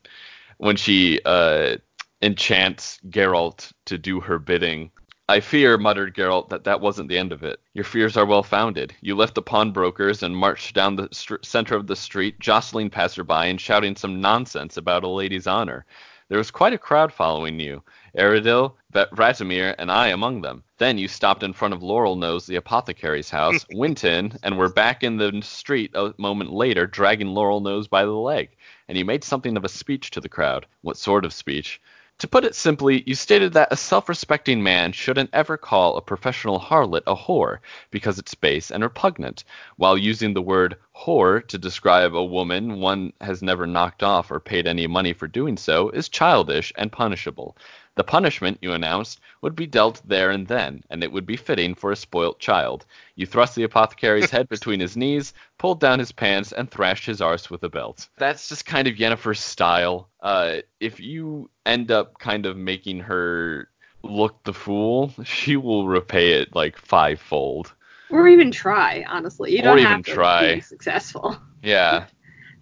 [0.57, 1.77] when she uh,
[2.21, 4.91] enchants Geralt to do her bidding.
[5.29, 7.59] I fear, muttered Geralt, that that wasn't the end of it.
[7.73, 8.95] Your fears are well founded.
[9.01, 13.33] You left the pawnbrokers and marched down the str- center of the street, jostling passerby
[13.49, 15.85] and shouting some nonsense about a lady's honor.
[16.29, 17.83] There was quite a crowd following you,
[18.17, 20.63] Errdil, Va- Vratimir, and I among them.
[20.77, 24.67] Then you stopped in front of Laurel Nose, the apothecary's house, went in, and were
[24.67, 28.49] back in the street a moment later, dragging Laurel Nose by the leg.
[28.89, 30.65] And you made something of a speech to the crowd.
[30.81, 31.79] What sort of speech?
[32.19, 36.01] To put it simply, you stated that a self respecting man shouldn't ever call a
[36.01, 37.59] professional harlot a whore
[37.91, 39.43] because it's base and repugnant,
[39.75, 44.39] while using the word whore to describe a woman one has never knocked off or
[44.39, 47.55] paid any money for doing so is childish and punishable.
[47.97, 51.73] The punishment, you announced, would be dealt there and then, and it would be fitting
[51.75, 52.85] for a spoilt child.
[53.15, 57.21] You thrust the apothecary's head between his knees, pulled down his pants, and thrashed his
[57.21, 58.07] arse with a belt.
[58.17, 60.09] That's just kind of Yennefer's style.
[60.21, 63.67] Uh, if you end up kind of making her
[64.03, 67.73] look the fool, she will repay it like fivefold.
[68.11, 69.51] Or even try, honestly.
[69.53, 70.55] You Or don't even have to try.
[70.55, 71.35] be successful.
[71.63, 72.05] Yeah.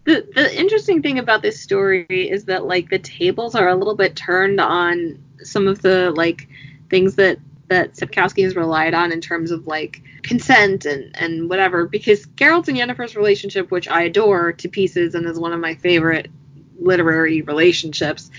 [0.05, 3.95] the the interesting thing about this story is that like the tables are a little
[3.95, 6.47] bit turned on some of the like
[6.89, 11.87] things that that Sapkowski has relied on in terms of like consent and and whatever
[11.87, 15.75] because Geralt and Yennefer's relationship which I adore to pieces and is one of my
[15.75, 16.29] favorite
[16.79, 18.29] literary relationships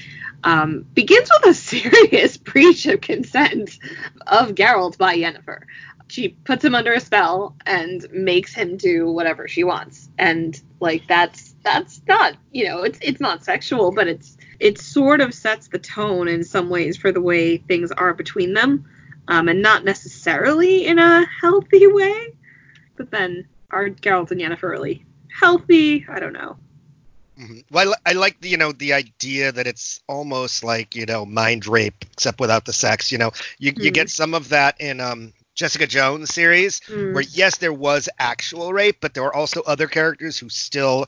[0.44, 3.78] um, begins with a serious breach of consent
[4.26, 5.62] of Geralt by Yennefer.
[6.08, 11.02] She puts him under a spell and makes him do whatever she wants, and like
[11.08, 15.68] that's that's not you know it's it's not sexual, but it's it sort of sets
[15.68, 18.84] the tone in some ways for the way things are between them.
[19.28, 22.28] um, and not necessarily in a healthy way.
[22.96, 25.04] But then are Geralt and Yennefer really
[25.40, 26.04] healthy?
[26.08, 26.56] I don't know.
[27.38, 27.64] Mhm.
[27.70, 31.24] Well, I, I like the you know the idea that it's almost like you know
[31.26, 33.12] mind rape except without the sex.
[33.12, 33.92] You know, you you Hmm.
[33.92, 37.12] get some of that in um Jessica Jones series Mm.
[37.12, 41.06] where yes there was actual rape, but there were also other characters who still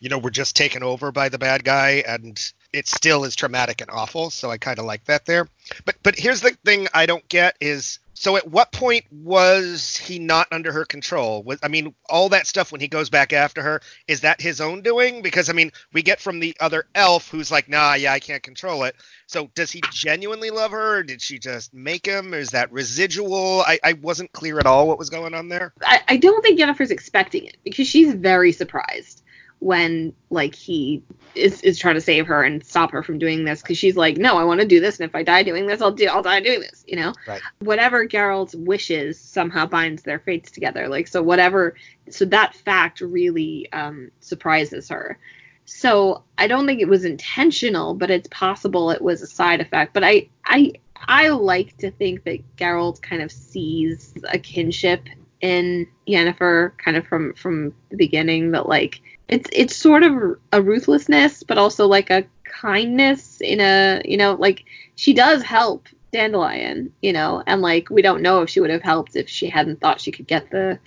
[0.00, 3.80] you know we're just taken over by the bad guy and it still is traumatic
[3.80, 4.30] and awful.
[4.30, 5.46] So I kind of like that there.
[5.84, 10.18] But but here's the thing I don't get is so at what point was he
[10.18, 11.42] not under her control?
[11.42, 14.60] Was I mean all that stuff when he goes back after her is that his
[14.60, 15.22] own doing?
[15.22, 18.42] Because I mean we get from the other elf who's like nah yeah I can't
[18.42, 18.96] control it.
[19.26, 20.98] So does he genuinely love her?
[20.98, 22.32] Or did she just make him?
[22.32, 23.62] Or is that residual?
[23.62, 25.74] I, I wasn't clear at all what was going on there.
[25.82, 29.22] I, I don't think Yennefer's expecting it because she's very surprised
[29.60, 31.02] when like he
[31.34, 34.16] is, is trying to save her and stop her from doing this because she's like,
[34.16, 36.22] no, I want to do this, and if I die doing this, I'll do I'll
[36.22, 37.12] die doing this, you know.
[37.26, 37.40] Right.
[37.60, 40.88] Whatever Geralt wishes somehow binds their fates together.
[40.88, 41.74] Like so, whatever.
[42.08, 45.18] So that fact really um, surprises her.
[45.66, 49.92] So I don't think it was intentional, but it's possible it was a side effect.
[49.92, 50.72] But I I
[51.06, 55.04] I like to think that Geralt kind of sees a kinship
[55.40, 59.00] in Yennefer kind of from from the beginning that like
[59.30, 60.12] it's it's sort of
[60.52, 64.64] a ruthlessness but also like a kindness in a you know like
[64.96, 68.82] she does help Dandelion you know and like we don't know if she would have
[68.82, 70.78] helped if she hadn't thought she could get the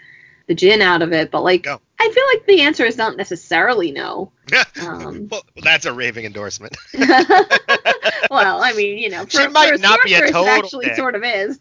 [0.48, 1.80] the Jinn out of it but like No.
[2.00, 4.32] I feel like the answer is not necessarily no
[4.82, 6.76] um well, that's a raving endorsement.
[8.30, 10.96] well, I mean, you know, for, She might for not be a total actually dick.
[10.96, 11.60] sort of is.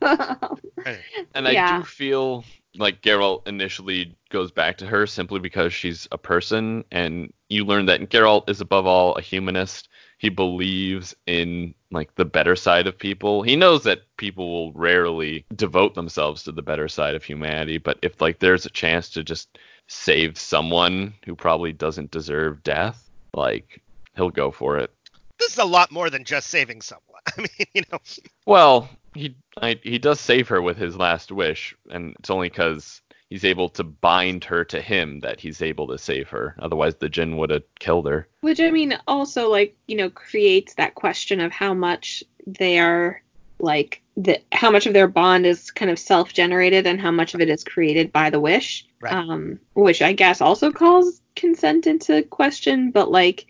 [1.34, 1.78] And I Yeah.
[1.78, 2.44] do feel
[2.76, 7.86] like Geralt initially goes back to her simply because she's a person, and you learn
[7.86, 9.88] that Geralt is above all a humanist.
[10.18, 13.42] He believes in like the better side of people.
[13.42, 17.98] He knows that people will rarely devote themselves to the better side of humanity, but
[18.02, 19.58] if like there's a chance to just
[19.88, 23.82] save someone who probably doesn't deserve death, like
[24.16, 24.90] he'll go for it.
[25.38, 27.11] this is a lot more than just saving someone.
[27.36, 27.98] I mean, you know,
[28.46, 33.02] Well, he I, he does save her with his last wish, and it's only because
[33.28, 36.54] he's able to bind her to him that he's able to save her.
[36.58, 38.28] Otherwise, the Jinn would have killed her.
[38.40, 43.22] Which I mean, also like you know, creates that question of how much they are
[43.58, 47.40] like the how much of their bond is kind of self-generated and how much of
[47.40, 48.86] it is created by the wish.
[49.00, 49.14] Right.
[49.14, 53.46] Um, which I guess also calls consent into question, but like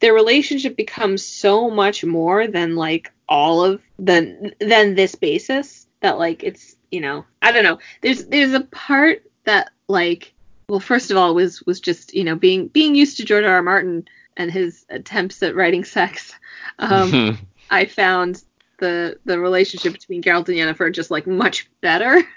[0.00, 6.18] their relationship becomes so much more than like all of the than this basis that
[6.18, 7.78] like it's you know I don't know.
[8.00, 10.32] There's there's a part that like
[10.68, 13.54] well first of all was was just you know being being used to George R.
[13.54, 13.62] R.
[13.62, 16.34] Martin and his attempts at writing sex.
[16.78, 17.38] Um,
[17.70, 18.42] I found
[18.80, 22.22] the the relationship between Geralt and Yennefer just like much better.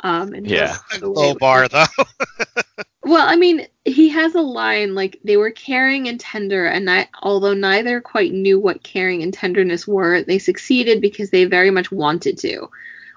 [0.00, 0.76] Um, and Yeah.
[0.76, 1.84] just the way low bar though.
[3.04, 7.08] well, I mean, he has a line like they were caring and tender, and I,
[7.22, 11.90] although neither quite knew what caring and tenderness were, they succeeded because they very much
[11.90, 12.68] wanted to.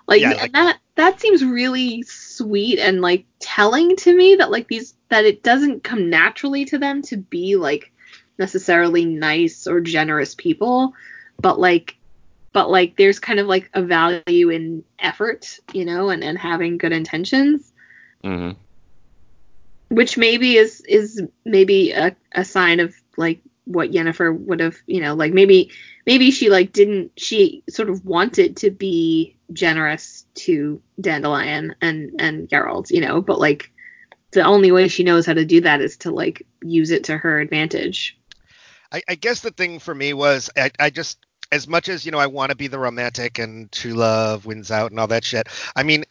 [0.08, 4.52] Like, Yeah, and like that that seems really sweet and like telling to me that
[4.52, 7.92] like these that it doesn't come naturally to them to be like
[8.38, 10.94] necessarily nice or generous people,
[11.40, 11.96] but like
[12.54, 16.78] but like there's kind of like a value in effort, you know, and and having
[16.78, 17.72] good intentions.
[18.24, 18.52] Hmm
[19.92, 25.02] which maybe is is maybe a, a sign of like what Yennefer would have you
[25.02, 25.70] know like maybe
[26.06, 32.48] maybe she like didn't she sort of wanted to be generous to Dandelion and and
[32.48, 33.70] Geralt you know but like
[34.32, 37.18] the only way she knows how to do that is to like use it to
[37.18, 38.18] her advantage.
[38.90, 41.18] I, I guess the thing for me was I, I just
[41.52, 44.72] as much as you know I want to be the romantic and true love wins
[44.72, 45.48] out and all that shit.
[45.76, 46.04] I mean,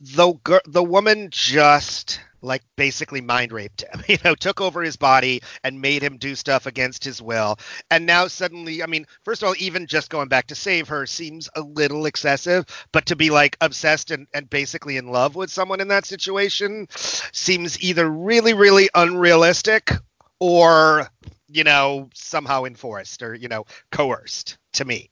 [0.00, 0.34] the
[0.66, 4.02] the woman just like basically mind raped him.
[4.08, 7.58] You know, took over his body and made him do stuff against his will.
[7.90, 11.06] And now suddenly, I mean, first of all, even just going back to save her
[11.06, 12.66] seems a little excessive.
[12.92, 16.86] But to be like obsessed and, and basically in love with someone in that situation
[16.90, 19.90] seems either really really unrealistic
[20.38, 21.08] or
[21.54, 25.08] you know, somehow enforced or, you know, coerced to me.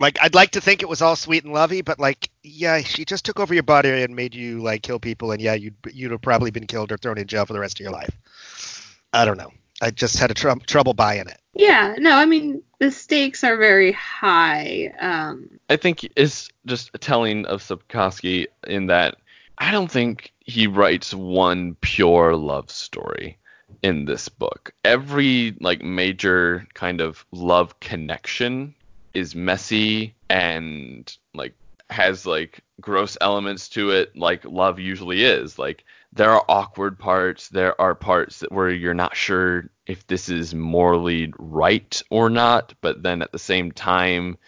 [0.00, 3.04] Like, I'd like to think it was all sweet and lovey, but like, yeah, she
[3.04, 6.10] just took over your body and made you like kill people, and yeah, you'd you'd
[6.10, 8.98] have probably been killed or thrown in jail for the rest of your life.
[9.12, 9.52] I don't know.
[9.82, 11.40] I just had a tr- trouble buying it.
[11.54, 16.98] yeah no I mean the stakes are very high um I think is just a
[16.98, 19.16] telling of Sapkowski in that
[19.56, 23.38] I don't think he writes one pure love story
[23.82, 24.72] in this book.
[24.84, 28.74] Every like major kind of love connection
[29.14, 31.54] is messy and like
[31.90, 35.58] has like gross elements to it, like love usually is.
[35.58, 40.28] Like there are awkward parts, there are parts that where you're not sure if this
[40.28, 44.38] is morally right or not, but then at the same time,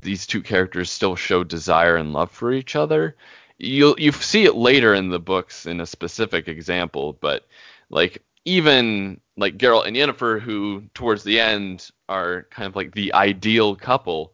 [0.00, 3.16] these two characters still show desire and love for each other.
[3.58, 7.46] You'll you see it later in the books in a specific example, but
[7.90, 13.12] like even like Geralt and Yennefer, who towards the end are kind of like the
[13.12, 14.32] ideal couple,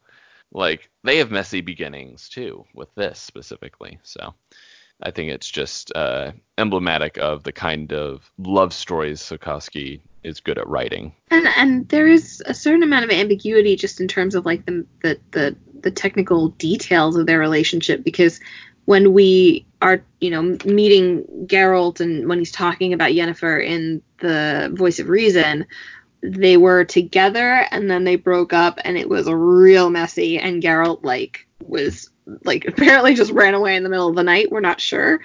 [0.53, 3.99] like they have messy beginnings too with this specifically.
[4.05, 4.32] So
[5.03, 10.59] I think it's just uh, emblematic of the kind of love stories Sapkowski is good
[10.59, 11.12] at writing.
[11.32, 14.86] And and there is a certain amount of ambiguity just in terms of like the
[15.03, 18.39] the the, the technical details of their relationship because
[18.85, 24.73] when we are you know meeting Geralt and when he's talking about Yennefer in the
[24.74, 25.66] Voice of Reason,
[26.23, 31.05] they were together and then they broke up and it was real messy and Geralt
[31.05, 32.11] like was
[32.44, 34.51] like apparently just ran away in the middle of the night.
[34.51, 35.20] We're not sure.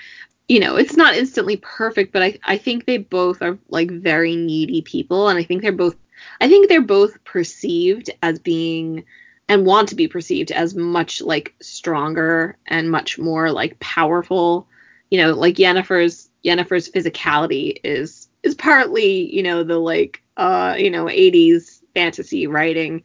[0.47, 4.35] You know, it's not instantly perfect, but I I think they both are like very
[4.35, 5.95] needy people and I think they're both
[6.41, 9.05] I think they're both perceived as being
[9.49, 14.67] and want to be perceived as much like stronger and much more like powerful.
[15.09, 20.89] You know, like Yennefer's Yennefer's physicality is is partly, you know, the like uh, you
[20.89, 23.03] know, 80s fantasy writing.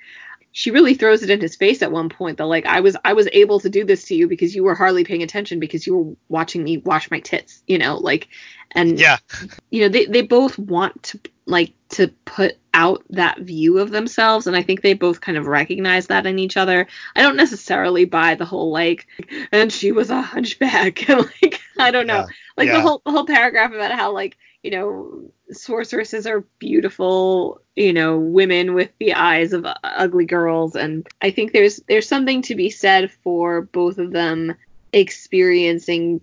[0.56, 3.12] She really throws it in his face at one point that like I was I
[3.14, 5.96] was able to do this to you because you were hardly paying attention because you
[5.96, 8.28] were watching me wash my tits, you know, like
[8.70, 9.18] and Yeah.
[9.70, 14.46] you know, they they both want to like to put out that view of themselves
[14.46, 16.86] and I think they both kind of recognize that in each other.
[17.16, 19.08] I don't necessarily buy the whole like
[19.50, 22.18] and she was a hunchback and like I don't know.
[22.18, 22.26] Yeah.
[22.56, 22.74] Like Yeah.
[22.76, 28.18] the whole the whole paragraph about how like, you know, sorceresses are beautiful, you know,
[28.18, 32.70] women with the eyes of ugly girls and I think there's there's something to be
[32.70, 34.54] said for both of them
[34.92, 36.20] experiencing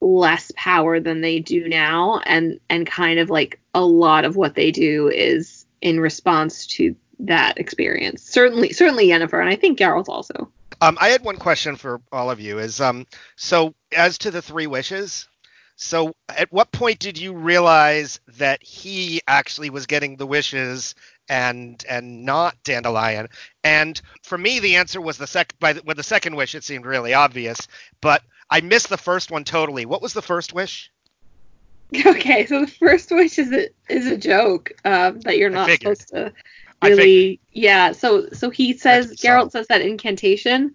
[0.00, 4.54] less power than they do now and and kind of like a lot of what
[4.54, 8.22] they do is in response to that experience.
[8.22, 10.50] Certainly certainly Yennefer and I think Geralt also.
[10.80, 12.58] Um, I had one question for all of you.
[12.58, 13.06] Is um,
[13.36, 15.28] so as to the three wishes.
[15.76, 20.94] So at what point did you realize that he actually was getting the wishes
[21.28, 23.28] and and not Dandelion?
[23.64, 25.58] And for me, the answer was the second.
[25.58, 27.66] By the, with the second wish, it seemed really obvious,
[28.00, 29.84] but I missed the first one totally.
[29.84, 30.90] What was the first wish?
[32.06, 36.08] Okay, so the first wish is a is a joke um, that you're not supposed
[36.08, 36.32] to
[36.82, 37.40] really.
[37.52, 40.74] Yeah, so so he says Geralt says that incantation.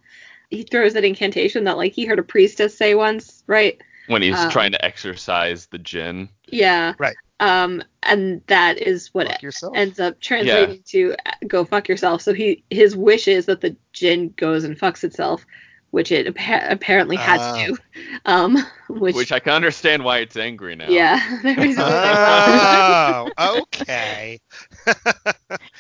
[0.50, 3.82] He throws that incantation that like he heard a priestess say once, right?
[4.10, 6.30] When he's Um, trying to exercise the djinn.
[6.48, 6.94] Yeah.
[6.98, 7.16] Right.
[7.40, 9.78] Um, and that is what Fuck yourself.
[9.78, 12.22] ends up translating to uh, go fuck yourself.
[12.22, 15.46] So he his wish is that the djinn goes and fucks itself,
[15.92, 17.66] which it appa- apparently has Ah.
[17.66, 17.78] to.
[18.26, 18.58] Um,
[18.90, 20.90] which, Which I can understand why it's angry now.
[20.90, 24.40] yeah, there is a- oh, okay.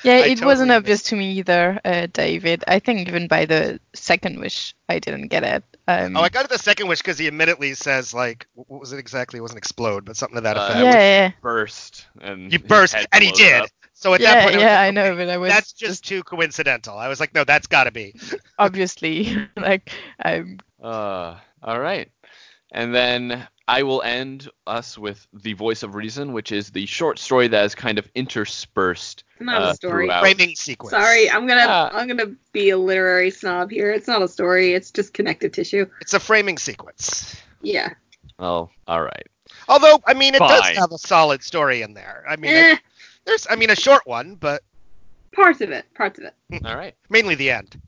[0.03, 2.63] Yeah, I it wasn't totally obvious to me either, uh, David.
[2.67, 5.63] I think even by the second wish, I didn't get it.
[5.87, 8.93] Um, Oh, I got it the second wish because he admittedly says like, what was
[8.93, 9.39] it exactly?
[9.39, 10.79] It wasn't explode, but something to that Uh, effect.
[10.85, 13.61] yeah, yeah, Burst and You burst, and he did.
[13.63, 13.69] up.
[13.99, 15.73] So at yeah, that point, I, was yeah, like, I know, but I was that's
[15.73, 16.97] just too coincidental.
[16.97, 18.15] I was like, no, that's got to be.
[18.57, 19.91] obviously like
[20.23, 22.09] I'm Uh, all right.
[22.71, 27.19] And then I will end us with the voice of reason, which is the short
[27.19, 30.05] story that is kind of interspersed Not uh, a story.
[30.05, 30.21] throughout.
[30.21, 30.91] Framing sequence.
[30.91, 31.89] Sorry, I'm gonna Yeah.
[31.91, 33.91] I'm gonna be a literary snob here.
[33.91, 34.75] It's not a story.
[34.75, 35.85] It's just connective tissue.
[35.99, 37.35] It's a framing sequence.
[37.61, 37.95] Yeah.
[38.39, 39.27] Oh, all right.
[39.67, 42.23] Although, I mean, it does have a solid story in there.
[42.27, 42.79] I mean, eh, it,
[43.29, 44.63] there's, I mean, a short one, but
[45.31, 45.85] parts of it.
[45.93, 46.65] Parts of it.
[46.65, 46.95] All right.
[47.09, 47.79] mainly the end.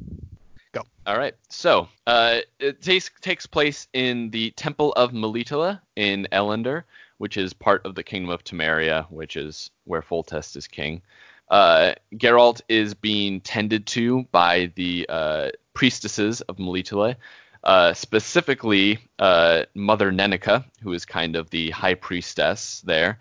[0.72, 0.82] Go.
[1.06, 1.34] All right.
[1.50, 6.84] So, uh, it takes takes place in the Temple of Melitele in Ellander,
[7.18, 11.02] which is part of the Kingdom of Temeria, which is where Foltest is king.
[11.50, 17.16] Uh, Geralt is being tended to by the uh, priestesses of Melitele,
[17.64, 23.18] uh, specifically uh, Mother Nenneke, who is kind of the high priestess there.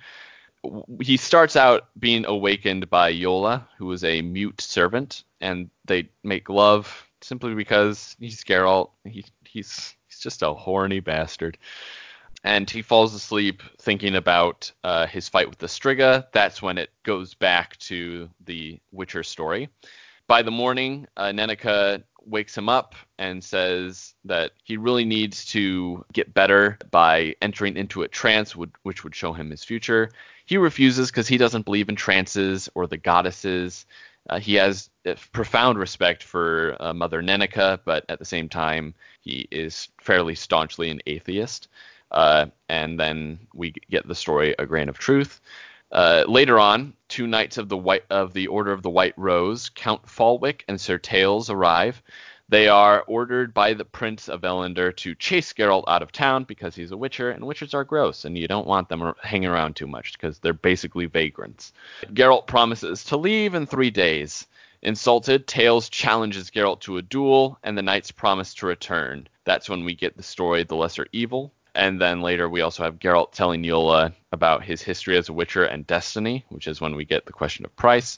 [1.02, 6.50] He starts out being awakened by Iola, who is a mute servant, and they make
[6.50, 8.92] love simply because he's Geralt.
[9.04, 11.58] He, he's he's just a horny bastard.
[12.44, 16.28] And he falls asleep thinking about uh, his fight with the Striga.
[16.34, 19.70] That's when it goes back to the Witcher story.
[20.28, 26.06] By the morning, uh, Nenneke wakes him up and says that he really needs to
[26.14, 30.12] get better by entering into a trance, which would show him his future.
[30.46, 33.86] He refuses because he doesn't believe in trances or the goddesses.
[34.30, 34.90] Uh, he has
[35.32, 40.90] profound respect for uh, Mother Nenneke, but at the same time, he is fairly staunchly
[40.90, 41.70] an atheist.
[42.12, 45.42] Uh, and then we get the story A Grain of Truth.
[45.92, 49.70] Uh, later on, two knights of the white of the Order of the White Rose,
[49.70, 52.02] Count Falwick and Sir Tailles, arrive.
[52.50, 56.76] They are ordered by the Prince of Ellander to chase Geralt out of town because
[56.76, 59.88] he's a Witcher, and Witchers are gross, and you don't want them hanging around too
[59.88, 61.74] much because they're basically vagrants.
[62.14, 64.48] Geralt promises to leave in three days.
[64.82, 69.28] Insulted, Tailles challenges Geralt to a duel, and the knights promise to return.
[69.44, 71.52] That's when we get the story of The Lesser Evil.
[71.78, 75.64] And then later we also have Geralt telling Iola about his history as a Witcher
[75.64, 78.18] and destiny, which is when we get the question of price.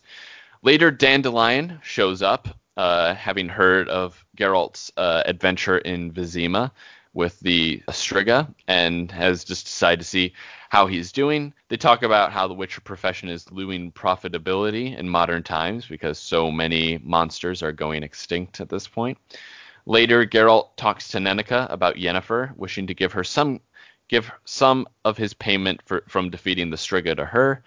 [0.63, 6.71] Later, Dandelion shows up uh, having heard of Geralt's uh, adventure in Vizima
[7.13, 10.33] with the Striga and has just decided to see
[10.69, 11.53] how he's doing.
[11.67, 16.49] They talk about how the Witcher profession is losing profitability in modern times because so
[16.49, 19.17] many monsters are going extinct at this point.
[19.89, 23.59] Later, Geralt talks to Nenneke about Yennefer, wishing to give her some
[24.07, 27.63] give some of his payment for, from defeating the Striga to her,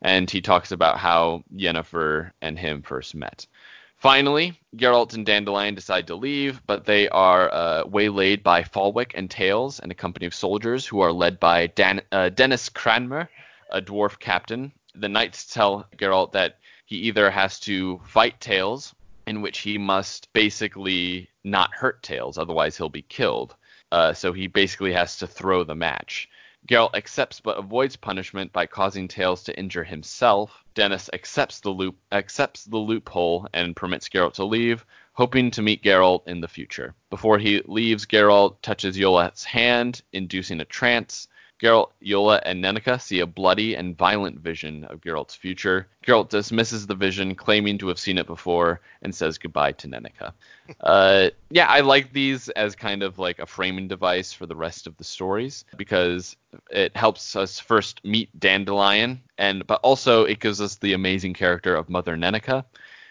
[0.00, 3.48] and he talks about how Yennefer and him first met.
[3.96, 9.28] Finally, Geralt and Dandelion decide to leave, but they are uh, waylaid by Falwick and
[9.28, 13.28] Tailles and a company of soldiers who are led by Dan- uh, Dennis Cranmer,
[13.72, 14.70] a dwarf captain.
[14.94, 18.94] The knights tell Geralt that he either has to fight Tailles,
[19.26, 23.56] in which he must basically not hurt Tailles, otherwise he'll be killed.
[23.92, 26.28] Uh, so he basically has to throw the match.
[26.66, 30.64] Geralt accepts but avoids punishment by causing Tailles to injure himself.
[30.74, 35.82] Dennis accepts the loop accepts the loophole and permits Geralt to leave, hoping to meet
[35.82, 36.94] Geralt in the future.
[37.10, 41.28] Before he leaves, Geralt touches Iola's hand, inducing a trance.
[41.62, 45.86] Geralt, Iola, and Nenneke see a bloody and violent vision of Geralt's future.
[46.04, 50.32] Geralt dismisses the vision, claiming to have seen it before, and says goodbye to Nenneke.
[50.80, 54.86] Uh, yeah, I like these as kind of like a framing device for the rest
[54.86, 56.36] of the stories because
[56.70, 61.76] it helps us first meet Dandelion, and but also it gives us the amazing character
[61.76, 62.64] of Mother Nenneke,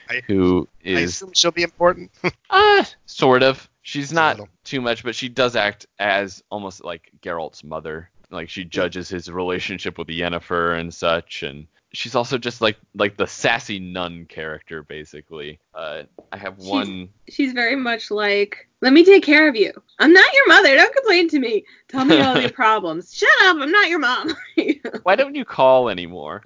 [0.10, 2.10] I- who I assume she'll be important.
[2.49, 3.70] uh, sort of.
[3.84, 8.10] She's not too much, but she does act as almost like Geralt's mother.
[8.34, 13.15] Like she judges his relationship with Yennefer and such, and she's also just like like
[13.15, 15.60] the sassy nun character, basically.
[15.73, 17.10] Uh, I have She's- one.
[17.30, 19.72] She's very much like, let me take care of you.
[19.99, 20.76] I'm not your mother.
[20.76, 21.64] Don't complain to me.
[21.88, 23.14] Tell me all your problems.
[23.15, 23.57] Shut up.
[23.60, 24.35] I'm not your mom.
[25.03, 26.41] Why don't you call anymore?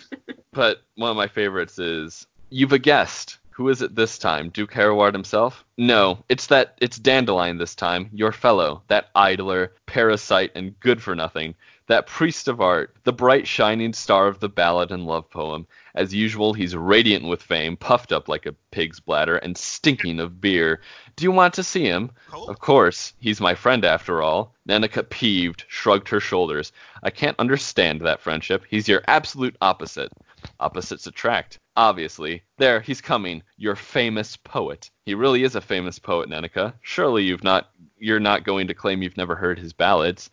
[0.52, 3.38] but one of my favorites is you've a guest.
[3.52, 4.48] Who is it this time?
[4.50, 5.64] Duke Hereward himself?
[5.76, 11.14] No, it's that it's Dandelion this time, your fellow, that idler, parasite, and good for
[11.14, 11.54] nothing,
[11.90, 15.66] that priest of art, the bright shining star of the ballad and love poem.
[15.96, 20.40] As usual, he's radiant with fame, puffed up like a pig's bladder, and stinking of
[20.40, 20.82] beer.
[21.16, 22.12] Do you want to see him?
[22.30, 22.48] Cool.
[22.48, 24.54] Of course, he's my friend after all.
[24.68, 26.70] Nenneke peeved, shrugged her shoulders.
[27.02, 28.62] I can't understand that friendship.
[28.70, 30.12] He's your absolute opposite.
[30.60, 31.58] Opposites attract.
[31.76, 32.44] Obviously.
[32.58, 33.42] There, he's coming.
[33.56, 34.90] Your famous poet.
[35.06, 36.72] He really is a famous poet, Nenneke.
[36.82, 40.30] Surely you've not you're not going to claim you've never heard his ballads.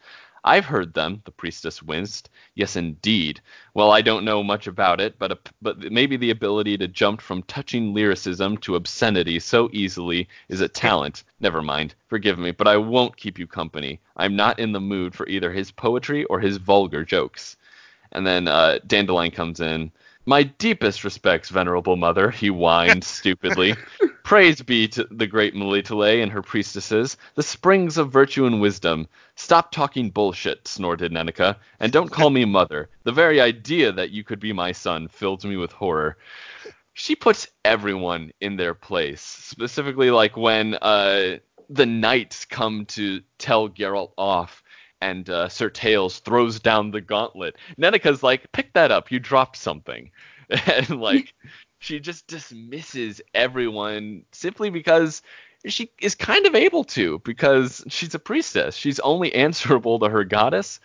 [0.47, 2.29] I've heard them, the priestess winced.
[2.55, 3.41] Yes, indeed.
[3.73, 7.21] Well, I don't know much about it, but a, but maybe the ability to jump
[7.21, 11.25] from touching lyricism to obscenity so easily is a talent.
[11.41, 11.95] Never mind.
[12.07, 13.99] Forgive me, but I won't keep you company.
[14.15, 17.57] I'm not in the mood for either his poetry or his vulgar jokes.
[18.13, 19.91] And then uh, Dandelion comes in.
[20.29, 23.77] My deepest respects, venerable mother, he whined stupidly.
[24.25, 29.07] Praise be to the great Melitele and her priestesses, the springs of virtue and wisdom.
[29.35, 32.89] Stop talking bullshit, snorted Nenneke, and don't call me mother.
[33.05, 36.17] The very idea that you could be my son fills me with horror.
[36.91, 41.37] She puts everyone in their place, specifically like when uh,
[41.69, 44.61] the knights come to tell Geralt off
[45.01, 47.55] and uh, Sir Tailles throws down the gauntlet.
[47.77, 50.11] Nenneke's like, pick that up, you dropped something.
[50.65, 51.33] And like,
[51.79, 55.21] she just dismisses everyone simply because
[55.65, 58.75] she is kind of able to, because she's a priestess.
[58.75, 60.79] She's only answerable to her goddess.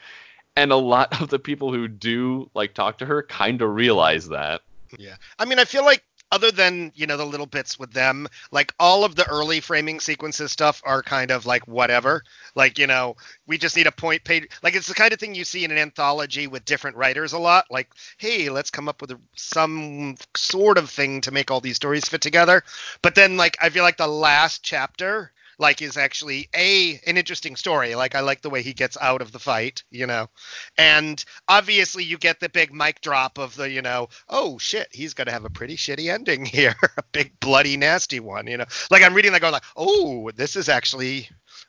[0.57, 4.29] And a lot of the people who do like talk to her kind of realize
[4.29, 4.63] that.
[4.99, 5.17] Yeah.
[5.39, 8.75] I mean, I feel like other than, you know, the little bits with them, like
[8.81, 12.25] all of the early framing sequences stuff are kind of like whatever.
[12.55, 14.49] Like, you know, we just need a point page.
[14.63, 17.39] Like it's the kind of thing you see in an anthology with different writers a
[17.39, 17.67] lot.
[17.71, 22.09] Like, hey, let's come up with some sort of thing to make all these stories
[22.09, 22.65] fit together.
[23.03, 27.57] But then like I feel like the last chapter like is actually a an interesting
[27.57, 27.95] story.
[27.95, 30.29] Like I like the way he gets out of the fight, you know.
[30.77, 35.15] And obviously you get the big mic drop of the, you know, oh shit, he's
[35.15, 36.75] gonna have a pretty shitty ending here.
[36.99, 38.67] a big bloody nasty one, you know.
[38.91, 41.29] Like I'm reading that going like, oh, this is actually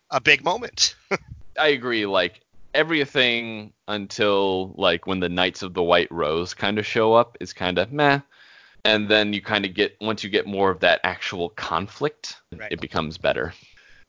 [0.09, 0.95] a big moment.
[1.57, 2.05] I agree.
[2.05, 2.41] Like
[2.73, 7.53] everything until like when the Knights of the White Rose kind of show up is
[7.53, 8.19] kind of meh,
[8.83, 12.71] and then you kind of get once you get more of that actual conflict, Right.
[12.71, 13.53] it becomes better.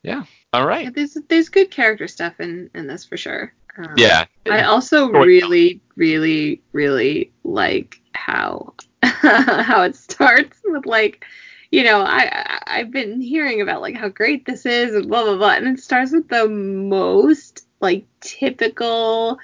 [0.04, 0.24] Yeah.
[0.52, 0.84] All right.
[0.84, 3.54] Yeah, there's there's good character stuff in in this for sure.
[3.78, 4.26] Um, Yeah.
[4.48, 5.26] I also Storytelling.
[5.26, 11.24] really, really, really like how how it starts with like,
[11.72, 15.24] you know, I, I I've been hearing about like how great this is and blah
[15.24, 19.38] blah blah, and it starts with the most like typical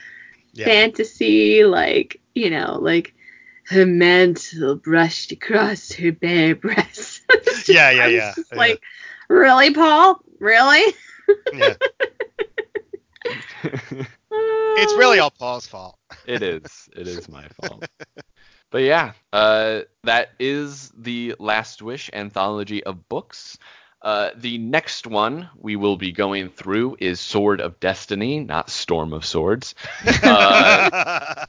[0.52, 0.66] Yeah.
[0.66, 3.14] fantasy, like you know, like
[3.66, 7.22] her mantle brushed across her bare breasts.
[7.30, 8.58] It's Yeah, yeah, I was yeah, just yeah.
[8.58, 8.82] Like,
[9.28, 10.22] really, Paul?
[10.40, 10.94] Really?
[11.52, 11.74] yeah.
[14.32, 15.98] It's really all Paul's fault.
[16.26, 16.88] it is.
[16.96, 17.84] It is my fault.
[18.70, 23.58] But yeah, uh, that is the Last Wish anthology of books.
[24.00, 29.12] Uh, the next one we will be going through is Sword of Destiny, not Storm
[29.12, 29.74] of Swords.
[30.22, 31.44] Uh,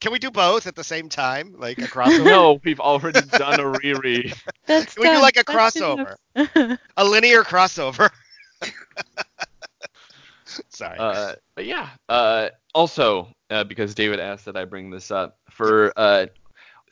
[0.00, 2.24] Can we do both at the same time, like a crossover?
[2.24, 4.32] no, we've already done a reread.
[4.66, 6.16] That's We do like a crossover.
[6.96, 8.10] a linear crossover.
[10.68, 10.98] Sorry.
[10.98, 11.90] Uh, but yeah.
[12.08, 16.26] Uh, also, uh, because David asked that I bring this up for uh,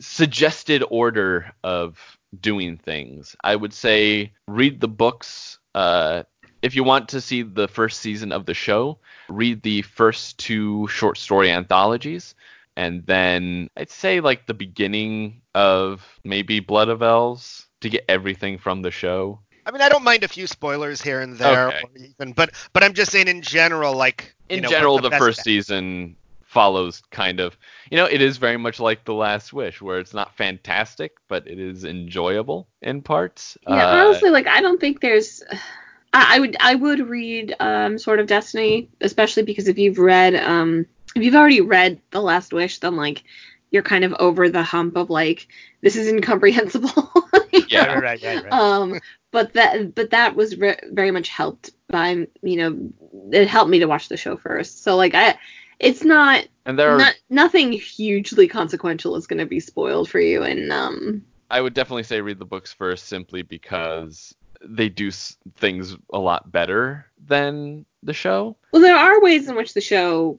[0.01, 1.99] suggested order of
[2.39, 5.59] doing things, I would say read the books.
[5.75, 6.25] Uh,
[6.63, 8.99] if you want to see the first season of the show,
[9.29, 12.35] read the first two short story anthologies.
[12.77, 18.59] And then I'd say like the beginning of maybe Blood of Elves to get everything
[18.59, 19.41] from the show.
[19.71, 21.85] I mean, I don't mind a few spoilers here and there, Okay.
[21.95, 25.21] even, but but I'm just saying in general, like in know, general, what the, best-
[25.21, 27.57] first season follows kind of,
[27.89, 31.47] you know, it is very much like The Last Wish, where it's not fantastic, but
[31.47, 33.57] it is enjoyable in parts.
[33.65, 35.45] Yeah, Uh, honestly, like I don't think there's.
[36.13, 40.35] I, I would I would read um Sword of Destiny, especially because if you've read
[40.35, 43.23] um if you've already read The Last Wish, then like
[43.71, 45.47] you're kind of over the hump of like
[45.81, 47.13] this is incomprehensible.
[47.69, 47.87] Yeah.
[47.87, 48.53] Right, right, right, right.
[48.53, 49.01] Um,
[49.31, 52.91] but that but that was re- very much helped by you know
[53.33, 54.83] it helped me to watch the show first.
[54.83, 55.37] So like I.
[55.79, 60.21] It's not, and there are, not nothing hugely consequential is going to be spoiled for
[60.21, 65.09] you, and um, I would definitely say read the books first, simply because they do
[65.09, 68.59] s- things a lot better than the show.
[68.73, 70.39] Well, there are ways in which the show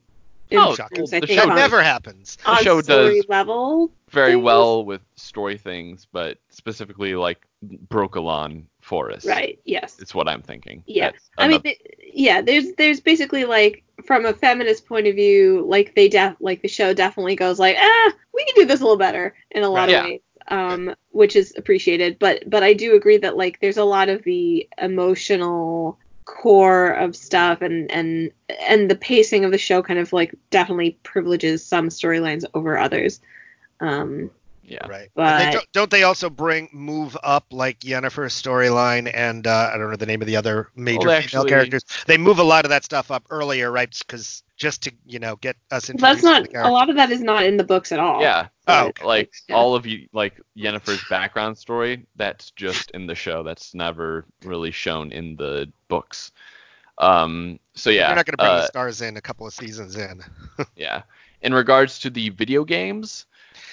[0.51, 2.35] Oh, improves, the show It on, never happens.
[2.45, 3.89] The show does level.
[4.11, 4.43] very things.
[4.43, 7.47] well with story things, but specifically like
[7.87, 9.25] Brokilon Forest.
[9.25, 9.57] Right.
[9.63, 9.97] Yes.
[10.01, 10.83] It's what I'm thinking.
[10.85, 11.11] Yeah.
[11.37, 11.79] I mean, another- th-
[12.13, 12.41] yeah.
[12.41, 16.67] There's there's basically like from a feminist point of view, like they def like the
[16.67, 19.87] show definitely goes like, ah, we can do this a little better in a lot
[19.87, 19.95] Right.
[19.97, 22.19] of ways, um, which is appreciated.
[22.19, 27.15] But but I do agree that like there's a lot of the emotional core of
[27.15, 28.29] stuff and and
[28.67, 33.21] and the pacing of the show kind of like definitely privileges some storylines over others.
[33.79, 34.31] Um,
[34.71, 34.87] yeah.
[34.87, 35.09] Right.
[35.13, 39.77] But- they don't, don't they also bring move up like Yennefer's storyline and uh, I
[39.77, 41.83] don't know the name of the other major Well, female actually- characters.
[42.07, 43.93] They move a lot of that stuff up earlier, right?
[44.05, 47.09] Because just to you know get us introduced that's not the a lot of that
[47.11, 48.21] is not in the books at all.
[48.21, 48.47] Yeah.
[48.67, 49.55] Oh, like, like Yeah.
[49.55, 53.41] all of you like Yennefer's background story, that's just in the show.
[53.43, 56.31] That's never really shown in the books.
[56.97, 58.07] Um so yeah.
[58.07, 60.21] You're not going to bring uh, the stars in a couple of seasons in.
[60.75, 61.03] yeah.
[61.41, 63.25] In regards to the video games,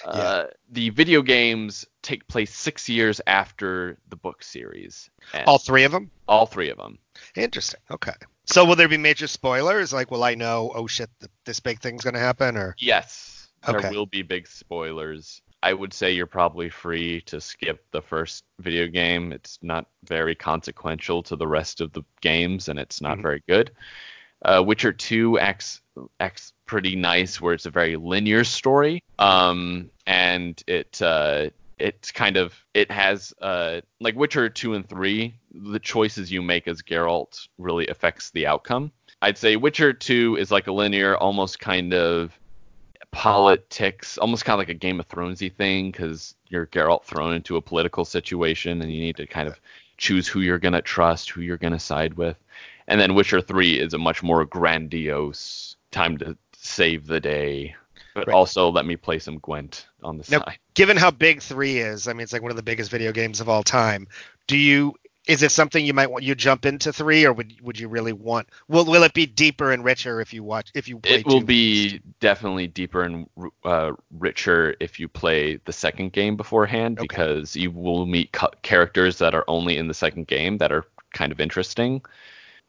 [0.05, 5.09] uh, the video games take place six years after the book series.
[5.45, 6.09] All three of them.
[6.27, 6.97] all three of them.
[7.35, 7.79] Interesting.
[7.91, 8.13] Okay.
[8.45, 9.93] So will there be major spoilers?
[9.93, 10.71] Like, will I know?
[10.73, 11.09] Oh shit,
[11.45, 15.41] this big thing's going to happen, or Yes, there will be big spoilers.
[15.61, 19.33] I would say you're probably free to skip the first video game.
[19.33, 23.21] It's not very consequential to the rest of the games, and it's not Mhm.
[23.23, 23.71] very good.
[24.41, 25.81] Uh, Witcher 2 acts
[26.19, 31.49] acts pretty nice, where it's a very linear story, um, and it uh,
[31.79, 35.33] it's kind of it has uh, like Witcher 2 and 3.
[35.53, 38.91] The choices you make as Geralt really affects the outcome.
[39.21, 42.37] I'd say Witcher 2 is like a linear, almost kind of
[43.11, 47.57] politics, almost kind of like a Game of Thronesy thing, because you're Geralt thrown into
[47.57, 49.59] a political situation, and you need to kind of
[49.97, 52.37] choose who you're gonna trust, who you're gonna side with.
[52.87, 57.75] And then Witcher 3 is a much more grandiose time to save the day,
[58.13, 58.33] but Right.
[58.33, 60.43] also let me play some Gwent on the Nope.
[60.45, 60.59] side.
[60.75, 63.41] given how big three is, I mean, it's like one of the biggest video games
[63.41, 64.07] of all time.
[64.47, 64.95] Do you
[65.27, 68.13] Is it something you might want you jump into three, or would would you really
[68.13, 68.49] want?
[68.67, 71.19] Will will it be deeper and richer if you watch if you play?
[71.19, 73.27] It will be definitely deeper and
[73.63, 77.05] uh, richer if you play the second game beforehand Okay.
[77.07, 80.85] because you will meet cu- characters that are only in the second game that are
[81.13, 82.01] kind of interesting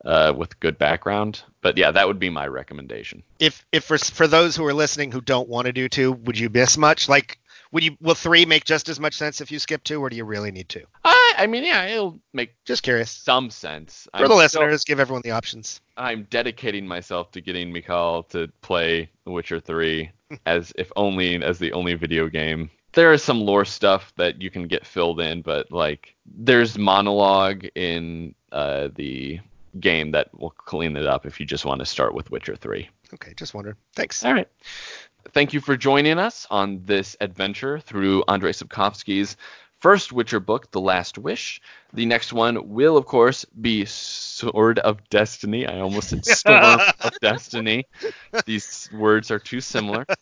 [0.04, 1.42] uh, with good background.
[1.60, 3.22] But yeah, that would be my recommendation.
[3.38, 6.38] if if for for those who are listening who don't want to do two, would
[6.38, 7.08] you miss much?
[7.08, 7.38] Like,
[7.72, 10.16] would you will three make just as much sense if you skip two, or do
[10.16, 10.84] you really need two?
[11.04, 13.10] I, I mean, yeah, it'll make Just curious.
[13.10, 14.08] some sense.
[14.16, 15.80] For the listeners, give everyone the options.
[15.96, 20.10] I'm dedicating myself to getting Michal to play The Witcher 3
[20.46, 22.70] as if only as the only video game.
[22.92, 27.64] There is some lore stuff that you can get filled in, but like there's monologue
[27.76, 29.38] in uh, the
[29.78, 32.88] game that will clean it up if you just want to start with Witcher 3.
[33.14, 33.76] Okay, just wondering.
[33.94, 34.24] Thanks.
[34.24, 34.48] All right.
[35.32, 39.36] Thank you for joining us on this adventure through Andrei Sapkowski's
[39.80, 41.60] first Witcher book, The Last Wish.
[41.92, 45.66] The next one will, of course, be Sword of Destiny.
[45.66, 47.86] I almost said Storm of Destiny.
[48.46, 50.06] These words are too similar.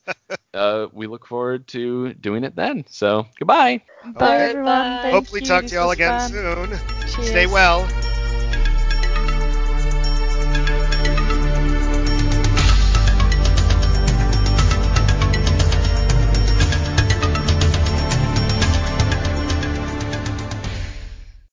[0.55, 2.83] Uh, we look forward to doing it then.
[2.89, 3.83] So, goodbye.
[4.15, 4.65] Bye, everyone.
[4.65, 4.99] Bye.
[5.03, 5.47] Thank Hopefully, you.
[5.47, 6.31] talk This to y'all again fun.
[6.31, 6.81] soon.
[7.15, 7.29] Cheers.
[7.29, 8.08] Stay well.